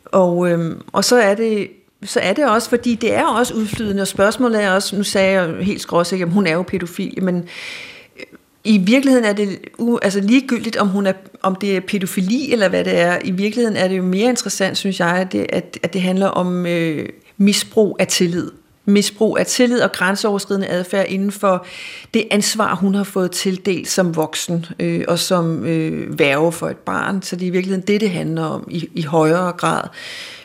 og, 0.04 0.50
øhm, 0.50 0.82
og 0.92 1.04
så 1.04 1.16
er 1.16 1.34
det 1.34 1.68
så 2.04 2.20
er 2.20 2.32
det 2.32 2.48
også, 2.48 2.68
fordi 2.68 2.94
det 2.94 3.14
er 3.14 3.24
også 3.24 3.54
udflydende, 3.54 4.00
og 4.00 4.08
spørgsmålet 4.08 4.62
er 4.62 4.70
også, 4.70 4.96
nu 4.96 5.02
sagde 5.02 5.40
jeg 5.40 5.64
helt 5.64 5.80
skråsikker, 5.80 6.26
at 6.26 6.32
hun 6.32 6.46
er 6.46 6.52
jo 6.52 6.62
pædofil, 6.62 7.24
men 7.24 7.36
øh, 7.36 8.22
i 8.64 8.78
virkeligheden 8.78 9.24
er 9.24 9.32
det 9.32 9.58
u, 9.78 9.98
altså 10.02 10.20
ligegyldigt, 10.20 10.76
om, 10.76 10.88
hun 10.88 11.06
er, 11.06 11.12
om 11.42 11.56
det 11.56 11.76
er 11.76 11.80
pædofili 11.80 12.52
eller 12.52 12.68
hvad 12.68 12.84
det 12.84 12.98
er. 12.98 13.18
I 13.24 13.30
virkeligheden 13.30 13.76
er 13.76 13.88
det 13.88 13.96
jo 13.96 14.02
mere 14.02 14.28
interessant, 14.28 14.76
synes 14.76 15.00
jeg, 15.00 15.08
at 15.08 15.32
det, 15.32 15.46
at, 15.48 15.78
at 15.82 15.92
det 15.92 16.02
handler 16.02 16.26
om 16.26 16.66
øh, 16.66 17.08
misbrug 17.36 17.96
af 17.98 18.06
tillid. 18.06 18.50
Misbrug 18.84 19.38
af 19.38 19.46
tillid 19.46 19.80
og 19.80 19.92
grænseoverskridende 19.92 20.68
adfærd 20.68 21.06
inden 21.08 21.32
for 21.32 21.66
det 22.14 22.24
ansvar, 22.30 22.74
hun 22.74 22.94
har 22.94 23.04
fået 23.04 23.30
tildelt 23.30 23.88
som 23.88 24.16
voksen 24.16 24.66
øh, 24.78 25.04
og 25.08 25.18
som 25.18 25.64
øh, 25.66 26.18
værve 26.18 26.52
for 26.52 26.68
et 26.68 26.76
barn. 26.76 27.22
Så 27.22 27.36
det 27.36 27.42
er 27.42 27.46
i 27.46 27.50
virkeligheden 27.50 27.86
det, 27.86 28.00
det 28.00 28.10
handler 28.10 28.44
om 28.44 28.68
i, 28.70 28.88
i 28.94 29.02
højere 29.02 29.52
grad. 29.52 29.82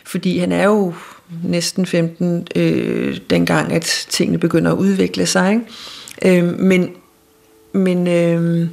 Fordi 0.06 0.38
han 0.38 0.52
er 0.52 0.66
jo 0.66 0.94
næsten 1.44 1.86
15, 1.86 2.48
øh, 2.56 3.18
dengang 3.30 3.74
at 3.74 4.06
tingene 4.10 4.38
begynder 4.38 4.72
at 4.72 4.78
udvikle 4.78 5.26
sig. 5.26 5.52
Ikke? 6.24 6.40
Øh, 6.40 6.60
men 6.60 6.90
men 7.72 8.08
øh, 8.08 8.68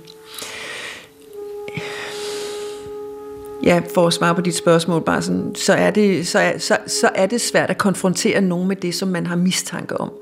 ja, 3.64 3.80
for 3.94 4.06
at 4.06 4.12
svare 4.12 4.34
på 4.34 4.40
dit 4.40 4.54
spørgsmål, 4.54 5.02
bare 5.02 5.22
sådan, 5.22 5.54
så, 5.54 5.72
er 5.72 5.90
det, 5.90 6.26
så, 6.26 6.38
er, 6.38 6.58
så, 6.58 6.76
så 6.86 7.10
er 7.14 7.26
det 7.26 7.40
svært 7.40 7.70
at 7.70 7.78
konfrontere 7.78 8.40
nogen 8.40 8.68
med 8.68 8.76
det, 8.76 8.94
som 8.94 9.08
man 9.08 9.26
har 9.26 9.36
mistanke 9.36 10.00
om. 10.00 10.12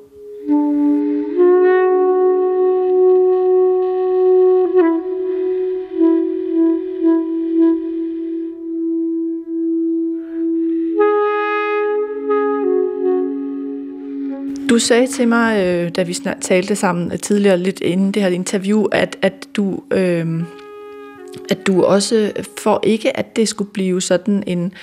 Du 14.71 14.79
sagde 14.79 15.07
til 15.07 15.29
mig, 15.29 15.67
øh, 15.67 15.91
da 15.97 16.03
vi 16.03 16.13
snart 16.13 16.37
talte 16.41 16.77
sammen 16.77 17.19
tidligere 17.19 17.57
lidt 17.57 17.81
inden 17.81 18.13
det 18.13 18.23
her 18.23 18.29
interview, 18.29 18.85
at, 18.93 19.19
at 19.23 19.49
du... 19.57 19.83
Øh, 19.91 20.43
at 21.51 21.67
du 21.67 21.85
også, 21.85 22.33
for 22.63 22.81
ikke 22.83 23.17
at 23.17 23.37
det 23.37 23.49
skulle 23.49 23.71
blive 23.71 24.01
sådan 24.01 24.43
en, 24.47 24.75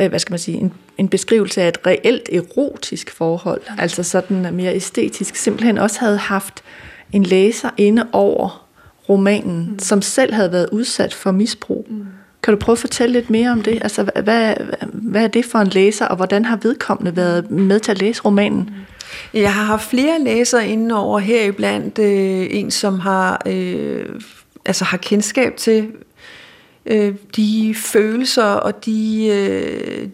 øh, 0.00 0.08
hvad 0.08 0.18
skal 0.18 0.32
man 0.32 0.38
sige, 0.38 0.58
en, 0.58 0.72
en 0.98 1.08
beskrivelse 1.08 1.62
af 1.62 1.68
et 1.68 1.86
reelt 1.86 2.28
erotisk 2.32 3.10
forhold, 3.10 3.60
altså 3.78 4.02
sådan 4.02 4.54
mere 4.54 4.74
æstetisk, 4.74 5.36
simpelthen 5.36 5.78
også 5.78 6.00
havde 6.00 6.16
haft 6.16 6.62
en 7.12 7.22
læser 7.22 7.70
inde 7.76 8.06
over 8.12 8.66
romanen, 9.08 9.68
mm. 9.70 9.78
som 9.78 10.02
selv 10.02 10.34
havde 10.34 10.52
været 10.52 10.68
udsat 10.72 11.14
for 11.14 11.30
misbrug. 11.30 11.86
Mm. 11.90 12.06
Kan 12.42 12.54
du 12.54 12.60
prøve 12.60 12.74
at 12.74 12.78
fortælle 12.78 13.12
lidt 13.12 13.30
mere 13.30 13.50
om 13.50 13.62
det? 13.62 13.78
Altså, 13.82 14.10
hvad, 14.22 14.54
hvad 14.92 15.24
er 15.24 15.28
det 15.28 15.44
for 15.44 15.58
en 15.58 15.66
læser, 15.66 16.06
og 16.06 16.16
hvordan 16.16 16.44
har 16.44 16.58
vedkommende 16.62 17.16
været 17.16 17.50
med 17.50 17.80
til 17.80 17.90
at 17.90 17.98
læse 17.98 18.22
romanen? 18.22 18.58
Mm. 18.58 19.40
Jeg 19.40 19.54
har 19.54 19.64
haft 19.64 19.90
flere 19.90 20.24
læsere 20.24 20.68
inde 20.68 20.94
over 20.98 21.18
heriblandt 21.18 21.98
øh, 21.98 22.46
en, 22.50 22.70
som 22.70 23.00
har, 23.00 23.42
øh, 23.46 24.06
altså 24.64 24.84
har 24.84 24.96
kendskab 24.96 25.56
til 25.56 25.92
øh, 26.86 27.14
de 27.36 27.74
følelser 27.74 28.44
og 28.44 28.84
de, 28.84 29.26
øh, 29.26 30.08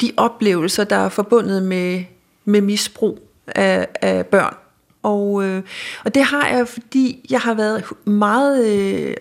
de 0.00 0.12
oplevelser, 0.16 0.84
der 0.84 0.96
er 0.96 1.08
forbundet 1.08 1.62
med, 1.62 2.04
med 2.44 2.60
misbrug 2.60 3.18
af, 3.46 3.88
af 4.02 4.26
børn. 4.26 4.54
Og, 5.02 5.44
øh, 5.44 5.62
og 6.04 6.14
det 6.14 6.22
har 6.22 6.48
jeg, 6.48 6.68
fordi 6.68 7.26
jeg 7.30 7.40
har 7.40 7.54
været 7.54 7.84
meget 8.04 8.66
øh, 8.66 9.14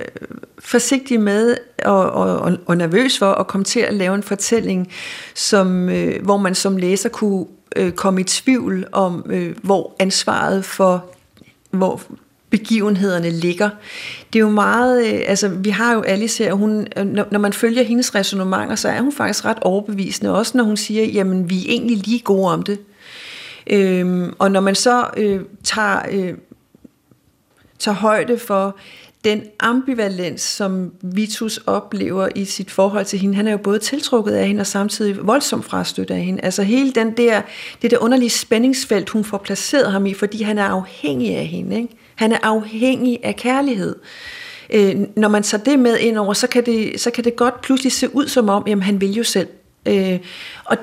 forsigtig 0.60 1.22
med 1.22 1.58
og, 1.86 2.12
og, 2.12 2.58
og 2.66 2.78
nervøs 2.78 3.20
for 3.20 3.32
at 3.32 3.48
komme 3.48 3.64
til 3.64 3.80
at 3.80 3.94
lave 3.94 4.16
en 4.16 4.24
fortælling, 4.24 4.92
som, 5.36 5.90
øh, 5.90 6.24
hvor 6.24 6.38
man 6.38 6.56
som 6.56 6.78
læser 6.78 7.10
kunne 7.10 7.46
øh, 7.76 7.92
komme 7.92 8.22
i 8.22 8.24
tvivl 8.24 8.86
om, 8.92 9.26
øh, 9.30 9.56
hvor 9.64 9.96
ansvaret 10.00 10.66
for, 10.66 11.06
hvor 11.72 12.02
begivenhederne 12.58 13.30
ligger. 13.30 13.70
Det 14.34 14.40
er 14.40 14.44
jo 14.44 14.50
meget, 14.50 15.14
øh, 15.14 15.22
altså 15.28 15.48
vi 15.48 15.70
har 15.70 15.94
jo 15.94 16.02
Alice 16.02 16.44
her, 16.44 16.54
hun, 16.54 16.88
øh, 16.98 17.06
når, 17.06 17.38
man 17.38 17.54
følger 17.54 17.84
hendes 17.84 18.16
resonemanger, 18.16 18.76
så 18.76 18.90
er 18.90 19.02
hun 19.02 19.14
faktisk 19.14 19.46
ret 19.46 19.60
overbevisende, 19.62 20.36
også 20.36 20.58
når 20.58 20.64
hun 20.64 20.78
siger, 20.78 21.06
jamen 21.06 21.50
vi 21.50 21.58
er 21.58 21.70
egentlig 21.70 21.98
lige 21.98 22.20
gode 22.20 22.54
om 22.54 22.64
det. 22.64 22.80
Øhm, 23.70 24.34
og 24.40 24.52
når 24.52 24.60
man 24.60 24.76
så 24.76 25.08
øh, 25.18 25.42
tager, 25.64 26.00
øh, 26.12 26.34
tager 27.80 27.96
højde 27.96 28.38
for 28.38 28.78
den 29.24 29.44
ambivalens, 29.60 30.42
som 30.42 30.92
Vitus 31.02 31.58
oplever 31.58 32.30
i 32.36 32.46
sit 32.46 32.72
forhold 32.72 33.06
til 33.06 33.20
hende, 33.20 33.36
han 33.36 33.48
er 33.48 33.52
jo 33.52 33.58
både 33.58 33.80
tiltrukket 33.80 34.32
af 34.32 34.48
hende 34.48 34.62
og 34.62 34.68
samtidig 34.68 35.28
voldsomt 35.28 35.66
frastødt 35.66 36.12
af 36.12 36.22
hende. 36.22 36.42
Altså 36.44 36.64
hele 36.64 36.92
den 36.92 37.12
der, 37.18 37.42
det 37.82 37.92
der 37.92 37.98
underlige 37.98 38.30
spændingsfelt, 38.30 39.10
hun 39.10 39.24
får 39.24 39.38
placeret 39.38 39.92
ham 39.92 40.06
i, 40.06 40.14
fordi 40.14 40.44
han 40.44 40.58
er 40.58 40.64
afhængig 40.64 41.36
af 41.36 41.46
hende. 41.46 41.76
Ikke? 41.76 41.90
Han 42.18 42.32
er 42.32 42.38
afhængig 42.44 43.20
af 43.24 43.36
kærlighed. 43.36 43.96
Øh, 44.74 44.96
når 45.16 45.28
man 45.28 45.44
tager 45.44 45.64
det 45.64 45.80
med 45.80 45.98
ind 45.98 46.18
over, 46.18 46.34
så 46.34 46.48
kan 46.48 46.66
det, 46.66 47.00
så 47.00 47.12
kan 47.12 47.24
det 47.24 47.36
godt 47.36 47.62
pludselig 47.62 47.92
se 47.92 48.16
ud 48.16 48.28
som 48.28 48.50
om, 48.50 48.64
jamen 48.68 48.84
han 48.84 49.02
vil 49.02 49.14
jo 49.14 49.24
selv. 49.24 49.48
Øh, 49.86 50.20
og 50.66 50.78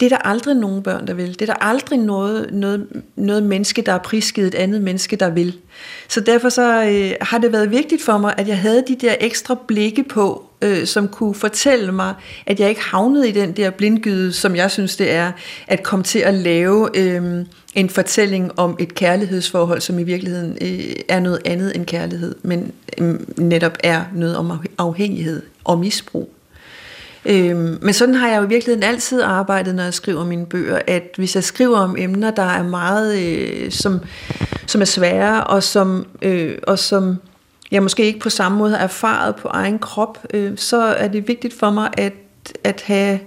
det 0.00 0.06
er 0.06 0.16
der 0.16 0.28
aldrig 0.28 0.54
nogen 0.54 0.82
børn, 0.82 1.06
der 1.06 1.14
vil. 1.14 1.28
Det 1.28 1.42
er 1.42 1.46
der 1.46 1.64
aldrig 1.64 1.98
noget, 1.98 2.48
noget, 2.52 2.86
noget 3.16 3.42
menneske, 3.42 3.82
der 3.82 3.92
er 3.92 3.98
prisgivet 3.98 4.48
et 4.48 4.54
andet 4.54 4.82
menneske, 4.82 5.16
der 5.16 5.30
vil. 5.30 5.58
Så 6.08 6.20
derfor 6.20 6.48
så 6.48 6.84
øh, 6.84 7.12
har 7.20 7.38
det 7.38 7.52
været 7.52 7.70
vigtigt 7.70 8.02
for 8.02 8.18
mig, 8.18 8.34
at 8.36 8.48
jeg 8.48 8.58
havde 8.58 8.84
de 8.88 8.96
der 9.00 9.14
ekstra 9.20 9.58
blikke 9.68 10.02
på, 10.02 10.50
øh, 10.62 10.86
som 10.86 11.08
kunne 11.08 11.34
fortælle 11.34 11.92
mig, 11.92 12.14
at 12.46 12.60
jeg 12.60 12.68
ikke 12.68 12.82
havnede 12.82 13.28
i 13.28 13.32
den 13.32 13.52
der 13.52 13.70
blindgyde, 13.70 14.32
som 14.32 14.56
jeg 14.56 14.70
synes 14.70 14.96
det 14.96 15.10
er, 15.10 15.32
at 15.66 15.82
komme 15.82 16.02
til 16.02 16.18
at 16.18 16.34
lave 16.34 16.98
øh, 16.98 17.44
en 17.74 17.90
fortælling 17.90 18.58
om 18.58 18.76
et 18.78 18.94
kærlighedsforhold, 18.94 19.80
som 19.80 19.98
i 19.98 20.02
virkeligheden 20.02 20.58
øh, 20.60 20.92
er 21.08 21.20
noget 21.20 21.40
andet 21.44 21.76
end 21.76 21.86
kærlighed, 21.86 22.34
men 22.42 22.72
øh, 22.98 23.14
netop 23.38 23.76
er 23.84 24.04
noget 24.14 24.36
om 24.36 24.52
afhængighed 24.78 25.42
og 25.64 25.78
misbrug. 25.78 26.32
Øhm, 27.26 27.78
men 27.82 27.94
sådan 27.94 28.14
har 28.14 28.28
jeg 28.28 28.38
jo 28.38 28.42
i 28.42 28.48
virkeligheden 28.48 28.82
altid 28.82 29.22
arbejdet, 29.22 29.74
når 29.74 29.82
jeg 29.82 29.94
skriver 29.94 30.24
mine 30.24 30.46
bøger, 30.46 30.78
at 30.86 31.02
hvis 31.16 31.34
jeg 31.34 31.44
skriver 31.44 31.78
om 31.78 31.96
emner, 31.98 32.30
der 32.30 32.42
er 32.42 32.62
meget, 32.62 33.18
øh, 33.18 33.70
som, 33.70 34.00
som 34.66 34.80
er 34.80 34.84
svære, 34.84 35.44
og 35.44 35.62
som, 35.62 36.06
øh, 36.22 36.58
og 36.62 36.78
som 36.78 37.16
jeg 37.70 37.82
måske 37.82 38.04
ikke 38.04 38.18
på 38.18 38.30
samme 38.30 38.58
måde 38.58 38.70
har 38.70 38.78
erfaret 38.78 39.36
på 39.36 39.48
egen 39.48 39.78
krop, 39.78 40.18
øh, 40.34 40.52
så 40.56 40.82
er 40.82 41.08
det 41.08 41.28
vigtigt 41.28 41.54
for 41.58 41.70
mig 41.70 41.90
at, 41.98 42.12
at 42.64 42.82
have 42.86 43.18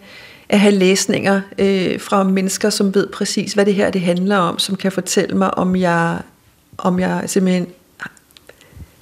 at 0.53 0.59
have 0.59 0.73
læsninger 0.73 1.41
øh, 1.59 1.99
fra 1.99 2.23
mennesker, 2.23 2.69
som 2.69 2.95
ved 2.95 3.07
præcis, 3.07 3.53
hvad 3.53 3.65
det 3.65 3.73
her 3.73 3.89
det 3.89 4.01
handler 4.01 4.37
om, 4.37 4.59
som 4.59 4.75
kan 4.75 4.91
fortælle 4.91 5.37
mig, 5.37 5.57
om 5.57 5.75
jeg, 5.75 6.19
om 6.77 6.99
jeg 6.99 7.23
simpelthen 7.25 7.67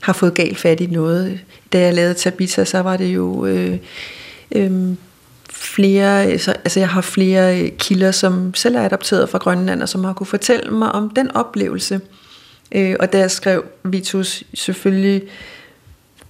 har 0.01 0.13
fået 0.13 0.33
galt 0.33 0.57
fat 0.57 0.79
i 0.79 0.85
noget. 0.85 1.39
Da 1.73 1.79
jeg 1.79 1.93
lavede 1.93 2.13
Tabitha, 2.13 2.65
så 2.65 2.79
var 2.79 2.97
det 2.97 3.05
jo 3.05 3.45
øh, 3.45 3.77
øh, 4.51 4.71
flere, 5.49 6.23
altså, 6.23 6.51
altså 6.51 6.79
jeg 6.79 6.89
har 6.89 7.01
flere 7.01 7.61
øh, 7.61 7.71
kilder, 7.77 8.11
som 8.11 8.53
selv 8.53 8.75
er 8.75 8.81
adopteret 8.81 9.29
fra 9.29 9.37
Grønland, 9.37 9.81
og 9.81 9.89
som 9.89 10.03
har 10.03 10.13
kunne 10.13 10.27
fortælle 10.27 10.71
mig 10.71 10.91
om 10.91 11.09
den 11.09 11.31
oplevelse. 11.31 12.01
Øh, 12.71 12.95
og 12.99 13.13
der 13.13 13.27
skrev 13.27 13.65
Vitus 13.83 14.43
selvfølgelig 14.53 15.21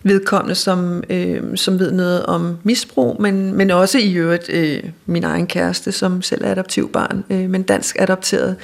vedkommende, 0.04 0.56
som, 0.56 1.04
øh, 1.10 1.58
som 1.58 1.80
ved 1.80 1.92
noget 1.92 2.26
om 2.26 2.58
misbrug, 2.64 3.22
men, 3.22 3.54
men 3.54 3.72
også 3.72 3.98
i 3.98 4.14
øvrigt 4.14 4.50
øh, 4.50 4.84
min 5.06 5.24
egen 5.24 5.48
kæreste, 5.48 5.92
som 5.92 6.22
selv 6.22 6.46
er 6.46 6.52
adoptivbarn, 6.52 7.24
øh, 7.30 7.50
men 7.50 7.64
dansk 7.64 7.96
adopteret. 8.00 8.56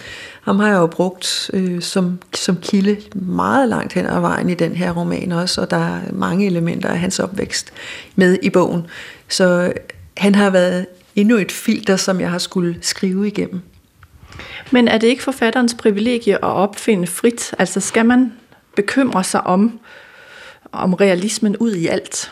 Ham 0.41 0.59
har 0.59 0.67
jeg 0.67 0.77
jo 0.77 0.87
brugt 0.87 1.49
øh, 1.53 1.81
som, 1.81 2.19
som 2.33 2.57
kilde 2.61 2.97
meget 3.15 3.69
langt 3.69 3.93
hen 3.93 4.05
ad 4.05 4.19
vejen 4.19 4.49
i 4.49 4.53
den 4.53 4.75
her 4.75 4.91
roman 4.91 5.31
også, 5.31 5.61
og 5.61 5.71
der 5.71 5.77
er 5.77 5.99
mange 6.13 6.45
elementer 6.45 6.89
af 6.89 6.99
hans 6.99 7.19
opvækst 7.19 7.73
med 8.15 8.37
i 8.41 8.49
bogen. 8.49 8.85
Så 9.29 9.73
han 10.17 10.35
har 10.35 10.49
været 10.49 10.85
endnu 11.15 11.37
et 11.37 11.51
filter, 11.51 11.95
som 11.95 12.21
jeg 12.21 12.31
har 12.31 12.37
skulle 12.37 12.77
skrive 12.81 13.27
igennem. 13.27 13.61
Men 14.71 14.87
er 14.87 14.97
det 14.97 15.07
ikke 15.07 15.23
forfatterens 15.23 15.73
privilegie 15.73 16.33
at 16.33 16.43
opfinde 16.43 17.07
frit? 17.07 17.55
Altså 17.59 17.79
skal 17.79 18.05
man 18.05 18.33
bekymre 18.75 19.23
sig 19.23 19.47
om, 19.47 19.79
om 20.71 20.93
realismen 20.93 21.57
ud 21.57 21.73
i 21.73 21.87
alt? 21.87 22.31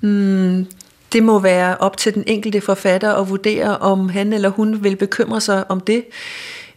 Mm, 0.00 0.66
det 1.12 1.22
må 1.22 1.38
være 1.38 1.76
op 1.76 1.96
til 1.96 2.14
den 2.14 2.24
enkelte 2.26 2.60
forfatter 2.60 3.14
at 3.14 3.30
vurdere, 3.30 3.78
om 3.78 4.08
han 4.08 4.32
eller 4.32 4.48
hun 4.48 4.84
vil 4.84 4.96
bekymre 4.96 5.40
sig 5.40 5.70
om 5.70 5.80
det. 5.80 6.04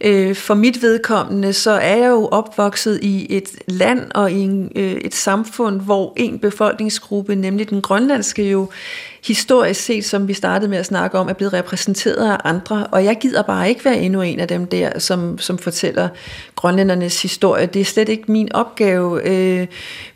Øh, 0.04 0.34
for 0.34 0.54
mit 0.54 0.82
vedkommende, 0.82 1.52
så 1.52 1.70
er 1.70 1.96
jeg 1.96 2.10
jo 2.10 2.26
opvokset 2.26 2.98
i 3.02 3.36
et 3.36 3.48
land 3.66 4.10
og 4.14 4.32
i 4.32 4.38
en, 4.38 4.72
øh, 4.76 4.92
et 4.92 5.14
samfund, 5.14 5.80
hvor 5.80 6.12
en 6.16 6.38
befolkningsgruppe, 6.38 7.34
nemlig 7.34 7.70
den 7.70 7.82
grønlandske 7.82 8.50
jo, 8.50 8.68
historisk 9.26 9.80
set, 9.80 10.04
som 10.04 10.28
vi 10.28 10.34
startede 10.34 10.70
med 10.70 10.78
at 10.78 10.86
snakke 10.86 11.18
om, 11.18 11.28
er 11.28 11.32
blevet 11.32 11.52
repræsenteret 11.52 12.32
af 12.32 12.36
andre, 12.44 12.86
og 12.86 13.04
jeg 13.04 13.18
gider 13.20 13.42
bare 13.42 13.68
ikke 13.68 13.84
være 13.84 13.98
endnu 13.98 14.22
en 14.22 14.40
af 14.40 14.48
dem 14.48 14.66
der, 14.66 14.98
som, 14.98 15.38
som 15.38 15.58
fortæller 15.58 16.08
grønlændernes 16.56 17.22
historie. 17.22 17.66
Det 17.66 17.80
er 17.80 17.84
slet 17.84 18.08
ikke 18.08 18.32
min 18.32 18.52
opgave, 18.52 19.28
øh, 19.28 19.66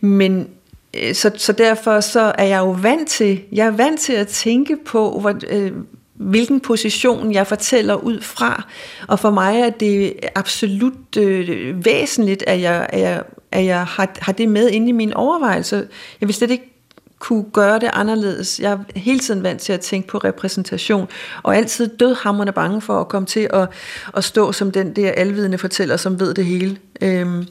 men 0.00 0.48
øh, 0.94 1.14
så, 1.14 1.30
så 1.36 1.52
derfor 1.52 2.00
så 2.00 2.32
er 2.38 2.44
jeg 2.44 2.58
jo 2.58 2.70
vant 2.70 3.08
til, 3.08 3.40
jeg 3.52 3.66
er 3.66 3.70
vant 3.70 4.00
til 4.00 4.12
at 4.12 4.28
tænke 4.28 4.76
på, 4.86 5.20
hvor, 5.20 5.34
øh, 5.50 5.72
hvilken 6.16 6.60
position 6.60 7.32
jeg 7.32 7.46
fortæller 7.46 7.94
ud 7.94 8.20
fra. 8.20 8.68
Og 9.08 9.18
for 9.18 9.30
mig 9.30 9.60
er 9.60 9.70
det 9.70 10.14
absolut 10.34 11.16
øh, 11.18 11.84
væsentligt, 11.84 12.44
at 12.46 12.60
jeg, 12.60 12.86
at 12.88 13.00
jeg, 13.00 13.22
at 13.52 13.64
jeg 13.64 13.86
har, 13.86 14.08
har 14.18 14.32
det 14.32 14.48
med 14.48 14.70
inde 14.70 14.88
i 14.88 14.92
min 14.92 15.12
overvejelse. 15.12 15.88
Jeg 16.20 16.28
vil 16.28 16.34
slet 16.34 16.50
ikke 16.50 16.72
kunne 17.18 17.44
gøre 17.52 17.78
det 17.78 17.90
anderledes. 17.92 18.60
Jeg 18.60 18.72
er 18.72 18.98
hele 18.98 19.18
tiden 19.18 19.42
vant 19.42 19.60
til 19.60 19.72
at 19.72 19.80
tænke 19.80 20.08
på 20.08 20.18
repræsentation, 20.18 21.08
og 21.42 21.56
altid 21.56 21.88
dødhamrende 21.96 22.52
bange 22.52 22.80
for 22.80 23.00
at 23.00 23.08
komme 23.08 23.26
til 23.26 23.48
at, 23.52 23.68
at 24.16 24.24
stå 24.24 24.52
som 24.52 24.70
den 24.70 24.96
der 24.96 25.10
alvidende 25.10 25.58
fortæller, 25.58 25.96
som 25.96 26.20
ved 26.20 26.34
det 26.34 26.44
hele. 26.44 26.76
Øhm, 27.00 27.46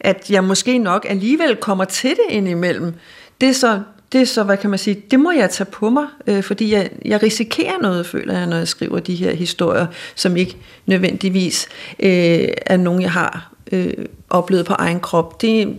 at 0.00 0.30
jeg 0.30 0.44
måske 0.44 0.78
nok 0.78 1.06
alligevel 1.08 1.56
kommer 1.56 1.84
til 1.84 2.10
det 2.10 2.24
indimellem, 2.28 2.94
det 3.40 3.48
er 3.48 3.52
så, 3.52 3.80
det 4.12 4.20
er 4.20 4.24
så, 4.24 4.42
hvad 4.42 4.56
kan 4.56 4.70
man 4.70 4.78
sige, 4.78 5.02
det 5.10 5.20
må 5.20 5.30
jeg 5.30 5.50
tage 5.50 5.70
på 5.70 5.90
mig, 5.90 6.06
øh, 6.26 6.42
fordi 6.42 6.72
jeg, 6.72 6.90
jeg 7.04 7.22
risikerer 7.22 7.78
noget, 7.80 8.06
føler 8.06 8.38
jeg, 8.38 8.46
når 8.46 8.56
jeg 8.56 8.68
skriver 8.68 9.00
de 9.00 9.14
her 9.14 9.34
historier, 9.34 9.86
som 10.14 10.36
ikke 10.36 10.56
nødvendigvis 10.86 11.68
øh, 11.98 12.48
er 12.66 12.76
nogen, 12.76 13.02
jeg 13.02 13.12
har 13.12 13.52
øh, 13.72 13.92
oplevet 14.30 14.66
på 14.66 14.74
egen 14.78 15.00
krop. 15.00 15.42
Det, 15.42 15.78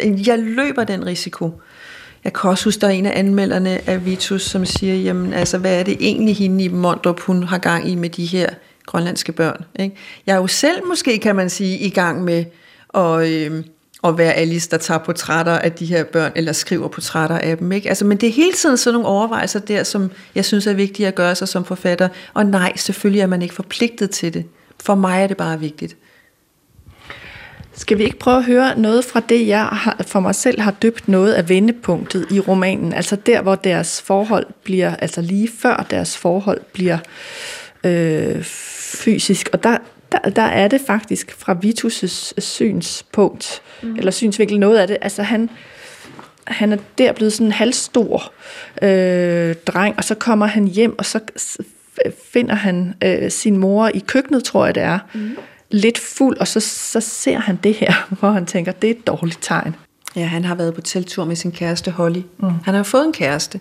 jeg 0.00 0.38
løber 0.38 0.84
den 0.84 1.06
risiko. 1.06 1.60
Jeg 2.24 2.32
kan 2.32 2.50
også 2.50 2.64
huske, 2.64 2.80
der 2.80 2.86
er 2.86 2.90
en 2.90 3.06
af 3.06 3.18
anmelderne 3.18 3.88
af 3.88 4.06
Vitus, 4.06 4.42
som 4.42 4.66
siger, 4.66 4.94
jamen 4.94 5.32
altså, 5.32 5.58
hvad 5.58 5.78
er 5.78 5.82
det 5.82 5.96
egentlig 6.00 6.36
hende 6.36 6.64
i 6.64 6.68
Mondrup, 6.68 7.20
hun 7.20 7.42
har 7.42 7.58
gang 7.58 7.88
i 7.88 7.94
med 7.94 8.10
de 8.10 8.26
her 8.26 8.48
grønlandske 8.86 9.32
børn? 9.32 9.64
Ikke? 9.78 9.96
Jeg 10.26 10.32
er 10.32 10.40
jo 10.40 10.46
selv 10.46 10.86
måske, 10.86 11.18
kan 11.18 11.36
man 11.36 11.50
sige, 11.50 11.78
i 11.78 11.90
gang 11.90 12.24
med 12.24 12.44
at, 12.94 13.28
øh, 13.28 13.64
at 14.04 14.18
være 14.18 14.32
Alice, 14.32 14.70
der 14.70 14.78
tager 14.78 14.98
portrætter 14.98 15.52
af 15.52 15.72
de 15.72 15.86
her 15.86 16.04
børn, 16.04 16.32
eller 16.34 16.52
skriver 16.52 16.88
portrætter 16.88 17.38
af 17.38 17.58
dem. 17.58 17.72
Ikke? 17.72 17.88
Altså, 17.88 18.04
men 18.04 18.16
det 18.16 18.28
er 18.28 18.32
hele 18.32 18.52
tiden 18.52 18.76
sådan 18.76 18.94
nogle 18.94 19.08
overvejelser 19.08 19.60
der, 19.60 19.82
som 19.82 20.10
jeg 20.34 20.44
synes 20.44 20.66
er 20.66 20.74
vigtige 20.74 21.08
at 21.08 21.14
gøre 21.14 21.34
sig 21.34 21.48
som 21.48 21.64
forfatter. 21.64 22.08
Og 22.34 22.46
nej, 22.46 22.72
selvfølgelig 22.76 23.20
er 23.20 23.26
man 23.26 23.42
ikke 23.42 23.54
forpligtet 23.54 24.10
til 24.10 24.34
det. 24.34 24.44
For 24.80 24.94
mig 24.94 25.22
er 25.22 25.26
det 25.26 25.36
bare 25.36 25.60
vigtigt. 25.60 25.96
Skal 27.76 27.98
vi 27.98 28.04
ikke 28.04 28.18
prøve 28.18 28.36
at 28.36 28.44
høre 28.44 28.78
noget 28.78 29.04
fra 29.04 29.20
det, 29.28 29.46
jeg 29.46 29.64
har, 29.64 30.00
for 30.06 30.20
mig 30.20 30.34
selv 30.34 30.60
har 30.60 30.70
døbt 30.70 31.08
noget 31.08 31.32
af 31.32 31.48
vendepunktet 31.48 32.26
i 32.30 32.40
romanen? 32.40 32.92
Altså 32.92 33.16
der, 33.16 33.42
hvor 33.42 33.54
deres 33.54 34.02
forhold 34.02 34.46
bliver, 34.64 34.96
altså 34.96 35.20
lige 35.20 35.50
før 35.58 35.86
deres 35.90 36.16
forhold 36.16 36.60
bliver 36.72 36.98
øh, 37.84 38.42
fysisk. 38.42 39.48
Og 39.52 39.62
der, 39.62 39.78
der, 40.24 40.30
der 40.30 40.42
er 40.42 40.68
det 40.68 40.80
faktisk 40.86 41.34
fra 41.38 41.56
Vitus' 41.64 42.40
synspunkt, 42.40 43.62
mm. 43.82 43.96
eller 43.96 44.10
synsvinkel 44.10 44.60
noget 44.60 44.78
af 44.78 44.86
det. 44.86 44.96
Altså 45.02 45.22
han, 45.22 45.50
han 46.46 46.72
er 46.72 46.76
der 46.98 47.12
blevet 47.12 47.32
sådan 47.32 47.46
en 47.46 47.52
halvstor 47.52 48.32
øh, 48.82 49.54
dreng, 49.54 49.94
og 49.96 50.04
så 50.04 50.14
kommer 50.14 50.46
han 50.46 50.66
hjem, 50.66 50.98
og 50.98 51.04
så 51.04 51.20
finder 52.32 52.54
han 52.54 52.94
øh, 53.04 53.30
sin 53.30 53.58
mor 53.58 53.90
i 53.94 53.98
køkkenet, 53.98 54.44
tror 54.44 54.64
jeg 54.64 54.74
det 54.74 54.82
er. 54.82 54.98
Mm 55.14 55.36
lidt 55.74 55.98
fuld, 55.98 56.36
og 56.36 56.48
så, 56.48 56.60
så 56.60 57.00
ser 57.00 57.38
han 57.38 57.58
det 57.64 57.74
her, 57.74 57.92
hvor 58.18 58.30
han 58.30 58.46
tænker, 58.46 58.72
det 58.72 58.90
er 58.90 58.94
et 58.94 59.06
dårligt 59.06 59.38
tegn. 59.42 59.76
Ja, 60.16 60.24
han 60.24 60.44
har 60.44 60.54
været 60.54 60.74
på 60.74 60.80
teltur 60.80 61.24
med 61.24 61.36
sin 61.36 61.52
kæreste 61.52 61.90
Holly. 61.90 62.22
Mm. 62.38 62.50
Han 62.64 62.74
har 62.74 62.82
fået 62.82 63.06
en 63.06 63.12
kæreste, 63.12 63.60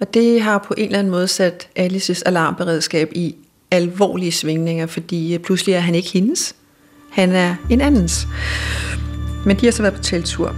og 0.00 0.14
det 0.14 0.42
har 0.42 0.58
på 0.58 0.74
en 0.76 0.84
eller 0.84 0.98
anden 0.98 1.10
måde 1.10 1.28
sat 1.28 1.68
Alices 1.76 2.22
alarmberedskab 2.22 3.12
i 3.14 3.36
alvorlige 3.70 4.32
svingninger, 4.32 4.86
fordi 4.86 5.34
øh, 5.34 5.40
pludselig 5.40 5.74
er 5.74 5.80
han 5.80 5.94
ikke 5.94 6.08
hendes. 6.12 6.54
Han 7.10 7.32
er 7.32 7.54
en 7.70 7.80
andens. 7.80 8.28
Men 9.46 9.56
de 9.56 9.66
har 9.66 9.70
så 9.70 9.82
været 9.82 9.94
på 9.94 10.02
teltur. 10.02 10.56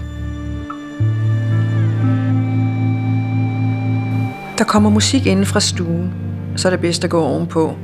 Der 4.59 4.65
kommer 4.65 4.91
musik 4.91 5.27
inden 5.27 5.47
fra 5.47 5.61
stuen, 5.61 6.13
så 6.57 6.69
er 6.69 6.71
det 6.71 6.81
bedst 6.81 7.05
at 7.05 7.11
gå 7.11 7.21
ovenpå. 7.21 7.77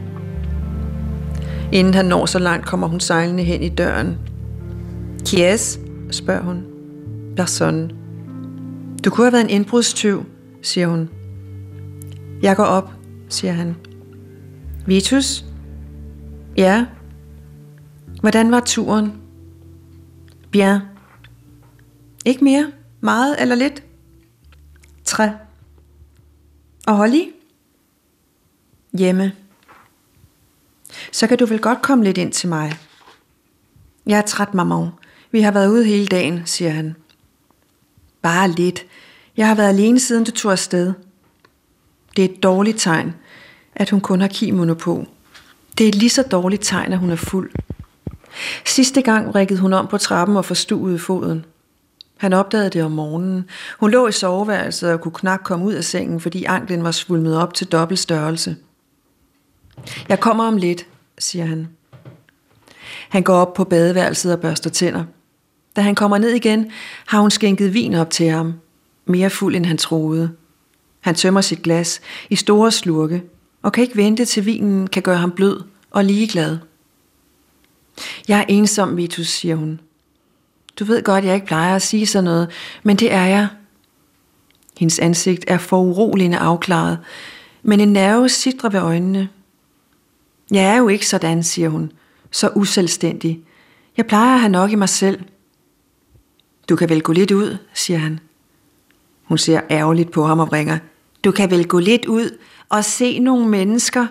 Inden 1.73 1.95
han 1.95 2.05
når 2.05 2.27
så 2.27 2.39
langt, 2.39 2.67
kommer 2.67 2.87
hun 2.87 3.01
sejlende 3.01 3.43
hen 3.43 3.63
i 3.63 3.69
døren. 3.69 4.19
Kies? 5.27 5.79
spørger 6.11 6.43
hun. 6.43 6.65
Person. 7.37 7.91
Du 9.05 9.11
kunne 9.11 9.25
have 9.25 9.33
været 9.33 9.45
en 9.45 9.51
indbrudstyv, 9.51 10.27
siger 10.63 10.87
hun. 10.87 11.09
Jeg 12.43 12.57
går 12.57 12.65
op, 12.65 12.91
siger 13.29 13.53
han. 13.53 13.77
Vitus? 14.87 15.45
Ja? 16.57 16.87
Hvordan 18.21 18.51
var 18.51 18.61
turen? 18.61 19.13
Bien. 20.51 20.81
Ikke 22.25 22.45
mere? 22.45 22.73
Meget 23.01 23.43
eller 23.43 23.55
lidt? 23.55 23.83
Tre. 25.05 25.33
Og 26.87 26.97
Holly? 26.97 27.23
Hjemme 28.99 29.33
så 31.13 31.27
kan 31.27 31.39
du 31.39 31.47
vel 31.47 31.59
godt 31.59 31.83
komme 31.83 32.05
lidt 32.05 32.19
ind 32.19 32.33
til 32.33 32.49
mig. 32.49 32.79
Jeg 34.07 34.19
er 34.19 34.23
træt, 34.23 34.55
maman. 34.55 34.89
Vi 35.31 35.41
har 35.41 35.51
været 35.51 35.71
ude 35.71 35.85
hele 35.85 36.07
dagen, 36.07 36.43
siger 36.45 36.71
han. 36.71 36.97
Bare 38.23 38.51
lidt. 38.51 38.87
Jeg 39.37 39.49
har 39.49 39.55
været 39.55 39.69
alene 39.69 40.01
siden 40.01 40.25
du 40.25 40.31
tog 40.31 40.53
afsted. 40.53 40.93
Det 42.17 42.25
er 42.25 42.29
et 42.29 42.43
dårligt 42.43 42.79
tegn, 42.81 43.15
at 43.77 43.91
hun 43.91 44.01
kun 44.01 44.21
har 44.21 44.29
kimono 44.29 44.75
på. 44.75 45.07
Det 45.79 45.85
er 45.85 45.89
et 45.89 45.95
lige 45.95 46.11
så 46.11 46.23
dårligt 46.23 46.65
tegn, 46.65 46.93
at 46.93 46.99
hun 46.99 47.11
er 47.11 47.17
fuld. 47.17 47.51
Sidste 48.65 49.03
gang 49.03 49.35
rækkede 49.35 49.59
hun 49.59 49.73
om 49.73 49.87
på 49.87 49.99
trappen 49.99 50.37
og 50.37 50.45
forstuede 50.45 50.99
foden. 50.99 51.45
Han 52.17 52.33
opdagede 52.33 52.71
det 52.71 52.83
om 52.83 52.93
morgenen. 52.93 53.45
Hun 53.81 53.91
lå 53.91 54.09
i 54.09 54.13
soveværelset 54.13 54.93
og 54.93 55.01
kunne 55.01 55.13
knap 55.13 55.43
komme 55.43 55.65
ud 55.65 55.73
af 55.73 55.85
sengen, 55.85 56.21
fordi 56.21 56.45
anklen 56.45 56.85
var 56.85 56.91
svulmet 56.91 57.37
op 57.37 57.55
til 57.55 57.67
dobbelt 57.67 58.01
størrelse. 58.01 58.57
Jeg 60.09 60.21
kommer 60.21 60.45
om 60.45 60.57
lidt, 60.57 60.87
siger 61.19 61.45
han. 61.45 61.69
Han 63.09 63.23
går 63.23 63.35
op 63.35 63.55
på 63.55 63.65
badeværelset 63.65 64.33
og 64.33 64.41
børster 64.41 64.71
tænder. 64.71 65.05
Da 65.77 65.81
han 65.81 65.95
kommer 65.95 66.19
ned 66.19 66.31
igen, 66.31 66.71
har 67.07 67.21
hun 67.21 67.31
skænket 67.31 67.75
vin 67.75 67.95
op 67.95 68.11
til 68.11 68.29
ham. 68.29 68.55
Mere 69.07 69.31
fuld, 69.31 69.57
end 69.57 69.67
han 69.67 69.79
troede. 69.79 70.31
Han 71.01 71.15
tømmer 71.15 71.41
sit 71.41 71.63
glas 71.63 72.01
i 72.31 72.37
store 72.37 72.73
slurke, 72.73 73.23
og 73.67 73.73
kan 73.73 73.83
ikke 73.83 73.97
vente 73.97 74.25
til 74.25 74.47
vinen 74.47 74.87
kan 74.87 75.03
gøre 75.03 75.17
ham 75.17 75.31
blød 75.31 75.61
og 75.91 76.05
ligeglad. 76.05 76.59
Jeg 78.29 78.39
er 78.41 78.45
ensom, 78.49 78.97
Vitus, 78.97 79.29
siger 79.29 79.57
hun. 79.57 79.81
Du 80.79 80.85
ved 80.85 81.03
godt, 81.03 81.25
jeg 81.25 81.35
ikke 81.35 81.47
plejer 81.47 81.77
at 81.77 81.83
sige 81.83 82.07
sådan 82.07 82.25
noget, 82.25 82.51
men 82.83 82.97
det 82.97 83.13
er 83.13 83.25
jeg. 83.25 83.49
Hendes 84.79 84.99
ansigt 84.99 85.45
er 85.49 85.59
foruroligende 85.59 86.39
afklaret, 86.39 86.99
men 87.63 87.81
en 87.81 87.93
nerve 87.93 88.29
sidder 88.29 88.69
ved 88.69 88.81
øjnene. 88.81 89.29
Jeg 90.51 90.65
er 90.65 90.77
jo 90.77 90.89
ikke 90.89 91.07
sådan, 91.07 91.43
siger 91.43 91.69
hun. 91.69 91.93
Så 92.31 92.51
uselvstændig. 92.55 93.41
Jeg 93.97 94.07
plejer 94.07 94.35
at 94.35 94.41
have 94.41 94.53
nok 94.53 94.73
i 94.73 94.75
mig 94.75 94.89
selv. 94.89 95.21
Du 96.69 96.77
kan 96.77 96.89
vel 96.89 97.03
gå 97.03 97.13
lidt 97.13 97.31
ud, 97.31 97.57
siger 97.75 97.99
han. 97.99 98.21
Hun 99.23 99.39
ser 99.39 99.61
ærgerligt 99.71 100.11
på 100.11 100.25
ham 100.25 100.41
og 100.41 100.53
ringer. 100.53 100.79
Du 101.25 101.31
kan 101.31 101.51
vel 101.51 101.69
gå 101.69 101.79
lidt 101.79 102.07
ud 102.07 102.39
og 102.69 102.85
se 102.85 103.19
nogle 103.19 103.49
mennesker. 103.49 104.07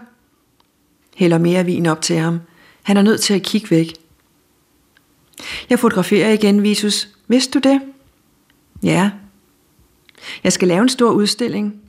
Hælder 1.16 1.38
mere 1.38 1.66
vin 1.66 1.86
op 1.86 2.02
til 2.02 2.16
ham. 2.16 2.40
Han 2.84 2.98
er 2.98 3.02
nødt 3.02 3.22
til 3.22 3.34
at 3.34 3.44
kigge 3.44 3.72
væk. 3.72 3.94
Jeg 5.70 5.80
fotograferer 5.80 6.30
igen, 6.30 6.64
Visus. 6.64 7.10
Vidste 7.28 7.60
du 7.60 7.70
det? 7.70 7.82
Ja. 8.84 9.12
Jeg 10.44 10.54
skal 10.54 10.68
lave 10.68 10.82
en 10.82 10.90
stor 10.90 11.12
udstilling. 11.12 11.82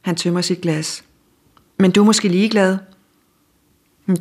Han 0.00 0.16
tømmer 0.16 0.40
sit 0.40 0.60
glas. 0.60 1.04
Men 1.78 1.90
du 1.90 2.00
er 2.00 2.04
måske 2.04 2.28
ligeglad. 2.28 2.78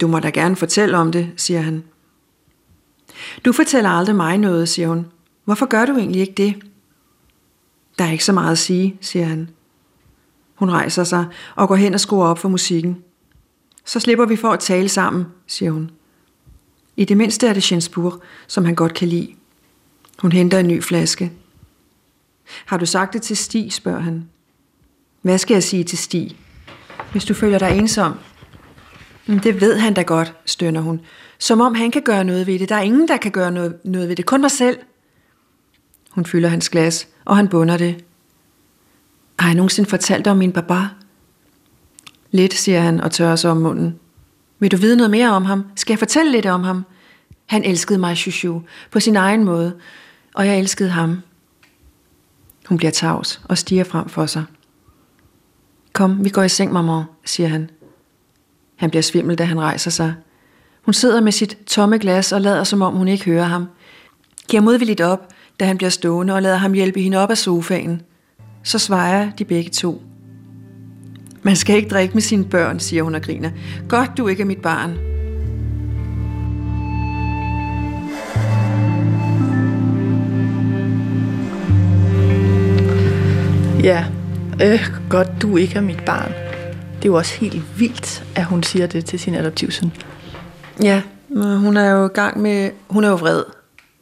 Du 0.02 0.08
må 0.08 0.20
da 0.20 0.30
gerne 0.30 0.56
fortælle 0.56 0.98
om 0.98 1.12
det, 1.12 1.32
siger 1.38 1.62
han. 1.62 1.84
Du 3.46 3.52
fortæller 3.52 3.90
aldrig 3.90 4.16
mig 4.16 4.38
noget, 4.38 4.70
siger 4.70 4.88
hun. 4.88 5.08
Hvorfor 5.46 5.66
gør 5.66 5.86
du 5.86 5.98
egentlig 5.98 6.22
ikke 6.22 6.34
det? 6.34 6.56
Der 7.98 8.06
er 8.06 8.12
ikke 8.12 8.26
så 8.26 8.34
meget 8.34 8.52
at 8.52 8.58
sige, 8.58 8.98
siger 9.02 9.26
han. 9.26 9.50
Hun 10.56 10.72
rejser 10.72 11.04
sig 11.04 11.26
og 11.56 11.68
går 11.68 11.76
hen 11.76 11.94
og 11.94 12.00
skruer 12.00 12.28
op 12.28 12.40
for 12.40 12.50
musikken. 12.50 12.98
Så 13.86 14.00
slipper 14.00 14.26
vi 14.26 14.36
for 14.36 14.50
at 14.50 14.60
tale 14.60 14.90
sammen, 14.90 15.26
siger 15.48 15.72
hun. 15.72 15.92
I 16.98 17.06
det 17.06 17.18
mindste 17.18 17.48
er 17.48 17.54
det 17.54 17.64
Gensburg, 17.64 18.24
som 18.48 18.66
han 18.66 18.76
godt 18.76 18.94
kan 18.94 19.08
lide. 19.08 19.36
Hun 20.20 20.32
henter 20.32 20.60
en 20.60 20.68
ny 20.68 20.84
flaske. 20.84 21.32
Har 22.66 22.78
du 22.78 22.86
sagt 22.86 23.14
det 23.14 23.22
til 23.22 23.38
Stig, 23.38 23.74
spørger 23.74 24.00
han. 24.00 24.30
Hvad 25.22 25.38
skal 25.38 25.54
jeg 25.54 25.64
sige 25.64 25.84
til 25.84 25.98
Stig? 25.98 26.38
Hvis 27.12 27.26
du 27.26 27.34
føler 27.34 27.60
dig 27.60 27.78
ensom. 27.78 28.14
Mm, 29.28 29.40
det 29.40 29.62
ved 29.62 29.78
han 29.78 29.94
da 29.94 30.02
godt, 30.02 30.34
stønner 30.46 30.82
hun. 30.82 31.02
Som 31.40 31.62
om 31.62 31.76
han 31.76 31.92
kan 31.92 32.02
gøre 32.02 32.24
noget 32.24 32.48
ved 32.48 32.60
det. 32.60 32.70
Der 32.70 32.76
er 32.76 32.82
ingen, 32.82 33.08
der 33.08 33.18
kan 33.18 33.32
gøre 33.32 33.52
noget, 33.52 33.78
noget 33.86 34.10
ved 34.10 34.16
det. 34.16 34.26
Kun 34.26 34.42
mig 34.42 34.52
selv. 34.52 34.78
Hun 36.12 36.26
fylder 36.26 36.50
hans 36.50 36.70
glas, 36.70 37.08
og 37.26 37.36
han 37.36 37.48
bunder 37.48 37.78
det. 37.78 38.05
Har 39.40 39.48
jeg 39.48 39.56
nogensinde 39.56 39.90
fortalt 39.90 40.26
dig 40.26 40.32
om 40.32 40.38
min 40.38 40.52
baba? 40.52 40.88
Lidt, 42.32 42.54
siger 42.54 42.82
han 42.82 43.02
og 43.02 43.12
tørrer 43.12 43.36
sig 43.36 43.52
om 43.52 43.58
munden. 43.58 44.00
Vil 44.60 44.72
du 44.72 44.78
vide 44.78 44.96
noget 44.96 45.12
mere 45.12 45.32
om 45.32 45.46
ham? 45.46 45.66
Skal 45.76 45.94
jeg 45.94 46.00
fortælle 46.00 46.32
lidt 46.32 46.46
om 46.46 46.64
ham? 46.64 46.86
Han 47.46 47.64
elskede 47.64 48.00
mig, 48.00 48.18
Shushu, 48.18 48.62
på 48.92 49.00
sin 49.00 49.16
egen 49.16 49.44
måde, 49.44 49.76
og 50.36 50.48
jeg 50.48 50.60
elskede 50.60 50.90
ham. 50.90 51.22
Hun 52.68 52.78
bliver 52.78 52.92
tavs 52.92 53.42
og 53.44 53.58
stiger 53.58 53.84
frem 53.84 54.10
for 54.10 54.26
sig. 54.26 54.44
Kom, 55.94 56.24
vi 56.24 56.30
går 56.30 56.44
i 56.44 56.50
seng, 56.50 56.74
mamma, 56.74 57.04
siger 57.26 57.50
han. 57.50 57.70
Han 58.76 58.90
bliver 58.90 59.04
svimmel, 59.04 59.38
da 59.38 59.44
han 59.44 59.62
rejser 59.62 59.92
sig. 59.92 60.14
Hun 60.82 60.94
sidder 60.94 61.22
med 61.22 61.32
sit 61.32 61.58
tomme 61.68 61.98
glas 61.98 62.32
og 62.32 62.42
lader, 62.42 62.64
som 62.64 62.82
om 62.82 62.94
hun 62.94 63.08
ikke 63.08 63.26
hører 63.26 63.44
ham. 63.46 63.66
Giver 64.50 64.62
modvilligt 64.62 65.02
op, 65.02 65.34
da 65.60 65.66
han 65.66 65.78
bliver 65.78 65.90
stående 65.90 66.34
og 66.34 66.42
lader 66.42 66.58
ham 66.58 66.74
hjælpe 66.74 67.02
hende 67.02 67.18
op 67.18 67.30
af 67.30 67.38
sofaen. 67.38 68.02
Så 68.66 68.80
svarer 68.80 69.32
de 69.32 69.46
begge 69.46 69.70
to. 69.70 70.02
Man 71.44 71.56
skal 71.56 71.76
ikke 71.76 71.90
drikke 71.90 72.14
med 72.14 72.22
sine 72.22 72.46
børn, 72.46 72.80
siger 72.80 73.04
hun 73.04 73.16
og 73.16 73.22
griner. 73.22 73.52
Godt, 73.90 74.12
du 74.18 74.28
ikke 74.28 74.42
er 74.42 74.48
mit 74.48 74.62
barn. 74.62 74.92
Ja, 83.84 84.06
øh, 84.64 84.80
godt 85.10 85.42
du 85.42 85.58
ikke 85.58 85.76
er 85.76 85.82
mit 85.82 86.06
barn. 86.06 86.32
Det 86.96 87.06
er 87.06 87.06
jo 87.06 87.16
også 87.16 87.36
helt 87.40 87.80
vildt, 87.80 88.24
at 88.36 88.46
hun 88.46 88.64
siger 88.64 88.88
det 88.88 89.06
til 89.06 89.20
sin 89.20 89.36
adoptivsøn. 89.36 89.92
Ja, 90.84 91.02
hun 91.36 91.78
er 91.78 91.90
jo 91.90 92.06
i 92.06 92.14
gang 92.14 92.42
med, 92.42 92.70
hun 92.90 93.04
er 93.04 93.10
jo 93.10 93.16
vred, 93.16 93.44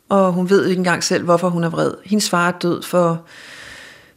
og 0.09 0.33
hun 0.33 0.49
ved 0.49 0.65
ikke 0.65 0.79
engang 0.79 1.03
selv, 1.03 1.23
hvorfor 1.23 1.49
hun 1.49 1.63
er 1.63 1.69
vred. 1.69 1.91
Hendes 2.05 2.29
far 2.29 2.47
er 2.47 2.51
død 2.51 2.83
for, 2.83 3.25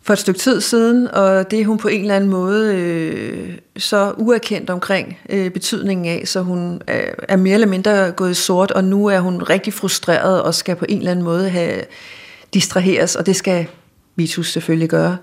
for 0.07 0.13
et 0.13 0.19
stykke 0.19 0.41
tid 0.41 0.61
siden, 0.61 1.09
og 1.09 1.51
det 1.51 1.61
er 1.61 1.65
hun 1.65 1.79
på 1.79 1.89
en 1.89 2.01
eller 2.01 2.17
anden 2.17 2.31
måde 2.31 2.75
øh, 2.75 3.59
så 3.77 4.13
uerkendt 4.17 4.71
omkring 4.71 5.19
øh, 5.29 5.51
betydningen 5.51 6.07
af, 6.07 6.23
så 6.25 6.41
hun 6.41 6.83
er, 6.87 7.11
er 7.29 7.37
mere 7.37 7.55
eller 7.55 7.67
mindre 7.67 8.11
gået 8.11 8.37
sort, 8.37 8.71
og 8.71 8.85
nu 8.85 9.07
er 9.07 9.21
hun 9.21 9.43
rigtig 9.43 9.73
frustreret 9.73 10.43
og 10.43 10.55
skal 10.55 10.77
på 10.77 10.85
en 10.89 10.99
eller 10.99 11.11
anden 11.11 11.25
måde 11.25 11.49
have 11.49 11.83
distraheres, 12.55 13.17
og 13.17 13.27
det 13.27 13.37
skal 13.37 13.67
Vitus 14.17 14.53
selvfølgelig 14.53 14.89
gøre. 14.89 15.17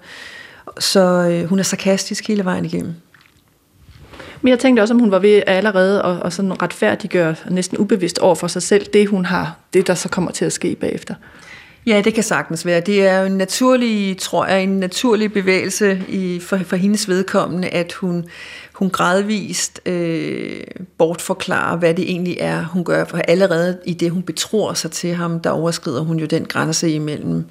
Så 0.80 1.00
øh, 1.00 1.50
hun 1.50 1.60
er 1.60 1.64
sarkastisk 1.64 2.28
hele 2.28 2.46
vejen 2.46 2.66
igennem. 2.66 2.94
Men 4.42 4.50
jeg 4.50 4.60
tænkte 4.60 4.82
også, 4.82 4.94
om 4.94 5.00
hun 5.00 5.12
var 5.12 5.20
ved 5.20 5.42
allerede 5.48 6.04
at, 6.04 6.26
at 6.26 6.34
sådan 6.34 6.62
retfærdiggøre 6.62 7.36
næsten 7.50 7.78
ubevidst 7.78 8.20
over 8.20 8.36
for 8.36 8.48
sig 8.48 8.62
selv, 8.62 8.86
det 8.94 9.08
hun 9.08 9.26
har, 9.26 9.56
det 9.74 9.88
der 9.88 9.96
så 9.96 10.10
kommer 10.10 10.32
til 10.32 10.46
at 10.46 10.54
ske 10.54 10.76
bagefter. 10.76 11.16
Ja, 11.86 12.02
det 12.02 12.14
kan 12.14 12.24
sagtens 12.24 12.66
være. 12.66 12.82
Det 12.82 13.08
er 13.08 13.20
jo 13.20 13.26
en 13.26 13.38
naturlig, 13.38 14.18
tror 14.18 14.46
jeg, 14.46 14.64
en 14.64 14.80
naturlig 14.80 15.34
bevægelse 15.34 16.04
i, 16.10 16.40
for, 16.40 16.58
for 16.58 16.76
hendes 16.76 17.08
vedkommende, 17.08 17.70
at 17.70 17.94
hun, 17.94 18.26
hun 18.74 18.90
gradvist 18.90 19.82
øh, 19.86 20.62
bortforklarer, 20.98 21.78
hvad 21.78 21.94
det 21.94 22.12
egentlig 22.12 22.38
er, 22.40 22.64
hun 22.64 22.84
gør. 22.84 23.06
For 23.06 23.18
allerede 23.18 23.78
i 23.86 23.94
det, 23.94 24.12
hun 24.12 24.24
betror 24.24 24.74
sig 24.74 24.92
til 24.92 25.14
ham, 25.14 25.40
der 25.40 25.50
overskrider 25.50 26.02
hun 26.02 26.20
jo 26.20 26.26
den 26.26 26.46
grænse 26.46 26.92
imellem, 26.92 27.46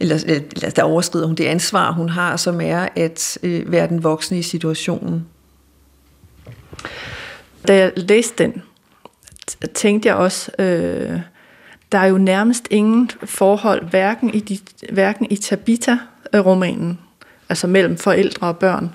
eller, 0.00 0.18
eller 0.26 0.70
der 0.70 0.82
overskrider 0.82 1.26
hun 1.26 1.36
det 1.36 1.44
ansvar, 1.44 1.92
hun 1.92 2.08
har, 2.08 2.36
som 2.36 2.60
er 2.60 2.88
at 2.96 3.38
øh, 3.42 3.72
være 3.72 3.88
den 3.88 4.04
voksne 4.04 4.38
i 4.38 4.42
situationen. 4.42 5.26
Da 7.68 7.76
jeg 7.76 7.92
læste 7.96 8.44
den, 8.44 8.62
tænkte 9.74 10.08
jeg 10.08 10.16
også, 10.16 10.50
øh, 10.58 11.20
der 11.92 11.98
er 11.98 12.06
jo 12.06 12.18
nærmest 12.18 12.68
ingen 12.70 13.10
forhold, 13.24 13.84
hverken 13.84 14.34
i, 14.34 14.40
de, 14.40 14.58
hverken 14.92 15.26
i 15.30 15.36
Tabita-romanen, 15.36 16.98
altså 17.48 17.66
mellem 17.66 17.96
forældre 17.96 18.46
og 18.46 18.58
børn, 18.58 18.90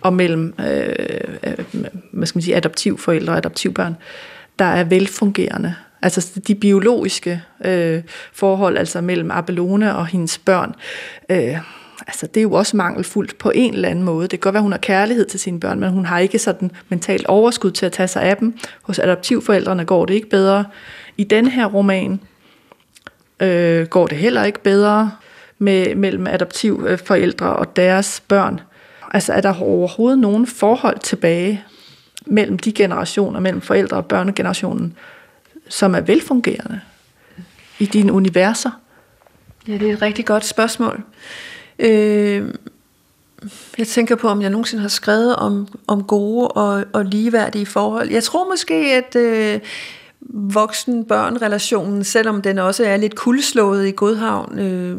og 0.00 0.12
mellem 0.12 0.54
øh, 0.60 0.94
øh, 1.42 1.84
hvad 2.12 2.26
skal 2.26 2.36
man 2.36 2.42
sige, 2.42 2.56
adoptivforældre 2.56 3.32
og 3.32 3.36
adoptivbørn, 3.36 3.96
der 4.58 4.64
er 4.64 4.84
velfungerende. 4.84 5.74
Altså 6.02 6.40
de 6.48 6.54
biologiske 6.54 7.42
øh, 7.64 8.02
forhold, 8.32 8.78
altså 8.78 9.00
mellem 9.00 9.30
Abelone 9.30 9.96
og 9.96 10.06
hendes 10.06 10.38
børn, 10.38 10.74
øh, 11.28 11.58
altså 12.06 12.26
det 12.26 12.36
er 12.36 12.42
jo 12.42 12.52
også 12.52 12.76
mangelfuldt 12.76 13.38
på 13.38 13.52
en 13.54 13.74
eller 13.74 13.88
anden 13.88 14.04
måde. 14.04 14.22
Det 14.22 14.30
kan 14.30 14.38
godt 14.38 14.52
være, 14.52 14.62
hun 14.62 14.72
har 14.72 14.78
kærlighed 14.78 15.24
til 15.24 15.40
sine 15.40 15.60
børn, 15.60 15.80
men 15.80 15.90
hun 15.90 16.06
har 16.06 16.18
ikke 16.18 16.38
sådan 16.38 16.70
mentalt 16.88 17.26
overskud 17.26 17.70
til 17.70 17.86
at 17.86 17.92
tage 17.92 18.08
sig 18.08 18.22
af 18.22 18.36
dem. 18.36 18.58
Hos 18.82 18.98
adoptivforældrene 18.98 19.84
går 19.84 20.04
det 20.04 20.14
ikke 20.14 20.30
bedre. 20.30 20.64
I 21.16 21.24
den 21.24 21.46
her 21.46 21.66
roman 21.66 22.20
øh, 23.40 23.86
går 23.86 24.06
det 24.06 24.18
heller 24.18 24.44
ikke 24.44 24.62
bedre 24.62 25.12
med, 25.58 25.94
mellem 25.94 26.26
adoptivforældre 26.26 27.46
øh, 27.46 27.54
og 27.54 27.76
deres 27.76 28.22
børn. 28.28 28.60
Altså 29.10 29.32
er 29.32 29.40
der 29.40 29.62
overhovedet 29.62 30.18
nogen 30.18 30.46
forhold 30.46 30.98
tilbage 30.98 31.64
mellem 32.26 32.58
de 32.58 32.72
generationer, 32.72 33.40
mellem 33.40 33.60
forældre- 33.60 33.96
og 33.96 34.06
børnegenerationen, 34.06 34.96
som 35.68 35.94
er 35.94 36.00
velfungerende 36.00 36.80
i 37.78 37.86
dine 37.86 38.12
universer? 38.12 38.70
Ja, 39.68 39.72
det 39.72 39.88
er 39.88 39.92
et 39.92 40.02
rigtig 40.02 40.26
godt 40.26 40.44
spørgsmål. 40.44 41.02
Øh, 41.78 42.54
jeg 43.78 43.86
tænker 43.86 44.16
på, 44.16 44.28
om 44.28 44.42
jeg 44.42 44.50
nogensinde 44.50 44.80
har 44.80 44.88
skrevet 44.88 45.36
om, 45.36 45.68
om 45.86 46.04
gode 46.04 46.48
og, 46.48 46.84
og 46.92 47.04
ligeværdige 47.04 47.66
forhold. 47.66 48.10
Jeg 48.10 48.22
tror 48.22 48.48
måske, 48.48 48.74
at 48.74 49.16
øh, 49.16 49.60
voksen-børn-relationen, 50.28 52.04
selvom 52.04 52.42
den 52.42 52.58
også 52.58 52.84
er 52.84 52.96
lidt 52.96 53.14
kuldslået 53.14 53.88
i 53.88 53.90
Godhavn, 53.90 54.58
øh, 54.58 54.96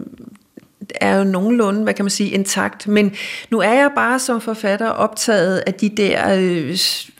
er 0.95 1.17
jo 1.17 1.24
nogenlunde, 1.24 1.84
hvad 1.84 1.93
kan 1.93 2.05
man 2.05 2.09
sige, 2.09 2.30
intakt. 2.30 2.88
Men 2.88 3.11
nu 3.51 3.59
er 3.59 3.74
jeg 3.74 3.91
bare 3.95 4.19
som 4.19 4.41
forfatter 4.41 4.89
optaget 4.89 5.63
af 5.67 5.74
de 5.74 5.89
der 5.89 6.36
øh, 6.39 6.78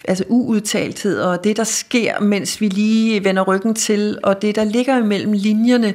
altså 0.08 0.24
uudtaltheder, 0.28 1.28
og 1.28 1.43
det, 1.43 1.58
der 1.58 1.64
sker, 1.64 2.20
mens 2.20 2.62
vi 2.62 2.68
lige 2.68 3.24
vender 3.24 3.43
ryggen 3.43 3.76
til, 3.76 4.18
og 4.24 4.41
det, 4.41 4.56
der 4.56 4.64
ligger 4.64 4.97
imellem 4.97 5.34
linjerne. 5.34 5.93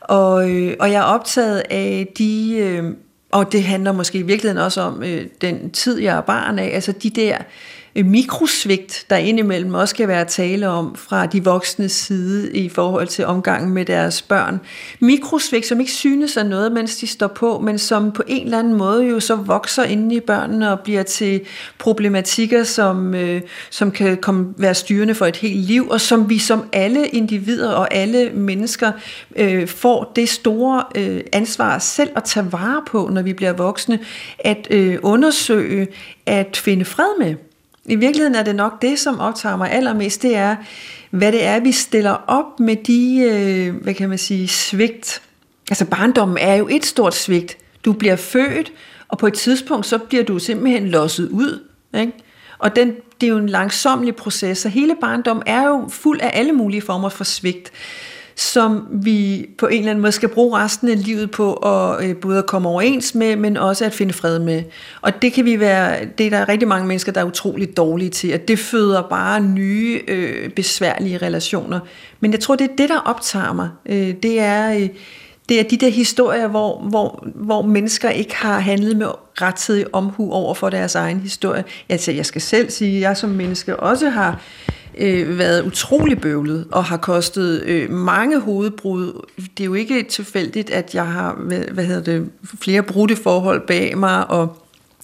Og, 0.00 0.50
øh, 0.50 0.76
og 0.80 0.92
jeg 0.92 0.98
er 0.98 1.04
optaget 1.04 1.62
af 1.70 2.08
de, 2.18 2.56
øh, 2.58 2.84
og 3.32 3.52
det 3.52 3.62
handler 3.62 3.92
måske 3.92 4.18
i 4.18 4.22
virkeligheden 4.22 4.64
også 4.64 4.80
om 4.80 5.02
øh, 5.02 5.26
den 5.40 5.70
tid, 5.70 5.98
jeg 5.98 6.16
er 6.16 6.20
barn 6.20 6.58
af, 6.58 6.70
altså 6.74 6.92
de 6.92 7.10
der 7.10 7.36
Øh, 7.36 7.44
mikrosvigt, 7.96 9.06
der 9.10 9.16
indimellem 9.16 9.74
også 9.74 9.94
kan 9.94 10.08
være 10.08 10.24
tale 10.24 10.68
om 10.68 10.96
fra 10.96 11.26
de 11.26 11.44
voksnes 11.44 11.92
side 11.92 12.52
i 12.56 12.68
forhold 12.68 13.06
til 13.06 13.26
omgangen 13.26 13.74
med 13.74 13.84
deres 13.84 14.22
børn. 14.22 14.60
Mikrosvigt, 15.00 15.66
som 15.66 15.80
ikke 15.80 15.92
synes 15.92 16.36
af 16.36 16.46
noget, 16.46 16.72
mens 16.72 16.96
de 16.96 17.06
står 17.06 17.26
på, 17.26 17.58
men 17.58 17.78
som 17.78 18.12
på 18.12 18.22
en 18.26 18.44
eller 18.44 18.58
anden 18.58 18.74
måde 18.74 19.04
jo 19.04 19.20
så 19.20 19.34
vokser 19.34 19.84
inde 19.84 20.14
i 20.14 20.20
børnene 20.20 20.72
og 20.72 20.80
bliver 20.80 21.02
til 21.02 21.40
problematikker, 21.78 22.64
som, 22.64 23.14
øh, 23.14 23.42
som 23.70 23.90
kan 23.90 24.16
komme, 24.16 24.54
være 24.56 24.74
styrende 24.74 25.14
for 25.14 25.26
et 25.26 25.36
helt 25.36 25.60
liv, 25.60 25.88
og 25.88 26.00
som 26.00 26.30
vi 26.30 26.38
som 26.38 26.64
alle 26.72 27.08
individer 27.08 27.70
og 27.70 27.94
alle 27.94 28.30
mennesker 28.30 28.92
øh, 29.36 29.68
får 29.68 30.12
det 30.16 30.28
store 30.28 30.84
øh, 30.94 31.20
ansvar 31.32 31.78
selv 31.78 32.10
at 32.16 32.24
tage 32.24 32.52
vare 32.52 32.82
på, 32.86 33.08
når 33.12 33.22
vi 33.22 33.32
bliver 33.32 33.52
voksne, 33.52 33.98
at 34.38 34.66
øh, 34.70 34.98
undersøge, 35.02 35.88
at 36.26 36.56
finde 36.56 36.84
fred 36.84 37.18
med. 37.18 37.49
I 37.90 37.96
virkeligheden 37.96 38.34
er 38.34 38.42
det 38.42 38.56
nok 38.56 38.82
det, 38.82 38.98
som 38.98 39.20
optager 39.20 39.56
mig 39.56 39.70
allermest, 39.70 40.22
det 40.22 40.36
er, 40.36 40.56
hvad 41.10 41.32
det 41.32 41.44
er, 41.44 41.60
vi 41.60 41.72
stiller 41.72 42.24
op 42.26 42.60
med 42.60 42.76
de, 42.76 43.18
øh, 43.18 43.82
hvad 43.82 43.94
kan 43.94 44.08
man 44.08 44.18
sige, 44.18 44.48
svigt. 44.48 45.22
Altså 45.70 45.84
barndommen 45.84 46.38
er 46.38 46.54
jo 46.54 46.68
et 46.70 46.86
stort 46.86 47.14
svigt. 47.14 47.56
Du 47.84 47.92
bliver 47.92 48.16
født, 48.16 48.72
og 49.08 49.18
på 49.18 49.26
et 49.26 49.34
tidspunkt, 49.34 49.86
så 49.86 49.98
bliver 49.98 50.24
du 50.24 50.38
simpelthen 50.38 50.88
losset 50.88 51.28
ud. 51.28 51.64
Ikke? 51.98 52.12
Og 52.58 52.76
den, 52.76 52.94
det 53.20 53.26
er 53.26 53.30
jo 53.30 53.38
en 53.38 53.48
langsomlig 53.48 54.16
proces, 54.16 54.58
så 54.58 54.68
hele 54.68 54.96
barndommen 55.00 55.42
er 55.46 55.66
jo 55.66 55.88
fuld 55.88 56.20
af 56.20 56.30
alle 56.32 56.52
mulige 56.52 56.82
former 56.82 57.08
for 57.08 57.24
svigt 57.24 57.72
som 58.40 58.86
vi 58.90 59.46
på 59.58 59.66
en 59.66 59.78
eller 59.78 59.90
anden 59.90 60.02
måde 60.02 60.12
skal 60.12 60.28
bruge 60.28 60.58
resten 60.58 60.88
af 60.88 61.04
livet 61.04 61.30
på 61.30 61.52
at 61.52 62.04
øh, 62.04 62.16
både 62.16 62.38
at 62.38 62.46
komme 62.46 62.68
overens 62.68 63.14
med, 63.14 63.36
men 63.36 63.56
også 63.56 63.84
at 63.84 63.92
finde 63.92 64.12
fred 64.12 64.38
med. 64.38 64.62
Og 65.00 65.22
det 65.22 65.32
kan 65.32 65.44
vi 65.44 65.60
være, 65.60 66.04
det 66.18 66.26
er 66.26 66.30
der 66.30 66.48
rigtig 66.48 66.68
mange 66.68 66.86
mennesker, 66.86 67.12
der 67.12 67.20
er 67.20 67.24
utroligt 67.24 67.76
dårlige 67.76 68.10
til, 68.10 68.28
at 68.28 68.48
det 68.48 68.58
føder 68.58 69.02
bare 69.02 69.40
nye 69.40 70.00
øh, 70.08 70.50
besværlige 70.50 71.18
relationer. 71.18 71.80
Men 72.20 72.32
jeg 72.32 72.40
tror, 72.40 72.56
det 72.56 72.70
er 72.70 72.76
det, 72.76 72.88
der 72.88 72.98
optager 72.98 73.52
mig. 73.52 73.68
Øh, 73.86 74.14
det 74.22 74.40
er... 74.40 74.74
Øh, 74.74 74.88
det 75.50 75.60
er 75.60 75.64
de 75.64 75.76
der 75.76 75.90
historier, 75.90 76.48
hvor, 76.48 76.80
hvor, 76.80 77.24
hvor 77.34 77.62
mennesker 77.62 78.10
ikke 78.10 78.36
har 78.36 78.58
handlet 78.60 78.96
med 78.96 79.06
rettidig 79.42 79.94
omhu 79.94 80.32
over 80.32 80.54
for 80.54 80.70
deres 80.70 80.94
egen 80.94 81.20
historie. 81.20 81.64
Altså, 81.88 82.12
jeg 82.12 82.26
skal 82.26 82.40
selv 82.40 82.70
sige, 82.70 82.96
at 82.96 83.00
jeg 83.00 83.16
som 83.16 83.30
menneske 83.30 83.76
også 83.76 84.10
har 84.10 84.40
øh, 84.98 85.38
været 85.38 85.66
utrolig 85.66 86.20
bøvlet 86.20 86.66
og 86.72 86.84
har 86.84 86.96
kostet 86.96 87.62
øh, 87.62 87.90
mange 87.90 88.40
hovedbrud. 88.40 89.26
Det 89.36 89.60
er 89.60 89.64
jo 89.64 89.74
ikke 89.74 90.02
tilfældigt, 90.02 90.70
at 90.70 90.94
jeg 90.94 91.06
har 91.06 91.34
hvad, 91.34 91.58
hvad 91.58 91.84
hedder 91.84 92.02
det, 92.02 92.30
flere 92.60 92.82
brudte 92.82 93.16
forhold 93.16 93.66
bag 93.66 93.98
mig 93.98 94.30
og 94.30 94.56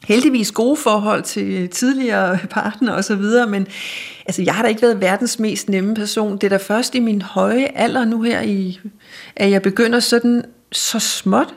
heldigvis 0.04 0.52
gode 0.52 0.76
forhold 0.76 1.22
til 1.22 1.68
tidligere 1.68 2.38
partner 2.50 2.92
og 2.92 3.04
så 3.04 3.16
videre, 3.16 3.46
men 3.46 3.66
altså, 4.26 4.42
jeg 4.42 4.54
har 4.54 4.62
da 4.62 4.68
ikke 4.68 4.82
været 4.82 5.00
verdens 5.00 5.38
mest 5.38 5.68
nemme 5.68 5.94
person. 5.94 6.32
Det 6.32 6.44
er 6.44 6.48
da 6.48 6.56
først 6.56 6.94
i 6.94 7.00
min 7.00 7.22
høje 7.22 7.66
alder 7.74 8.04
nu 8.04 8.22
her, 8.22 8.40
i, 8.40 8.80
at 9.36 9.50
jeg 9.50 9.62
begynder 9.62 10.00
sådan 10.00 10.44
så 10.72 10.98
småt 10.98 11.54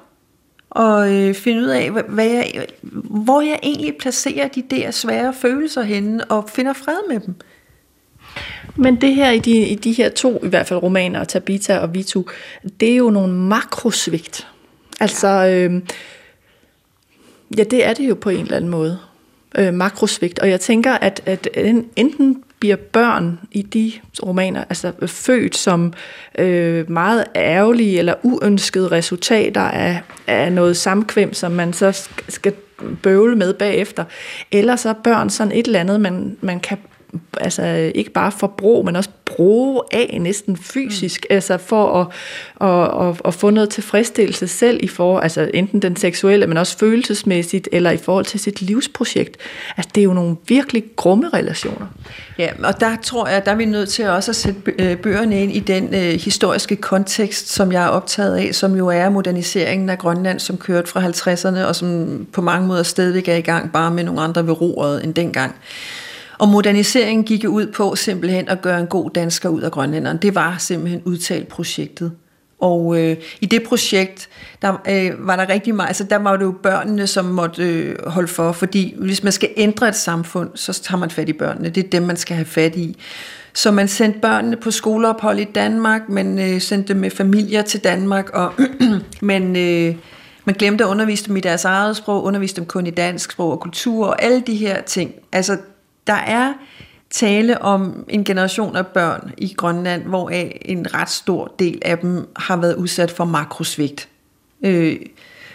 at 0.76 1.12
øh, 1.12 1.36
finde 1.36 1.62
ud 1.62 1.68
af, 1.68 1.92
hvad 1.92 2.26
jeg, 2.26 2.66
hvor 3.04 3.42
jeg 3.42 3.60
egentlig 3.64 3.96
placerer 4.00 4.48
de 4.48 4.64
der 4.72 4.92
svære 4.92 5.34
følelser 5.34 5.82
henne, 5.82 6.26
og 6.26 6.50
finder 6.50 6.74
fred 6.74 6.98
med 7.10 7.20
dem. 7.20 7.36
Men 8.76 9.02
det 9.02 9.16
her 9.16 9.32
i 9.32 9.40
de, 9.40 9.52
i 9.52 9.76
de 9.76 9.94
her 9.94 10.10
to, 10.10 10.40
i 10.44 10.48
hvert 10.48 10.68
fald 10.68 10.84
romaner, 10.84 11.24
Tabita 11.24 11.78
og 11.78 11.94
Vitu, 11.94 12.24
det 12.80 12.92
er 12.92 12.96
jo 12.96 13.10
nogle 13.10 13.34
makrosvigt. 13.34 14.48
Altså, 15.00 15.28
øh, 15.28 15.82
ja, 17.58 17.64
det 17.64 17.86
er 17.86 17.93
det 17.93 18.10
jo 18.10 18.16
på 18.16 18.30
en 18.30 18.39
eller 18.39 18.56
anden 18.56 18.72
måde. 18.72 19.00
Øh, 19.58 19.74
makrosvigt. 19.74 20.39
Og 20.39 20.50
jeg 20.50 20.60
tænker, 20.60 20.93
at, 20.93 21.22
at 21.26 21.47
enten 21.95 22.43
bliver 22.60 22.76
børn 22.76 23.39
i 23.52 23.62
de 23.62 23.91
romaner 24.24 24.64
altså 24.70 24.91
født 25.08 25.58
som 25.58 25.93
øh, 26.39 26.91
meget 26.91 27.26
ærgerlige 27.36 28.00
eller 28.00 28.14
uønskede 28.24 28.88
resultater 28.88 29.62
af, 29.62 30.02
af 30.28 30.54
noget 30.54 30.78
samkvem, 30.78 31.34
som 31.34 31.52
man 31.52 31.74
så 31.74 32.10
skal 32.30 32.54
bøvle 33.04 33.36
med 33.36 33.54
bagefter. 33.54 34.04
Eller 34.52 34.76
så 34.76 34.89
er 34.89 34.93
børn 34.93 35.30
sådan 35.30 35.54
et 35.54 35.66
eller 35.66 35.80
andet, 35.80 36.02
man, 36.02 36.38
man 36.41 36.60
kan 36.60 36.78
altså 37.38 37.91
ikke 37.95 38.12
bare 38.12 38.32
forbruge, 38.32 38.86
men 38.86 38.95
også 38.95 39.10
bruge 39.26 39.82
af 39.91 40.18
næsten 40.22 40.57
fysisk, 40.57 41.26
mm. 41.30 41.34
altså 41.34 41.57
for 41.57 42.01
at, 42.01 42.07
at, 42.70 43.07
at, 43.07 43.22
at 43.26 43.34
få 43.34 43.49
noget 43.49 43.70
tilfredsstillelse 43.70 44.47
selv 44.47 44.80
i 44.84 44.88
for, 44.88 45.20
altså 45.20 45.51
enten 45.53 45.82
den 45.82 45.95
seksuelle, 45.95 46.47
men 46.47 46.57
også 46.57 46.78
følelsesmæssigt, 46.78 47.70
eller 47.72 47.91
i 47.91 47.97
forhold 47.97 48.26
til 48.26 48.39
sit 48.39 48.62
livsprojekt. 48.62 49.38
Altså 49.78 49.91
det 49.95 50.01
er 50.01 50.05
jo 50.05 50.14
nogle 50.14 50.36
virkelig 50.47 50.84
grumme 50.95 51.30
relationer. 51.34 51.88
Ja, 52.38 52.49
og 52.64 52.80
der 52.80 52.95
tror 53.03 53.28
jeg, 53.28 53.45
der 53.45 53.51
er 53.51 53.55
vi 53.55 53.66
nødt 53.66 53.89
til 53.89 54.07
også 54.07 54.32
at 54.32 54.36
sætte 54.36 54.62
øh, 54.80 54.97
bøgerne 54.97 55.43
ind 55.43 55.51
i 55.51 55.60
den 55.60 55.93
øh, 55.93 56.01
historiske 56.01 56.76
kontekst, 56.76 57.49
som 57.49 57.72
jeg 57.72 57.84
er 57.84 57.89
optaget 57.89 58.36
af, 58.36 58.55
som 58.55 58.76
jo 58.76 58.88
er 58.88 59.10
moderniseringen 59.10 59.89
af 59.89 59.97
Grønland, 59.97 60.39
som 60.39 60.57
kørte 60.57 60.88
fra 60.88 61.01
50'erne, 61.01 61.68
og 61.68 61.76
som 61.76 62.28
på 62.34 62.41
mange 62.41 62.68
måder 62.68 62.84
stadigvæk 62.84 63.28
er 63.28 63.36
i 63.36 63.41
gang, 63.41 63.72
bare 63.72 63.91
med 63.91 64.03
nogle 64.03 64.22
andre 64.22 64.47
ved 64.47 64.62
roret 64.62 65.03
end 65.03 65.14
dengang. 65.14 65.55
Og 66.40 66.48
moderniseringen 66.48 67.24
gik 67.24 67.46
ud 67.48 67.68
på 67.68 67.96
simpelthen 67.96 68.50
at 68.50 68.62
gøre 68.62 68.80
en 68.80 68.88
god 68.88 69.10
dansker 69.10 69.50
ud 69.50 69.62
af 69.62 69.72
grønlænderen. 69.72 70.18
Det 70.18 70.36
var 70.36 70.56
simpelthen 70.58 71.02
udtalt 71.06 71.48
projektet. 71.48 72.12
Og 72.60 73.00
øh, 73.00 73.18
i 73.42 73.46
det 73.46 73.64
projekt, 73.64 74.30
der 74.62 74.82
øh, 74.90 75.28
var 75.28 75.36
der 75.36 75.50
rigtig 75.50 75.76
meget, 75.76 75.88
altså 75.88 76.04
der 76.04 76.16
var 76.16 76.38
det 76.38 76.44
jo 76.44 76.56
børnene, 76.64 77.08
som 77.08 77.26
måtte 77.26 77.64
øh, 77.64 77.96
holde 78.08 78.28
for, 78.28 78.52
fordi 78.52 78.96
hvis 78.98 79.24
man 79.24 79.32
skal 79.32 79.50
ændre 79.58 79.88
et 79.88 79.96
samfund, 79.96 80.50
så 80.56 80.74
tager 80.74 81.00
man 81.00 81.10
fat 81.10 81.30
i 81.30 81.34
børnene. 81.34 81.70
Det 81.70 81.86
er 81.86 81.90
dem, 81.90 82.04
man 82.04 82.18
skal 82.18 82.36
have 82.36 82.46
fat 82.46 82.76
i. 82.76 82.98
Så 83.54 83.72
man 83.72 83.88
sendte 83.88 84.20
børnene 84.20 84.56
på 84.58 84.72
skoleophold 84.72 85.40
i 85.40 85.44
Danmark, 85.44 86.10
man 86.10 86.40
øh, 86.40 86.62
sendte 86.62 86.94
dem 86.94 87.02
med 87.02 87.10
familier 87.10 87.62
til 87.62 87.84
Danmark, 87.84 88.30
og 88.30 88.54
men 89.22 89.56
øh, 89.56 89.96
man 90.46 90.56
glemte 90.56 90.84
at 90.84 90.90
undervise 90.90 91.28
dem 91.28 91.38
i 91.38 91.40
deres 91.40 91.66
eget 91.66 91.98
sprog, 91.98 92.24
undervise 92.24 92.56
dem 92.56 92.66
kun 92.66 92.88
i 92.88 92.92
dansk 92.92 93.32
sprog 93.32 93.52
og 93.52 93.60
kultur 93.60 94.08
og 94.08 94.24
alle 94.24 94.42
de 94.42 94.56
her 94.56 94.82
ting. 94.82 95.12
Altså 95.32 95.58
der 96.10 96.16
er 96.16 96.53
tale 97.10 97.62
om 97.62 98.05
en 98.10 98.24
generation 98.24 98.76
af 98.76 98.88
børn 98.88 99.32
i 99.38 99.53
Grønland, 99.57 100.03
hvor 100.03 100.30
en 100.30 100.93
ret 100.93 101.10
stor 101.10 101.53
del 101.60 101.82
af 101.82 101.97
dem 101.97 102.28
har 102.36 102.57
været 102.57 102.76
udsat 102.76 103.12
for 103.12 103.26
makrosvigt. 103.26 104.10
Øh, 104.66 104.95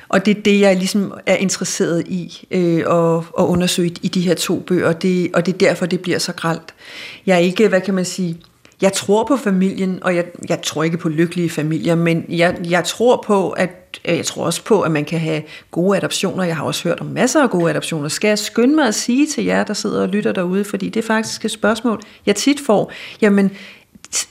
og 0.09 0.27
det 0.27 0.39
er 0.39 0.43
det, 0.43 0.61
jeg 0.61 0.77
ligesom 0.77 1.15
er 1.27 1.37
interesseret 1.37 2.09
i 2.09 2.47
øh, 2.51 2.79
at, 2.79 3.17
at 3.39 3.45
undersøge 3.45 3.95
i 4.03 4.09
de 4.09 4.21
her 4.21 4.35
to 4.35 4.61
bøger, 4.61 4.93
det, 4.93 5.31
og 5.35 5.47
det 5.47 5.55
er 5.55 5.59
derfor, 5.59 5.87
det 5.87 6.01
bliver 6.01 6.19
så 6.19 6.33
gralt. 6.33 6.75
Jeg 7.27 7.35
er 7.35 7.41
ikke, 7.41 7.69
hvad 7.69 7.81
kan 7.81 7.95
man 7.95 8.05
sige, 8.05 8.39
jeg 8.85 8.93
tror 8.93 9.25
på 9.25 9.37
familien, 9.37 9.99
og 10.03 10.17
jeg, 10.17 10.25
jeg 10.49 10.63
tror 10.63 10.83
ikke 10.83 10.99
på 10.99 11.09
lykkelige 11.09 11.51
familier, 11.51 11.95
men 11.95 12.25
jeg, 12.29 12.57
jeg 12.71 12.85
tror 12.85 13.25
på, 13.27 13.51
at 13.51 14.01
øh, 14.05 14.17
jeg 14.17 14.27
tror 14.27 14.45
også 14.45 14.65
på, 14.65 14.81
at 14.81 14.91
man 14.91 15.05
kan 15.05 15.21
have 15.21 15.43
gode 15.71 15.97
adoptioner. 15.97 16.45
Jeg 16.45 16.57
har 16.57 16.65
også 16.65 16.89
hørt 16.89 17.01
om 17.01 17.07
masser 17.07 17.43
af 17.43 17.51
gode 17.51 17.71
adoptioner. 17.71 18.09
Skal 18.09 18.29
jeg 18.29 18.39
skynde 18.39 18.75
mig 18.75 18.89
at 18.89 18.95
sige 18.95 19.27
til 19.27 19.45
jer, 19.45 19.65
der 19.65 19.75
sidder 19.75 20.03
og 20.03 20.09
lytter 20.09 20.33
derude, 20.33 20.65
fordi 20.65 20.89
det 20.89 21.03
er 21.03 21.07
faktisk 21.07 21.45
et 21.45 21.51
spørgsmål, 21.51 22.01
jeg 22.27 22.37
tit 22.37 22.61
får. 22.61 22.93
Jamen, 23.21 23.51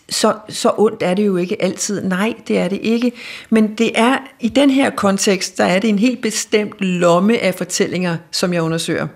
så, 0.10 0.34
så 0.49 0.72
ondt 0.78 1.04
er 1.04 1.14
det 1.14 1.26
jo 1.26 1.38
ikke 1.38 1.62
altid. 1.62 2.04
Nej, 2.04 2.34
det 2.47 2.58
er 2.58 2.68
det 2.68 2.80
ikke. 2.82 3.12
Men 3.49 3.76
det 3.76 3.91
er 3.95 4.18
i 4.39 4.49
den 4.49 4.70
her 4.70 4.89
kontekst, 4.89 5.58
der 5.58 5.66
er 5.66 5.80
det 5.80 5.89
en 5.89 5.99
helt 5.99 6.22
bestemt 6.22 6.82
lomme 6.82 7.39
af 7.39 7.56
fortællinger, 7.56 8.18
som 8.32 8.54
jeg 8.54 8.62
undersøger. 8.62 9.08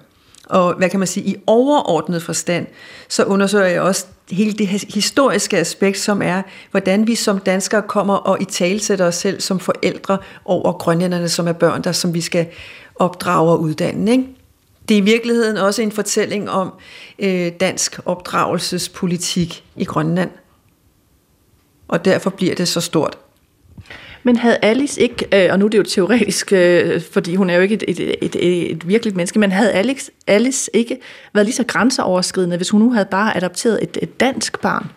Og 0.45 0.73
hvad 0.73 0.89
kan 0.89 0.99
man 0.99 1.07
sige, 1.07 1.25
i 1.25 1.35
overordnet 1.47 2.23
forstand, 2.23 2.67
så 3.09 3.23
undersøger 3.23 3.65
jeg 3.65 3.81
også 3.81 4.05
hele 4.31 4.53
det 4.53 4.67
historiske 4.67 5.57
aspekt, 5.57 5.99
som 5.99 6.21
er, 6.21 6.41
hvordan 6.71 7.07
vi 7.07 7.15
som 7.15 7.39
danskere 7.39 7.81
kommer 7.81 8.13
og 8.13 8.41
i 8.41 8.45
talsætter 8.45 9.05
os 9.05 9.15
selv 9.15 9.41
som 9.41 9.59
forældre 9.59 10.17
over 10.45 10.71
grønlænderne, 10.71 11.29
som 11.29 11.47
er 11.47 11.53
børn, 11.53 11.83
der 11.83 11.91
som 11.91 12.13
vi 12.13 12.21
skal 12.21 12.47
opdrage 12.95 13.51
og 13.51 13.61
uddanne. 13.61 14.11
Ikke? 14.11 14.27
Det 14.89 14.97
er 14.97 15.01
i 15.01 15.03
virkeligheden 15.03 15.57
også 15.57 15.81
en 15.81 15.91
fortælling 15.91 16.49
om 16.49 16.73
øh, 17.19 17.51
dansk 17.59 17.99
opdragelsespolitik 18.05 19.63
i 19.75 19.83
Grønland. 19.83 20.29
Og 21.87 22.05
derfor 22.05 22.29
bliver 22.29 22.55
det 22.55 22.67
så 22.67 22.81
stort. 22.81 23.17
Men 24.27 24.35
havde 24.37 24.57
Alice 24.61 25.01
ikke, 25.01 25.27
øh, 25.33 25.51
og 25.51 25.59
nu 25.59 25.65
er 25.65 25.69
det 25.69 25.77
jo 25.77 25.83
teoretisk, 25.83 26.53
øh, 26.53 27.01
fordi 27.01 27.35
hun 27.35 27.49
er 27.49 27.55
jo 27.55 27.61
ikke 27.61 27.75
et, 27.75 27.83
et, 27.87 27.99
et, 27.99 28.35
et, 28.35 28.71
et 28.71 28.87
virkeligt 28.87 29.15
menneske, 29.15 29.39
men 29.39 29.51
havde 29.51 29.71
Alice, 29.71 30.11
Alice 30.27 30.71
ikke 30.73 30.99
været 31.33 31.45
lige 31.45 31.55
så 31.55 31.63
grænseoverskridende, 31.67 32.57
hvis 32.57 32.69
hun 32.69 32.81
nu 32.81 32.91
havde 32.91 33.07
bare 33.11 33.37
adopteret 33.37 33.79
et, 33.83 33.97
et 34.01 34.19
dansk 34.19 34.61
barn? 34.61 34.91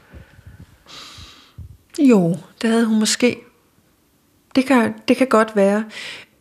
Jo, 1.98 2.36
det 2.62 2.70
havde 2.70 2.84
hun 2.84 2.98
måske. 2.98 3.36
Det 4.54 4.66
kan, 4.66 4.94
det 5.08 5.16
kan 5.16 5.26
godt 5.26 5.56
være. 5.56 5.84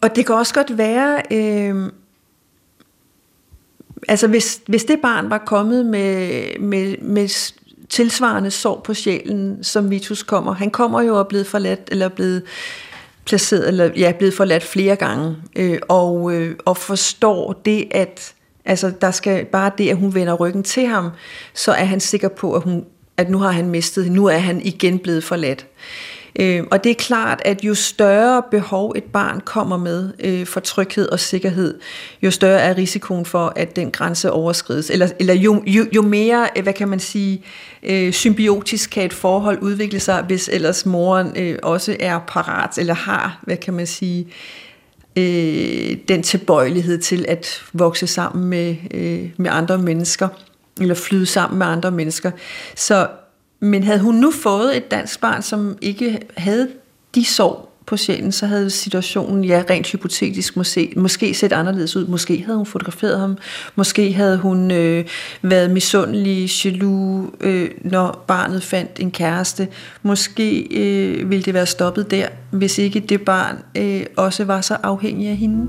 Og 0.01 0.15
det 0.15 0.25
kan 0.25 0.35
også 0.35 0.53
godt 0.53 0.77
være, 0.77 1.21
øh, 1.31 1.91
altså 4.07 4.27
hvis, 4.27 4.61
hvis 4.67 4.83
det 4.83 4.99
barn 5.01 5.29
var 5.29 5.37
kommet 5.37 5.85
med, 5.85 6.59
med, 6.59 6.97
med 6.97 7.27
tilsvarende 7.89 8.51
sorg 8.51 8.83
på 8.83 8.93
sjælen, 8.93 9.63
som 9.63 9.89
Vitus 9.89 10.23
kommer. 10.23 10.53
Han 10.53 10.71
kommer 10.71 11.01
jo 11.01 11.13
og 11.13 11.19
er 11.19 11.23
blevet 11.23 11.47
forladt, 11.47 11.79
eller 11.91 12.07
blevet 12.07 12.43
placeret, 13.25 13.67
eller 13.67 13.89
ja, 13.97 14.11
blevet 14.11 14.33
forladt 14.33 14.63
flere 14.63 14.95
gange, 14.95 15.35
øh, 15.55 15.79
og, 15.87 16.33
øh, 16.33 16.55
og 16.65 16.77
forstår 16.77 17.53
det, 17.65 17.87
at 17.91 18.33
altså, 18.65 18.91
der 19.01 19.11
skal 19.11 19.45
bare 19.45 19.71
det, 19.77 19.89
at 19.89 19.97
hun 19.97 20.13
vender 20.13 20.33
ryggen 20.33 20.63
til 20.63 20.87
ham, 20.87 21.09
så 21.53 21.71
er 21.71 21.85
han 21.85 21.99
sikker 21.99 22.27
på, 22.27 22.53
at, 22.53 22.63
hun, 22.63 22.85
at 23.17 23.29
nu 23.29 23.37
har 23.37 23.51
han 23.51 23.69
mistet, 23.69 24.11
nu 24.11 24.25
er 24.25 24.37
han 24.37 24.61
igen 24.61 24.99
blevet 24.99 25.23
forladt. 25.23 25.65
Øh, 26.39 26.63
og 26.71 26.83
det 26.83 26.89
er 26.89 26.95
klart, 26.95 27.41
at 27.45 27.63
jo 27.63 27.75
større 27.75 28.43
behov 28.51 28.93
et 28.95 29.03
barn 29.03 29.41
kommer 29.45 29.77
med 29.77 30.13
øh, 30.19 30.45
for 30.45 30.59
tryghed 30.59 31.09
og 31.09 31.19
sikkerhed, 31.19 31.79
jo 32.21 32.31
større 32.31 32.59
er 32.59 32.77
risikoen 32.77 33.25
for, 33.25 33.53
at 33.55 33.75
den 33.75 33.91
grænse 33.91 34.31
overskrides. 34.31 34.89
Eller, 34.89 35.07
eller 35.19 35.33
jo, 35.33 35.63
jo, 35.67 35.85
jo 35.95 36.01
mere, 36.01 36.49
øh, 36.57 36.63
hvad 36.63 36.73
kan 36.73 36.87
man 36.87 36.99
sige, 36.99 37.43
øh, 37.83 38.13
symbiotisk 38.13 38.89
kan 38.89 39.05
et 39.05 39.13
forhold 39.13 39.57
udvikle 39.61 39.99
sig, 39.99 40.23
hvis 40.23 40.49
ellers 40.53 40.85
moren 40.85 41.31
øh, 41.35 41.59
også 41.63 41.95
er 41.99 42.19
parat, 42.27 42.77
eller 42.77 42.93
har, 42.93 43.39
hvad 43.43 43.57
kan 43.57 43.73
man 43.73 43.87
sige, 43.87 44.27
øh, 45.15 45.97
den 46.07 46.23
tilbøjelighed 46.23 46.97
til 46.97 47.25
at 47.27 47.63
vokse 47.73 48.07
sammen 48.07 48.49
med, 48.49 48.75
øh, 48.91 49.29
med 49.37 49.51
andre 49.53 49.77
mennesker, 49.77 50.27
eller 50.81 50.95
flyde 50.95 51.25
sammen 51.25 51.59
med 51.59 51.67
andre 51.67 51.91
mennesker. 51.91 52.31
Så 52.75 53.07
men 53.59 53.83
havde 53.83 53.99
hun 53.99 54.15
nu 54.15 54.31
fået 54.31 54.77
et 54.77 54.91
dansk 54.91 55.21
barn, 55.21 55.41
som 55.41 55.77
ikke 55.81 56.19
havde 56.37 56.67
de 57.15 57.25
sorg 57.25 57.69
på 57.89 57.97
sjælen, 57.97 58.31
så 58.31 58.45
havde 58.45 58.69
situationen, 58.69 59.43
ja, 59.43 59.63
rent 59.69 59.87
hypotetisk 59.87 60.57
måske, 60.57 60.93
måske 60.95 61.33
set 61.33 61.53
anderledes 61.53 61.95
ud. 61.95 62.07
Måske 62.07 62.43
havde 62.45 62.57
hun 62.57 62.65
fotograferet 62.65 63.19
ham. 63.19 63.37
Måske 63.75 64.13
havde 64.13 64.37
hun 64.37 64.71
øh, 64.71 65.05
været 65.41 65.71
misundelig, 65.71 66.65
jaloux, 66.65 67.29
øh, 67.41 67.69
når 67.81 68.23
barnet 68.27 68.63
fandt 68.63 68.91
en 68.99 69.11
kæreste. 69.11 69.67
Måske 70.03 70.59
øh, 70.61 71.29
ville 71.29 71.43
det 71.43 71.53
være 71.53 71.65
stoppet 71.65 72.11
der, 72.11 72.27
hvis 72.51 72.77
ikke 72.77 72.99
det 72.99 73.21
barn 73.21 73.57
øh, 73.77 74.05
også 74.17 74.45
var 74.45 74.61
så 74.61 74.77
afhængig 74.83 75.29
af 75.29 75.35
hende, 75.35 75.67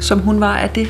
som 0.00 0.18
hun 0.18 0.40
var 0.40 0.56
af 0.56 0.70
det. 0.70 0.88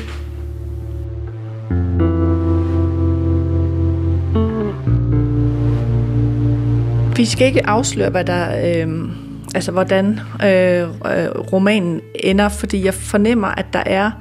Vi 7.15 7.25
skal 7.25 7.47
ikke 7.47 7.67
afsløre, 7.67 8.09
hvad 8.09 8.25
der 8.25 8.83
øh, 8.85 9.09
altså 9.55 9.71
hvordan 9.71 10.19
øh, 10.43 10.81
øh, 10.81 11.29
romanen 11.53 12.01
ender, 12.15 12.49
fordi 12.49 12.85
jeg 12.85 12.93
fornemmer, 12.93 13.47
at 13.47 13.65
der 13.73 13.83
er, 13.85 14.11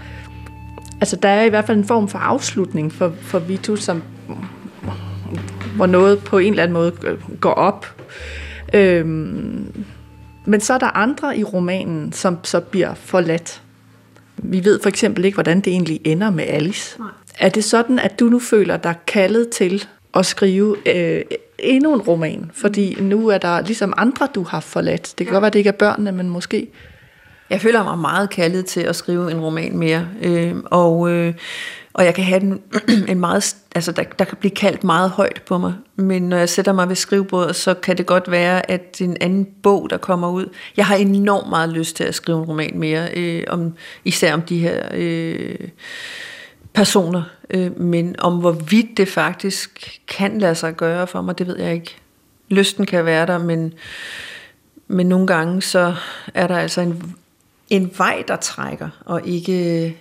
altså 1.01 1.17
der 1.17 1.29
er 1.29 1.45
i 1.45 1.49
hvert 1.49 1.65
fald 1.65 1.79
en 1.79 1.85
form 1.85 2.09
for 2.09 2.19
afslutning 2.19 2.93
for, 2.93 3.13
for 3.21 3.39
Vitu, 3.39 3.77
som 3.77 4.03
hvor 5.77 5.87
noget 5.87 6.19
på 6.19 6.39
en 6.39 6.53
eller 6.53 6.63
anden 6.63 6.73
måde 6.73 6.93
går 7.41 7.53
op. 7.53 8.03
Øhm, 8.75 9.85
men 10.45 10.61
så 10.61 10.75
er 10.75 10.79
der 10.79 10.97
andre 10.97 11.39
i 11.39 11.45
romanen, 11.45 12.13
som 12.13 12.39
så 12.45 12.61
bliver 12.61 12.95
forladt. 12.95 13.63
Vi 14.37 14.65
ved 14.65 14.81
for 14.83 14.89
eksempel 14.89 15.25
ikke, 15.25 15.37
hvordan 15.37 15.61
det 15.61 15.67
egentlig 15.71 16.01
ender 16.05 16.31
med 16.31 16.45
Alice. 16.45 16.99
Nej. 16.99 17.09
Er 17.39 17.49
det 17.49 17.65
sådan, 17.65 17.99
at 17.99 18.21
du 18.21 18.25
nu 18.25 18.39
føler 18.39 18.77
dig 18.77 18.95
kaldet 19.07 19.49
til 19.49 19.85
at 20.15 20.27
skrive 20.27 20.77
øh, 20.87 21.23
endnu 21.63 21.95
en 21.95 22.01
roman? 22.01 22.51
Fordi 22.55 22.97
nu 23.01 23.29
er 23.29 23.39
der 23.39 23.61
ligesom 23.61 23.95
andre, 23.97 24.29
du 24.35 24.43
har 24.43 24.61
forladt. 24.61 25.15
Det 25.19 25.27
kan 25.27 25.27
ja. 25.27 25.33
godt 25.33 25.43
være, 25.43 25.51
det 25.51 25.59
ikke 25.59 25.69
er 25.69 25.73
børnene, 25.73 26.13
men 26.13 26.29
måske... 26.29 26.69
Jeg 27.51 27.61
føler 27.61 27.85
mig 27.85 27.99
meget 27.99 28.31
kaldet 28.31 28.67
til 28.67 28.81
at 28.81 28.97
skrive 28.97 29.31
en 29.31 29.41
roman 29.41 29.77
mere. 29.77 30.09
Øh, 30.23 30.55
og... 30.65 31.11
Øh, 31.11 31.35
og 31.95 32.05
jeg 32.05 32.15
kan 32.15 32.25
have 32.25 32.43
en, 32.43 32.61
en 33.09 33.21
meget, 33.21 33.57
altså 33.75 33.93
der, 33.93 34.03
der 34.03 34.25
kan 34.25 34.37
blive 34.37 34.51
kaldt 34.51 34.85
meget 34.85 35.11
højt 35.11 35.43
på 35.47 35.59
mig. 35.59 35.75
Men 35.97 36.29
når 36.29 36.37
jeg 36.37 36.49
sætter 36.49 36.73
mig 36.73 36.89
ved 36.89 36.97
skrivebordet, 36.97 37.57
så 37.57 37.75
kan 37.75 37.99
det 37.99 38.07
godt 38.07 38.31
være, 38.31 38.71
at 38.71 39.01
en 39.01 39.17
anden 39.21 39.49
bog, 39.63 39.91
der 39.91 39.97
kommer 39.97 40.31
ud. 40.31 40.47
Jeg 40.77 40.87
har 40.87 40.97
enormt 40.97 41.49
meget 41.49 41.69
lyst 41.69 41.97
til 41.97 42.05
at 42.05 42.15
skrive 42.15 42.39
en 42.39 42.45
roman 42.45 42.79
mere, 42.79 43.09
øh, 43.17 43.45
om, 43.49 43.75
især 44.05 44.35
om 44.35 44.43
de 44.43 44.59
her 44.59 44.89
øh, 44.95 45.69
personer. 46.75 47.23
Øh, 47.51 47.81
men 47.81 48.17
om 48.19 48.39
hvorvidt 48.39 48.97
det 48.97 49.09
faktisk 49.09 50.01
kan 50.09 50.39
lade 50.39 50.55
sig 50.55 50.77
gøre 50.77 51.07
for 51.07 51.21
mig, 51.21 51.39
det 51.39 51.47
ved 51.47 51.59
jeg 51.59 51.75
ikke. 51.75 51.97
Lysten 52.49 52.87
kan 52.87 53.05
være 53.05 53.27
der, 53.27 53.39
men, 53.39 53.75
men 54.89 55.09
nogle 55.09 55.27
gange 55.27 55.63
så 55.63 55.95
er 56.35 56.47
der 56.47 56.57
altså 56.57 56.81
en, 56.81 57.15
en 57.71 57.93
vej, 57.99 58.25
der 58.29 58.37
trækker, 58.37 58.89
og 59.05 59.27
ikke 59.27 59.87
øh, 59.87 59.93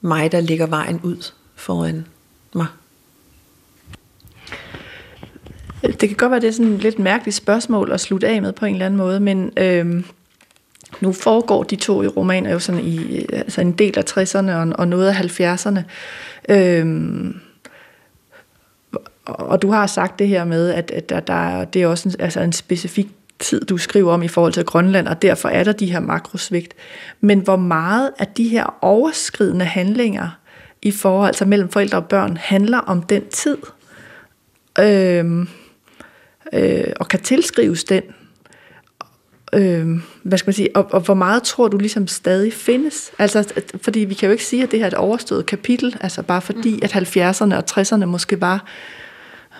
mig, 0.00 0.32
der 0.32 0.40
ligger 0.40 0.66
vejen 0.66 1.00
ud 1.02 1.32
foran 1.54 2.06
mig. 2.52 2.66
Det 5.82 6.08
kan 6.08 6.16
godt 6.16 6.30
være, 6.30 6.40
det 6.40 6.48
er 6.48 6.52
sådan 6.52 6.72
et 6.72 6.82
lidt 6.82 6.98
mærkeligt 6.98 7.36
spørgsmål 7.36 7.92
at 7.92 8.00
slutte 8.00 8.28
af 8.28 8.42
med 8.42 8.52
på 8.52 8.66
en 8.66 8.74
eller 8.74 8.86
anden 8.86 8.98
måde, 8.98 9.20
men 9.20 9.52
øh, 9.56 10.04
nu 11.00 11.12
foregår 11.12 11.62
de 11.62 11.76
to 11.76 12.02
i 12.02 12.06
romaner 12.06 12.52
jo 12.52 12.58
sådan 12.58 12.80
i 12.80 13.16
øh, 13.16 13.24
altså 13.32 13.60
en 13.60 13.72
del 13.72 13.98
af 13.98 14.04
60'erne 14.10 14.50
og, 14.50 14.72
og 14.78 14.88
noget 14.88 15.08
af 15.08 15.40
70'erne. 15.40 15.80
Øhm, 16.48 17.40
og 19.24 19.62
du 19.62 19.70
har 19.70 19.86
sagt 19.86 20.18
det 20.18 20.28
her 20.28 20.44
med, 20.44 20.70
at, 20.70 20.90
at 20.90 21.08
der, 21.08 21.20
der, 21.20 21.64
det 21.64 21.82
er 21.82 21.86
også 21.86 22.08
en, 22.08 22.14
altså 22.18 22.40
en 22.40 22.52
specifik 22.52 23.08
tid, 23.38 23.64
du 23.64 23.76
skriver 23.76 24.12
om 24.12 24.22
i 24.22 24.28
forhold 24.28 24.52
til 24.52 24.64
Grønland, 24.64 25.08
og 25.08 25.22
derfor 25.22 25.48
er 25.48 25.64
der 25.64 25.72
de 25.72 25.92
her 25.92 26.00
makrosvigt. 26.00 26.74
Men 27.20 27.38
hvor 27.38 27.56
meget 27.56 28.10
af 28.18 28.26
de 28.26 28.48
her 28.48 28.78
overskridende 28.80 29.64
handlinger 29.64 30.38
i 30.82 30.90
forhold, 30.90 31.26
altså 31.26 31.44
mellem 31.44 31.68
forældre 31.68 31.98
og 31.98 32.06
børn, 32.06 32.36
handler 32.36 32.78
om 32.78 33.02
den 33.02 33.28
tid, 33.28 33.58
øhm, 34.78 35.48
øh, 36.52 36.92
og 37.00 37.08
kan 37.08 37.20
tilskrives 37.20 37.84
den, 37.84 38.02
Øhm, 39.54 40.02
hvad 40.24 40.38
skal 40.38 40.48
man 40.48 40.54
sige, 40.54 40.76
og, 40.76 40.86
og 40.90 41.00
hvor 41.00 41.14
meget 41.14 41.42
tror 41.42 41.68
du 41.68 41.76
ligesom 41.78 42.06
stadig 42.06 42.52
findes? 42.52 43.10
Altså, 43.18 43.52
fordi 43.82 44.00
vi 44.00 44.14
kan 44.14 44.26
jo 44.26 44.32
ikke 44.32 44.44
sige, 44.44 44.62
at 44.62 44.70
det 44.70 44.78
her 44.78 44.84
er 44.86 44.90
et 44.90 44.94
overstået 44.94 45.46
kapitel, 45.46 45.96
altså 46.00 46.22
bare 46.22 46.42
fordi, 46.42 46.72
mm. 46.72 46.80
at 46.82 46.92
70'erne 46.92 47.54
og 47.54 47.64
60'erne 47.70 48.04
måske 48.04 48.40
var 48.40 48.64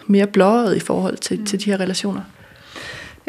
mere 0.06 0.26
blåret 0.26 0.76
i 0.76 0.80
forhold 0.80 1.16
til, 1.16 1.38
mm. 1.38 1.46
til 1.46 1.64
de 1.64 1.64
her 1.64 1.80
relationer. 1.80 2.20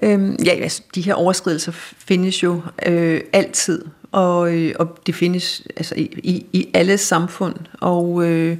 Øhm, 0.03 0.35
ja, 0.45 0.51
altså, 0.51 0.81
de 0.95 1.01
her 1.01 1.13
overskridelser 1.13 1.71
findes 2.07 2.43
jo 2.43 2.61
øh, 2.85 3.21
altid, 3.33 3.85
og, 4.11 4.55
øh, 4.55 4.73
og 4.79 4.97
det 5.05 5.15
findes 5.15 5.63
altså, 5.77 5.95
i, 5.95 6.19
i, 6.23 6.45
i 6.53 6.69
alle 6.73 6.97
samfund, 6.97 7.55
og, 7.81 8.25
øh, 8.25 8.57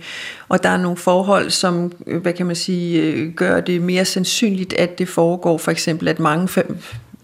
og 0.50 0.64
der 0.64 0.70
er 0.70 0.78
nogle 0.78 0.98
forhold, 0.98 1.50
som, 1.50 1.92
øh, 2.08 2.22
hvad 2.22 2.34
kan 2.34 2.46
man 2.46 2.56
sige, 2.56 3.02
øh, 3.02 3.34
gør 3.34 3.60
det 3.60 3.82
mere 3.82 4.06
sandsynligt, 4.06 4.74
at 4.74 5.00
det 5.00 5.08
foregår, 5.08 5.58
for 5.58 5.72
eksempel, 5.72 6.08
at 6.08 6.20
mange 6.20 6.48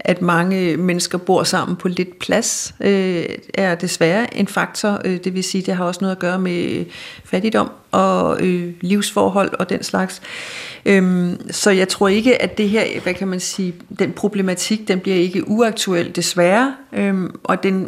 at 0.06 0.22
mange 0.22 0.78
mennesker 0.78 1.18
bor 1.18 1.44
sammen 1.44 1.76
på 1.76 1.88
lidt 1.88 2.20
plads, 2.20 2.74
øh, 2.80 3.26
er 3.54 3.76
desværre 3.76 4.38
en 4.38 4.48
faktor. 4.48 5.02
Øh, 5.06 5.24
det 5.24 5.34
vil 5.34 5.44
sige, 5.44 5.62
det 5.62 5.76
har 5.76 5.86
også 5.86 6.02
noget 6.02 6.16
at 6.16 6.20
gøre 6.20 6.40
med 6.40 6.86
fattigdom 7.26 7.72
og 7.92 8.42
øh, 8.42 8.74
livsforhold 8.82 9.54
og 9.60 9.70
den 9.70 9.84
slags. 9.84 10.22
Øhm, 10.86 11.52
så 11.52 11.72
jeg 11.72 11.88
tror 11.88 12.08
ikke, 12.08 12.42
at 12.42 12.58
det 12.58 12.70
her, 12.70 13.02
hvad 13.04 13.14
kan 13.14 13.28
man 13.28 13.40
sige, 13.40 13.74
den 14.00 14.12
problematik, 14.12 14.88
den 14.88 15.00
bliver 15.00 15.18
ikke 15.18 15.48
uaktuel, 15.48 16.16
desværre. 16.16 16.76
Øhm, 16.94 17.36
og 17.44 17.64
den, 17.64 17.88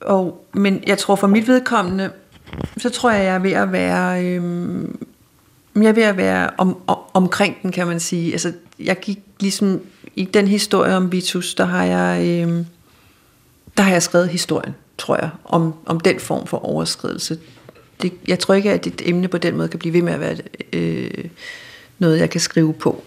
og, 0.00 0.44
men 0.52 0.82
jeg 0.86 0.98
tror 0.98 1.16
for 1.16 1.26
mit 1.26 1.48
vedkommende, 1.48 2.10
så 2.76 2.90
tror 2.90 3.10
jeg, 3.10 3.24
jeg 3.24 3.34
er 3.34 3.38
ved 3.38 3.52
at 3.52 3.72
være... 3.72 4.24
Øhm, 4.24 4.98
jeg 5.82 5.88
er 5.88 5.92
ved 5.92 6.02
at 6.02 6.16
være 6.16 6.50
om, 6.58 6.76
om, 6.86 6.98
omkring 7.14 7.62
den, 7.62 7.72
kan 7.72 7.86
man 7.86 8.00
sige. 8.00 8.32
Altså, 8.32 8.52
jeg 8.78 9.00
gik 9.00 9.18
ligesom 9.40 9.80
i 10.16 10.24
den 10.24 10.48
historie 10.48 10.96
om 10.96 11.12
Vitus, 11.12 11.54
der 11.54 11.64
har 11.64 11.84
jeg, 11.84 12.26
øh, 12.26 12.64
der 13.76 13.82
har 13.82 13.92
jeg 13.92 14.02
skrevet 14.02 14.28
historien, 14.28 14.74
tror 14.98 15.16
jeg, 15.16 15.30
om, 15.44 15.74
om 15.86 16.00
den 16.00 16.20
form 16.20 16.46
for 16.46 16.64
overskridelse. 16.64 17.38
Det, 18.02 18.12
jeg 18.28 18.38
tror 18.38 18.54
ikke, 18.54 18.72
at 18.72 18.84
dit 18.84 19.02
emne 19.04 19.28
på 19.28 19.38
den 19.38 19.56
måde 19.56 19.68
kan 19.68 19.78
blive 19.78 19.92
ved 19.92 20.02
med 20.02 20.12
at 20.12 20.20
være 20.20 20.36
øh, 20.72 21.24
noget, 21.98 22.18
jeg 22.18 22.30
kan 22.30 22.40
skrive 22.40 22.74
på. 22.74 23.02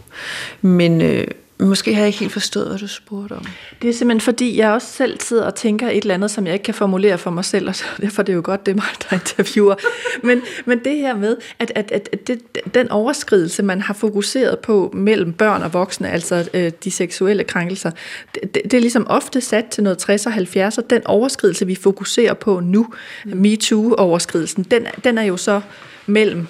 Men, 0.62 1.02
øh, 1.02 1.28
Måske 1.62 1.94
har 1.94 2.02
jeg 2.02 2.08
ikke 2.08 2.20
helt 2.20 2.32
forstået, 2.32 2.68
hvad 2.68 2.78
du 2.78 2.88
spurgte 2.88 3.34
om. 3.34 3.46
Det 3.82 3.90
er 3.90 3.94
simpelthen 3.94 4.22
fordi, 4.22 4.58
jeg 4.58 4.72
også 4.72 4.88
selv 4.88 5.20
sidder 5.20 5.46
og 5.46 5.56
tænker 5.56 5.90
et 5.90 6.02
eller 6.02 6.14
andet, 6.14 6.32
som 6.32 6.46
jeg 6.46 6.54
ikke 6.54 6.64
kan 6.64 6.74
formulere 6.74 7.18
for 7.18 7.32
mig 7.32 7.46
selv, 7.46 7.70
og 7.70 7.76
derfor 8.02 8.22
er 8.22 8.26
det 8.26 8.34
jo 8.34 8.42
godt, 8.44 8.66
det 8.66 8.72
er 8.72 8.76
mig, 8.76 8.86
der 9.10 9.16
interviewer. 9.16 9.76
Men, 10.24 10.42
men 10.66 10.84
det 10.84 10.98
her 10.98 11.16
med, 11.16 11.38
at, 11.60 11.72
at, 11.76 11.92
at 11.92 12.28
det, 12.28 12.42
den 12.74 12.92
overskridelse, 12.92 13.64
man 13.64 13.82
har 13.82 13.94
fokuseret 13.94 14.60
på 14.60 14.92
mellem 14.94 15.34
børn 15.34 15.62
og 15.62 15.74
voksne, 15.74 16.10
altså 16.10 16.50
øh, 16.54 16.72
de 16.84 16.92
seksuelle 16.92 17.44
krænkelser, 17.44 17.92
det, 18.36 18.56
det, 18.56 18.64
det 18.64 18.74
er 18.74 18.82
ligesom 18.82 19.08
ofte 19.10 19.42
sat 19.42 19.66
til 19.66 19.84
noget 19.84 19.98
60 19.98 20.26
og 20.26 20.34
70, 20.34 20.78
og 20.78 20.90
den 20.90 21.08
overskridelse, 21.08 21.68
vi 21.68 21.76
fokuserer 21.76 22.34
på 22.34 22.60
nu, 22.60 22.88
mm. 23.26 23.38
MeToo-overskridelsen, 23.38 24.64
den, 24.64 24.88
den 25.04 25.18
er 25.18 25.24
jo 25.24 25.38
så 25.38 25.62
mellem 26.06 26.48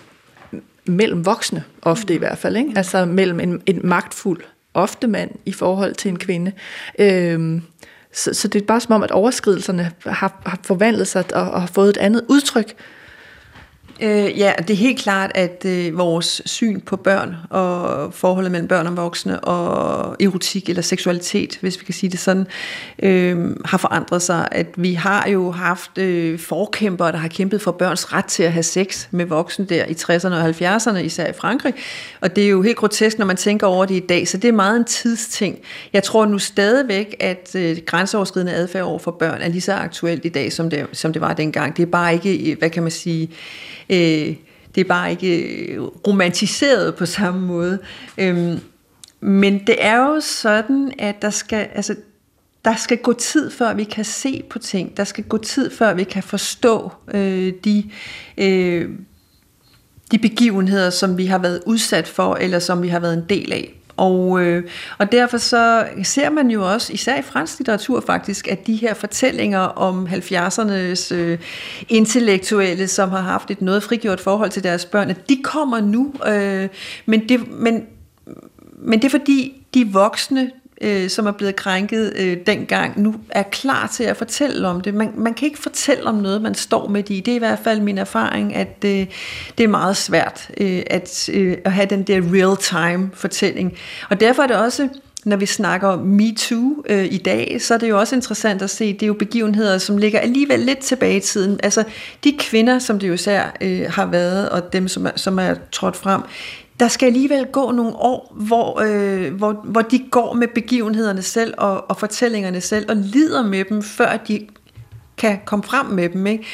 mellem 0.86 1.26
voksne, 1.26 1.64
ofte 1.82 2.14
i 2.14 2.18
hvert 2.18 2.38
fald, 2.38 2.58
ikke? 2.58 2.72
altså 2.76 3.06
mellem 3.06 3.40
en, 3.40 3.62
en 3.66 3.80
magtfuld 3.84 4.42
ofte 4.74 5.08
mand 5.08 5.32
i 5.46 5.52
forhold 5.52 5.96
til 5.96 6.10
en 6.10 6.20
kvinde. 6.20 6.52
Øhm, 7.00 7.62
så, 8.14 8.34
så 8.34 8.48
det 8.48 8.62
er 8.62 8.66
bare 8.66 8.80
som 8.80 8.96
om, 8.96 9.04
at 9.04 9.12
overskridelserne 9.12 9.92
har, 10.06 10.42
har 10.46 10.60
forvandlet 10.64 11.08
sig 11.08 11.26
og, 11.34 11.52
og 11.52 11.62
har 11.62 11.68
fået 11.68 11.90
et 11.90 11.98
andet 11.98 12.26
udtryk, 12.30 12.74
Øh, 14.04 14.40
ja, 14.40 14.54
det 14.58 14.70
er 14.70 14.78
helt 14.78 15.00
klart, 15.00 15.32
at 15.36 15.66
øh, 15.66 15.98
vores 15.98 16.42
syn 16.46 16.80
på 16.80 16.96
børn 16.96 17.36
og 17.50 18.14
forholdet 18.14 18.52
mellem 18.52 18.68
børn 18.68 18.88
og 18.88 18.98
voksne 18.98 19.40
og 19.40 20.16
erotik 20.20 20.70
eller 20.70 20.82
seksualitet, 20.82 21.58
hvis 21.62 21.80
vi 21.80 21.86
kan 21.86 21.94
sige 21.94 22.10
det 22.10 22.20
sådan, 22.20 22.48
øh, 23.04 23.56
har 23.66 23.78
forandret 23.78 24.22
sig. 24.22 24.48
At 24.52 24.68
vi 24.76 24.94
har 24.94 25.30
jo 25.30 25.52
haft 25.52 25.98
øh, 25.98 26.40
forkæmpere, 26.40 27.12
der 27.12 27.18
har 27.18 27.28
kæmpet 27.28 27.62
for 27.62 27.72
børns 27.72 28.14
ret 28.14 28.26
til 28.26 28.44
at 28.44 28.52
have 28.52 28.64
sex 28.64 29.08
med 29.12 29.26
voksne 29.26 29.66
der 29.66 29.86
i 29.86 29.94
60'erne 29.94 30.34
og 30.34 30.50
70'erne, 30.50 30.98
især 30.98 31.28
i 31.28 31.34
Frankrig. 31.34 31.74
Og 32.22 32.36
det 32.36 32.44
er 32.44 32.50
jo 32.50 32.62
helt 32.62 32.78
grotesk, 32.78 33.20
når 33.20 33.26
man 33.26 33.38
tænker 33.38 33.68
over 33.68 33.86
det 33.86 33.96
i 33.96 34.06
dag, 34.10 34.28
så 34.28 34.38
det 34.38 34.48
er 34.48 34.52
meget 34.52 34.78
en 34.78 34.86
tidsting. 34.86 35.60
Jeg 35.94 36.04
tror 36.04 36.26
nu 36.26 36.40
stadigvæk, 36.40 37.16
at 37.20 37.56
øh, 37.56 37.78
grænseoverskridende 37.86 38.54
adfærd 38.54 38.84
over 38.84 39.00
for 39.00 39.12
børn 39.12 39.42
er 39.42 39.48
lige 39.48 39.62
så 39.62 39.74
aktuelt 39.74 40.26
i 40.26 40.30
dag, 40.30 40.54
som 40.54 40.70
det, 40.70 40.88
som 40.94 41.14
det 41.14 41.22
var 41.22 41.34
dengang. 41.34 41.78
Det 41.78 41.84
er 41.84 41.92
bare 41.92 42.14
ikke, 42.14 42.56
hvad 42.60 42.70
kan 42.70 42.84
man 42.84 42.92
sige, 42.92 43.30
Øh, 43.92 44.36
det 44.76 44.82
er 44.82 44.86
bare 44.88 45.12
ikke 45.12 45.38
øh, 45.40 45.82
romantiseret 45.82 46.96
på 46.96 47.06
samme 47.06 47.42
måde. 47.42 47.80
Øhm, 48.18 48.60
men 49.22 49.68
det 49.68 49.76
er 49.80 49.98
jo 49.98 50.20
sådan, 50.20 50.94
at 51.00 51.22
der 51.22 51.30
skal, 51.30 51.68
altså, 51.74 51.96
der 52.66 52.76
skal 52.76 52.98
gå 52.98 53.14
tid, 53.14 53.52
før 53.52 53.74
vi 53.74 53.84
kan 53.84 54.06
se 54.06 54.44
på 54.50 54.60
ting. 54.60 54.98
Der 54.98 55.04
skal 55.04 55.24
gå 55.24 55.38
tid, 55.38 55.72
før 55.72 55.94
vi 55.94 56.04
kan 56.04 56.24
forstå 56.24 56.92
øh, 57.14 57.54
de, 57.66 57.90
øh, 58.38 58.90
de 60.12 60.18
begivenheder, 60.18 60.90
som 60.90 61.18
vi 61.18 61.26
har 61.26 61.38
været 61.38 61.62
udsat 61.66 62.08
for, 62.08 62.36
eller 62.36 62.60
som 62.60 62.84
vi 62.84 62.88
har 62.88 63.00
været 63.00 63.14
en 63.14 63.26
del 63.30 63.52
af. 63.54 63.81
Og, 63.98 64.42
øh, 64.42 64.64
og 64.98 65.12
derfor 65.12 65.38
så 65.38 65.88
ser 66.04 66.30
man 66.30 66.52
jo 66.52 66.72
også, 66.74 66.94
især 66.94 67.20
i 67.20 67.22
fransk 67.22 67.60
litteratur 67.60 68.02
faktisk, 68.02 68.48
at 68.48 68.68
de 68.68 68.76
her 68.76 68.94
fortællinger 68.94 69.60
om 69.60 70.08
70'ernes 70.08 71.14
øh, 71.16 71.40
intellektuelle, 71.90 72.88
som 72.88 73.10
har 73.10 73.22
haft 73.22 73.52
et 73.52 73.62
noget 73.62 73.84
frigjort 73.84 74.20
forhold 74.20 74.50
til 74.50 74.64
deres 74.64 74.86
børn, 74.86 75.10
at 75.10 75.30
de 75.30 75.42
kommer 75.44 75.82
nu. 75.82 76.14
Øh, 76.28 76.70
men, 77.06 77.30
det, 77.30 77.52
men, 77.52 77.86
men 78.78 79.00
det 79.00 79.06
er 79.06 79.10
fordi, 79.10 79.66
de 79.74 79.88
voksne, 79.88 80.52
øh, 80.82 81.10
som 81.10 81.28
er 81.28 81.32
blevet 81.32 81.56
krænket 81.56 82.14
øh, 82.18 82.38
dengang, 82.46 83.02
nu 83.02 83.16
er 83.30 83.44
klar 83.44 83.88
til 83.88 84.04
at 84.04 84.18
fortælle 84.18 84.68
om 84.68 84.82
det. 84.82 84.94
Man, 84.94 85.12
man 85.16 85.34
kan 85.34 85.46
ikke 85.46 85.60
fortælle 85.60 86.04
om 86.04 86.16
noget, 86.16 86.42
man 86.42 86.56
står 86.56 86.88
med 86.88 87.10
i. 87.10 87.20
Det 87.20 87.32
er 87.32 87.36
i 87.36 87.40
hvert 87.40 87.60
fald 87.64 87.82
min 87.82 87.98
erfaring, 87.98 88.56
at 88.56 88.78
øh, 88.86 89.08
det 89.58 89.64
er 89.64 89.68
meget 89.68 89.98
svært 89.98 90.50
øh, 90.58 90.84
at, 90.88 91.30
øh, 91.34 91.58
at 91.66 91.72
have 91.72 91.88
den 91.88 92.04
der 92.04 92.22
real-time 92.34 93.10
fortælling. 93.14 93.78
Og 94.10 94.20
derfor 94.20 94.44
er 94.44 94.48
det 94.48 94.56
også 94.56 94.90
når 95.26 95.38
vi 95.38 95.46
snakker 95.46 95.88
om 95.88 96.00
MeToo 96.00 96.84
øh, 96.90 97.06
i 97.06 97.18
dag, 97.18 97.58
så 97.62 97.74
er 97.74 97.78
det 97.78 97.90
jo 97.90 98.00
også 98.00 98.16
interessant 98.16 98.62
at 98.62 98.70
se, 98.70 98.94
det 98.94 99.04
er 99.04 99.08
jo 99.08 99.14
begivenheder, 99.14 99.78
som 99.78 99.98
ligger 99.98 100.20
alligevel 100.20 100.60
lidt 100.60 100.80
tilbage 100.80 101.18
i 101.18 101.20
tiden. 101.20 101.60
Altså 101.64 101.84
de 102.24 102.36
kvinder, 102.40 102.80
som 102.80 103.00
det 103.00 103.08
jo 103.08 103.14
især 103.14 103.58
øh, 103.62 103.86
har 103.90 104.06
været, 104.06 104.50
og 104.50 104.74
dem, 104.74 104.88
som 104.88 105.06
er, 105.06 105.12
som 105.16 105.40
er 105.40 105.56
trådt 105.72 105.96
frem, 105.96 106.22
der 106.82 106.88
skal 106.88 107.06
alligevel 107.06 107.46
gå 107.46 107.72
nogle 107.72 107.96
år, 107.96 108.34
hvor, 108.36 108.82
øh, 108.82 109.34
hvor, 109.34 109.54
hvor 109.64 109.82
de 109.82 110.00
går 110.12 110.34
med 110.34 110.48
begivenhederne 110.48 111.22
selv 111.22 111.54
og, 111.58 111.90
og 111.90 111.98
fortællingerne 111.98 112.62
selv, 112.62 112.86
og 112.90 112.96
lider 112.96 113.44
med 113.44 113.66
dem, 113.66 113.82
før 113.84 114.18
de 114.18 114.48
kan 115.18 115.40
komme 115.46 115.64
frem 115.64 115.86
med 115.86 116.10
dem. 116.10 116.28
Ikke? 116.28 116.46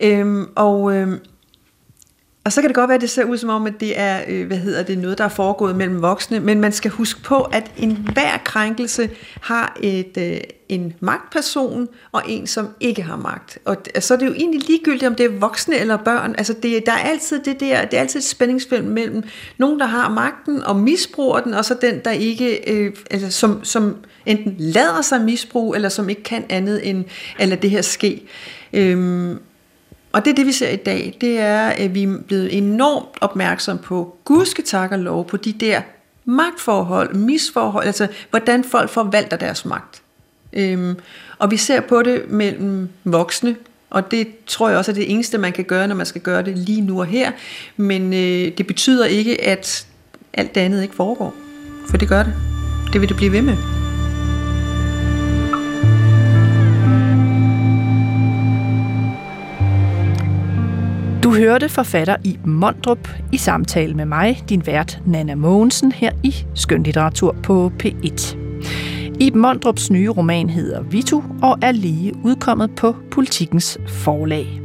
Øhm, 0.00 0.48
og... 0.54 0.96
Øh, 0.96 1.18
og 2.46 2.52
så 2.52 2.60
kan 2.60 2.68
det 2.68 2.74
godt 2.74 2.88
være, 2.88 2.94
at 2.94 3.00
det 3.00 3.10
ser 3.10 3.24
ud 3.24 3.36
som 3.36 3.50
om, 3.50 3.66
at 3.66 3.80
det 3.80 3.98
er 4.00 4.20
øh, 4.28 4.46
hvad 4.46 4.56
hedder 4.56 4.82
det, 4.82 4.98
noget, 4.98 5.18
der 5.18 5.24
er 5.24 5.28
foregået 5.28 5.76
mellem 5.76 6.02
voksne, 6.02 6.40
men 6.40 6.60
man 6.60 6.72
skal 6.72 6.90
huske 6.90 7.22
på, 7.22 7.40
at 7.40 7.70
enhver 7.76 8.38
krænkelse 8.44 9.10
har 9.40 9.76
et, 9.82 10.18
øh, 10.18 10.40
en 10.68 10.94
magtperson 11.00 11.88
og 12.12 12.22
en, 12.28 12.46
som 12.46 12.68
ikke 12.80 13.02
har 13.02 13.16
magt. 13.16 13.58
Og 13.64 13.76
så 13.98 14.14
er 14.14 14.18
det 14.18 14.26
jo 14.26 14.32
egentlig 14.32 14.66
ligegyldigt, 14.68 15.04
om 15.04 15.14
det 15.14 15.26
er 15.26 15.38
voksne 15.38 15.76
eller 15.76 15.96
børn. 15.96 16.34
Altså 16.38 16.52
det, 16.52 16.86
der 16.86 16.92
er 16.92 16.96
altid 16.96 17.40
det 17.44 17.60
der, 17.60 17.84
det 17.84 17.96
er 17.96 18.00
altid 18.00 18.20
et 18.20 18.26
spændingsfelt 18.26 18.84
mellem 18.84 19.22
nogen, 19.58 19.80
der 19.80 19.86
har 19.86 20.08
magten 20.08 20.62
og 20.62 20.76
misbruger 20.76 21.40
den, 21.40 21.54
og 21.54 21.64
så 21.64 21.76
den, 21.80 22.00
der 22.04 22.10
ikke, 22.10 22.72
øh, 22.72 22.92
altså, 23.10 23.30
som, 23.30 23.64
som 23.64 23.96
enten 24.26 24.54
lader 24.58 25.02
sig 25.02 25.20
misbruge, 25.20 25.76
eller 25.76 25.88
som 25.88 26.08
ikke 26.08 26.22
kan 26.22 26.44
andet 26.48 26.88
end 26.88 27.04
at 27.38 27.48
lade 27.48 27.62
det 27.62 27.70
her 27.70 27.82
ske. 27.82 28.22
Øhm, 28.72 29.38
og 30.16 30.24
det 30.24 30.30
er 30.30 30.34
det, 30.34 30.46
vi 30.46 30.52
ser 30.52 30.68
i 30.68 30.76
dag. 30.76 31.16
Det 31.20 31.38
er, 31.38 31.66
at 31.66 31.94
vi 31.94 32.02
er 32.02 32.18
blevet 32.26 32.58
enormt 32.58 33.08
opmærksom 33.20 33.78
på, 33.78 34.16
gudske 34.24 34.62
tak 34.62 34.92
og 34.92 34.98
lov, 34.98 35.26
på 35.26 35.36
de 35.36 35.52
der 35.52 35.80
magtforhold, 36.24 37.14
misforhold, 37.14 37.86
altså 37.86 38.08
hvordan 38.30 38.64
folk 38.64 38.90
forvalter 38.90 39.36
deres 39.36 39.64
magt. 39.64 40.02
Øhm, 40.52 40.96
og 41.38 41.50
vi 41.50 41.56
ser 41.56 41.80
på 41.80 42.02
det 42.02 42.30
mellem 42.30 42.88
voksne, 43.04 43.56
og 43.90 44.10
det 44.10 44.28
tror 44.46 44.68
jeg 44.68 44.78
også 44.78 44.90
er 44.90 44.94
det 44.94 45.12
eneste, 45.12 45.38
man 45.38 45.52
kan 45.52 45.64
gøre, 45.64 45.88
når 45.88 45.94
man 45.94 46.06
skal 46.06 46.20
gøre 46.20 46.42
det 46.42 46.58
lige 46.58 46.80
nu 46.80 47.00
og 47.00 47.06
her. 47.06 47.32
Men 47.76 48.12
øh, 48.12 48.58
det 48.58 48.66
betyder 48.66 49.06
ikke, 49.06 49.44
at 49.44 49.86
alt 50.32 50.54
det 50.54 50.60
andet 50.60 50.82
ikke 50.82 50.94
foregår. 50.94 51.34
For 51.90 51.96
det 51.96 52.08
gør 52.08 52.22
det. 52.22 52.34
Det 52.92 53.00
vil 53.00 53.08
det 53.08 53.16
blive 53.16 53.32
ved 53.32 53.42
med. 53.42 53.85
Du 61.26 61.34
hørte 61.34 61.68
forfatter 61.68 62.16
i 62.24 62.38
Mondrup 62.44 63.08
i 63.32 63.36
samtale 63.36 63.94
med 63.94 64.04
mig, 64.04 64.42
din 64.48 64.66
vært 64.66 65.00
Nana 65.06 65.34
Mogensen, 65.34 65.92
her 65.92 66.10
i 66.22 66.34
Skønlitteratur 66.54 67.36
på 67.42 67.72
P1. 67.82 68.36
Iben 69.20 69.40
Mondrups 69.40 69.90
nye 69.90 70.08
roman 70.08 70.50
hedder 70.50 70.82
Vitu 70.82 71.22
og 71.42 71.58
er 71.62 71.72
lige 71.72 72.12
udkommet 72.24 72.70
på 72.76 72.96
Politikens 73.10 73.78
forlag. 73.88 74.60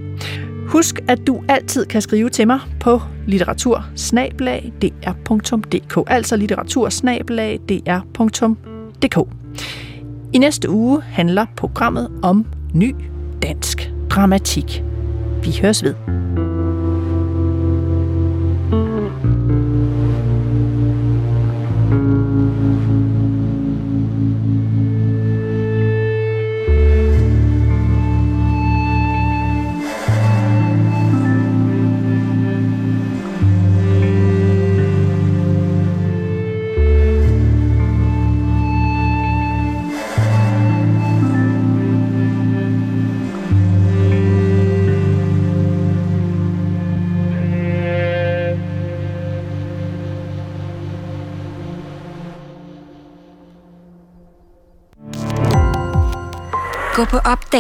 Husk, 0.68 1.00
at 1.08 1.28
du 1.28 1.44
altid 1.48 1.86
kan 1.86 2.02
skrive 2.02 2.30
til 2.30 2.48
mig 2.48 2.60
på 2.80 3.02
litteratursnablag.dr.dk, 3.28 6.04
altså 6.08 6.36
litteratursnablag.dr.dk. 6.36 9.18
I 10.34 10.38
næste 10.38 10.70
uge 10.70 11.02
handler 11.02 11.46
programmet 11.58 12.12
om 12.24 12.46
ny 12.74 12.96
dansk 13.42 13.92
dramatik. 14.10 14.84
Vi 15.44 15.60
høres 15.62 15.84
ved. 15.84 16.21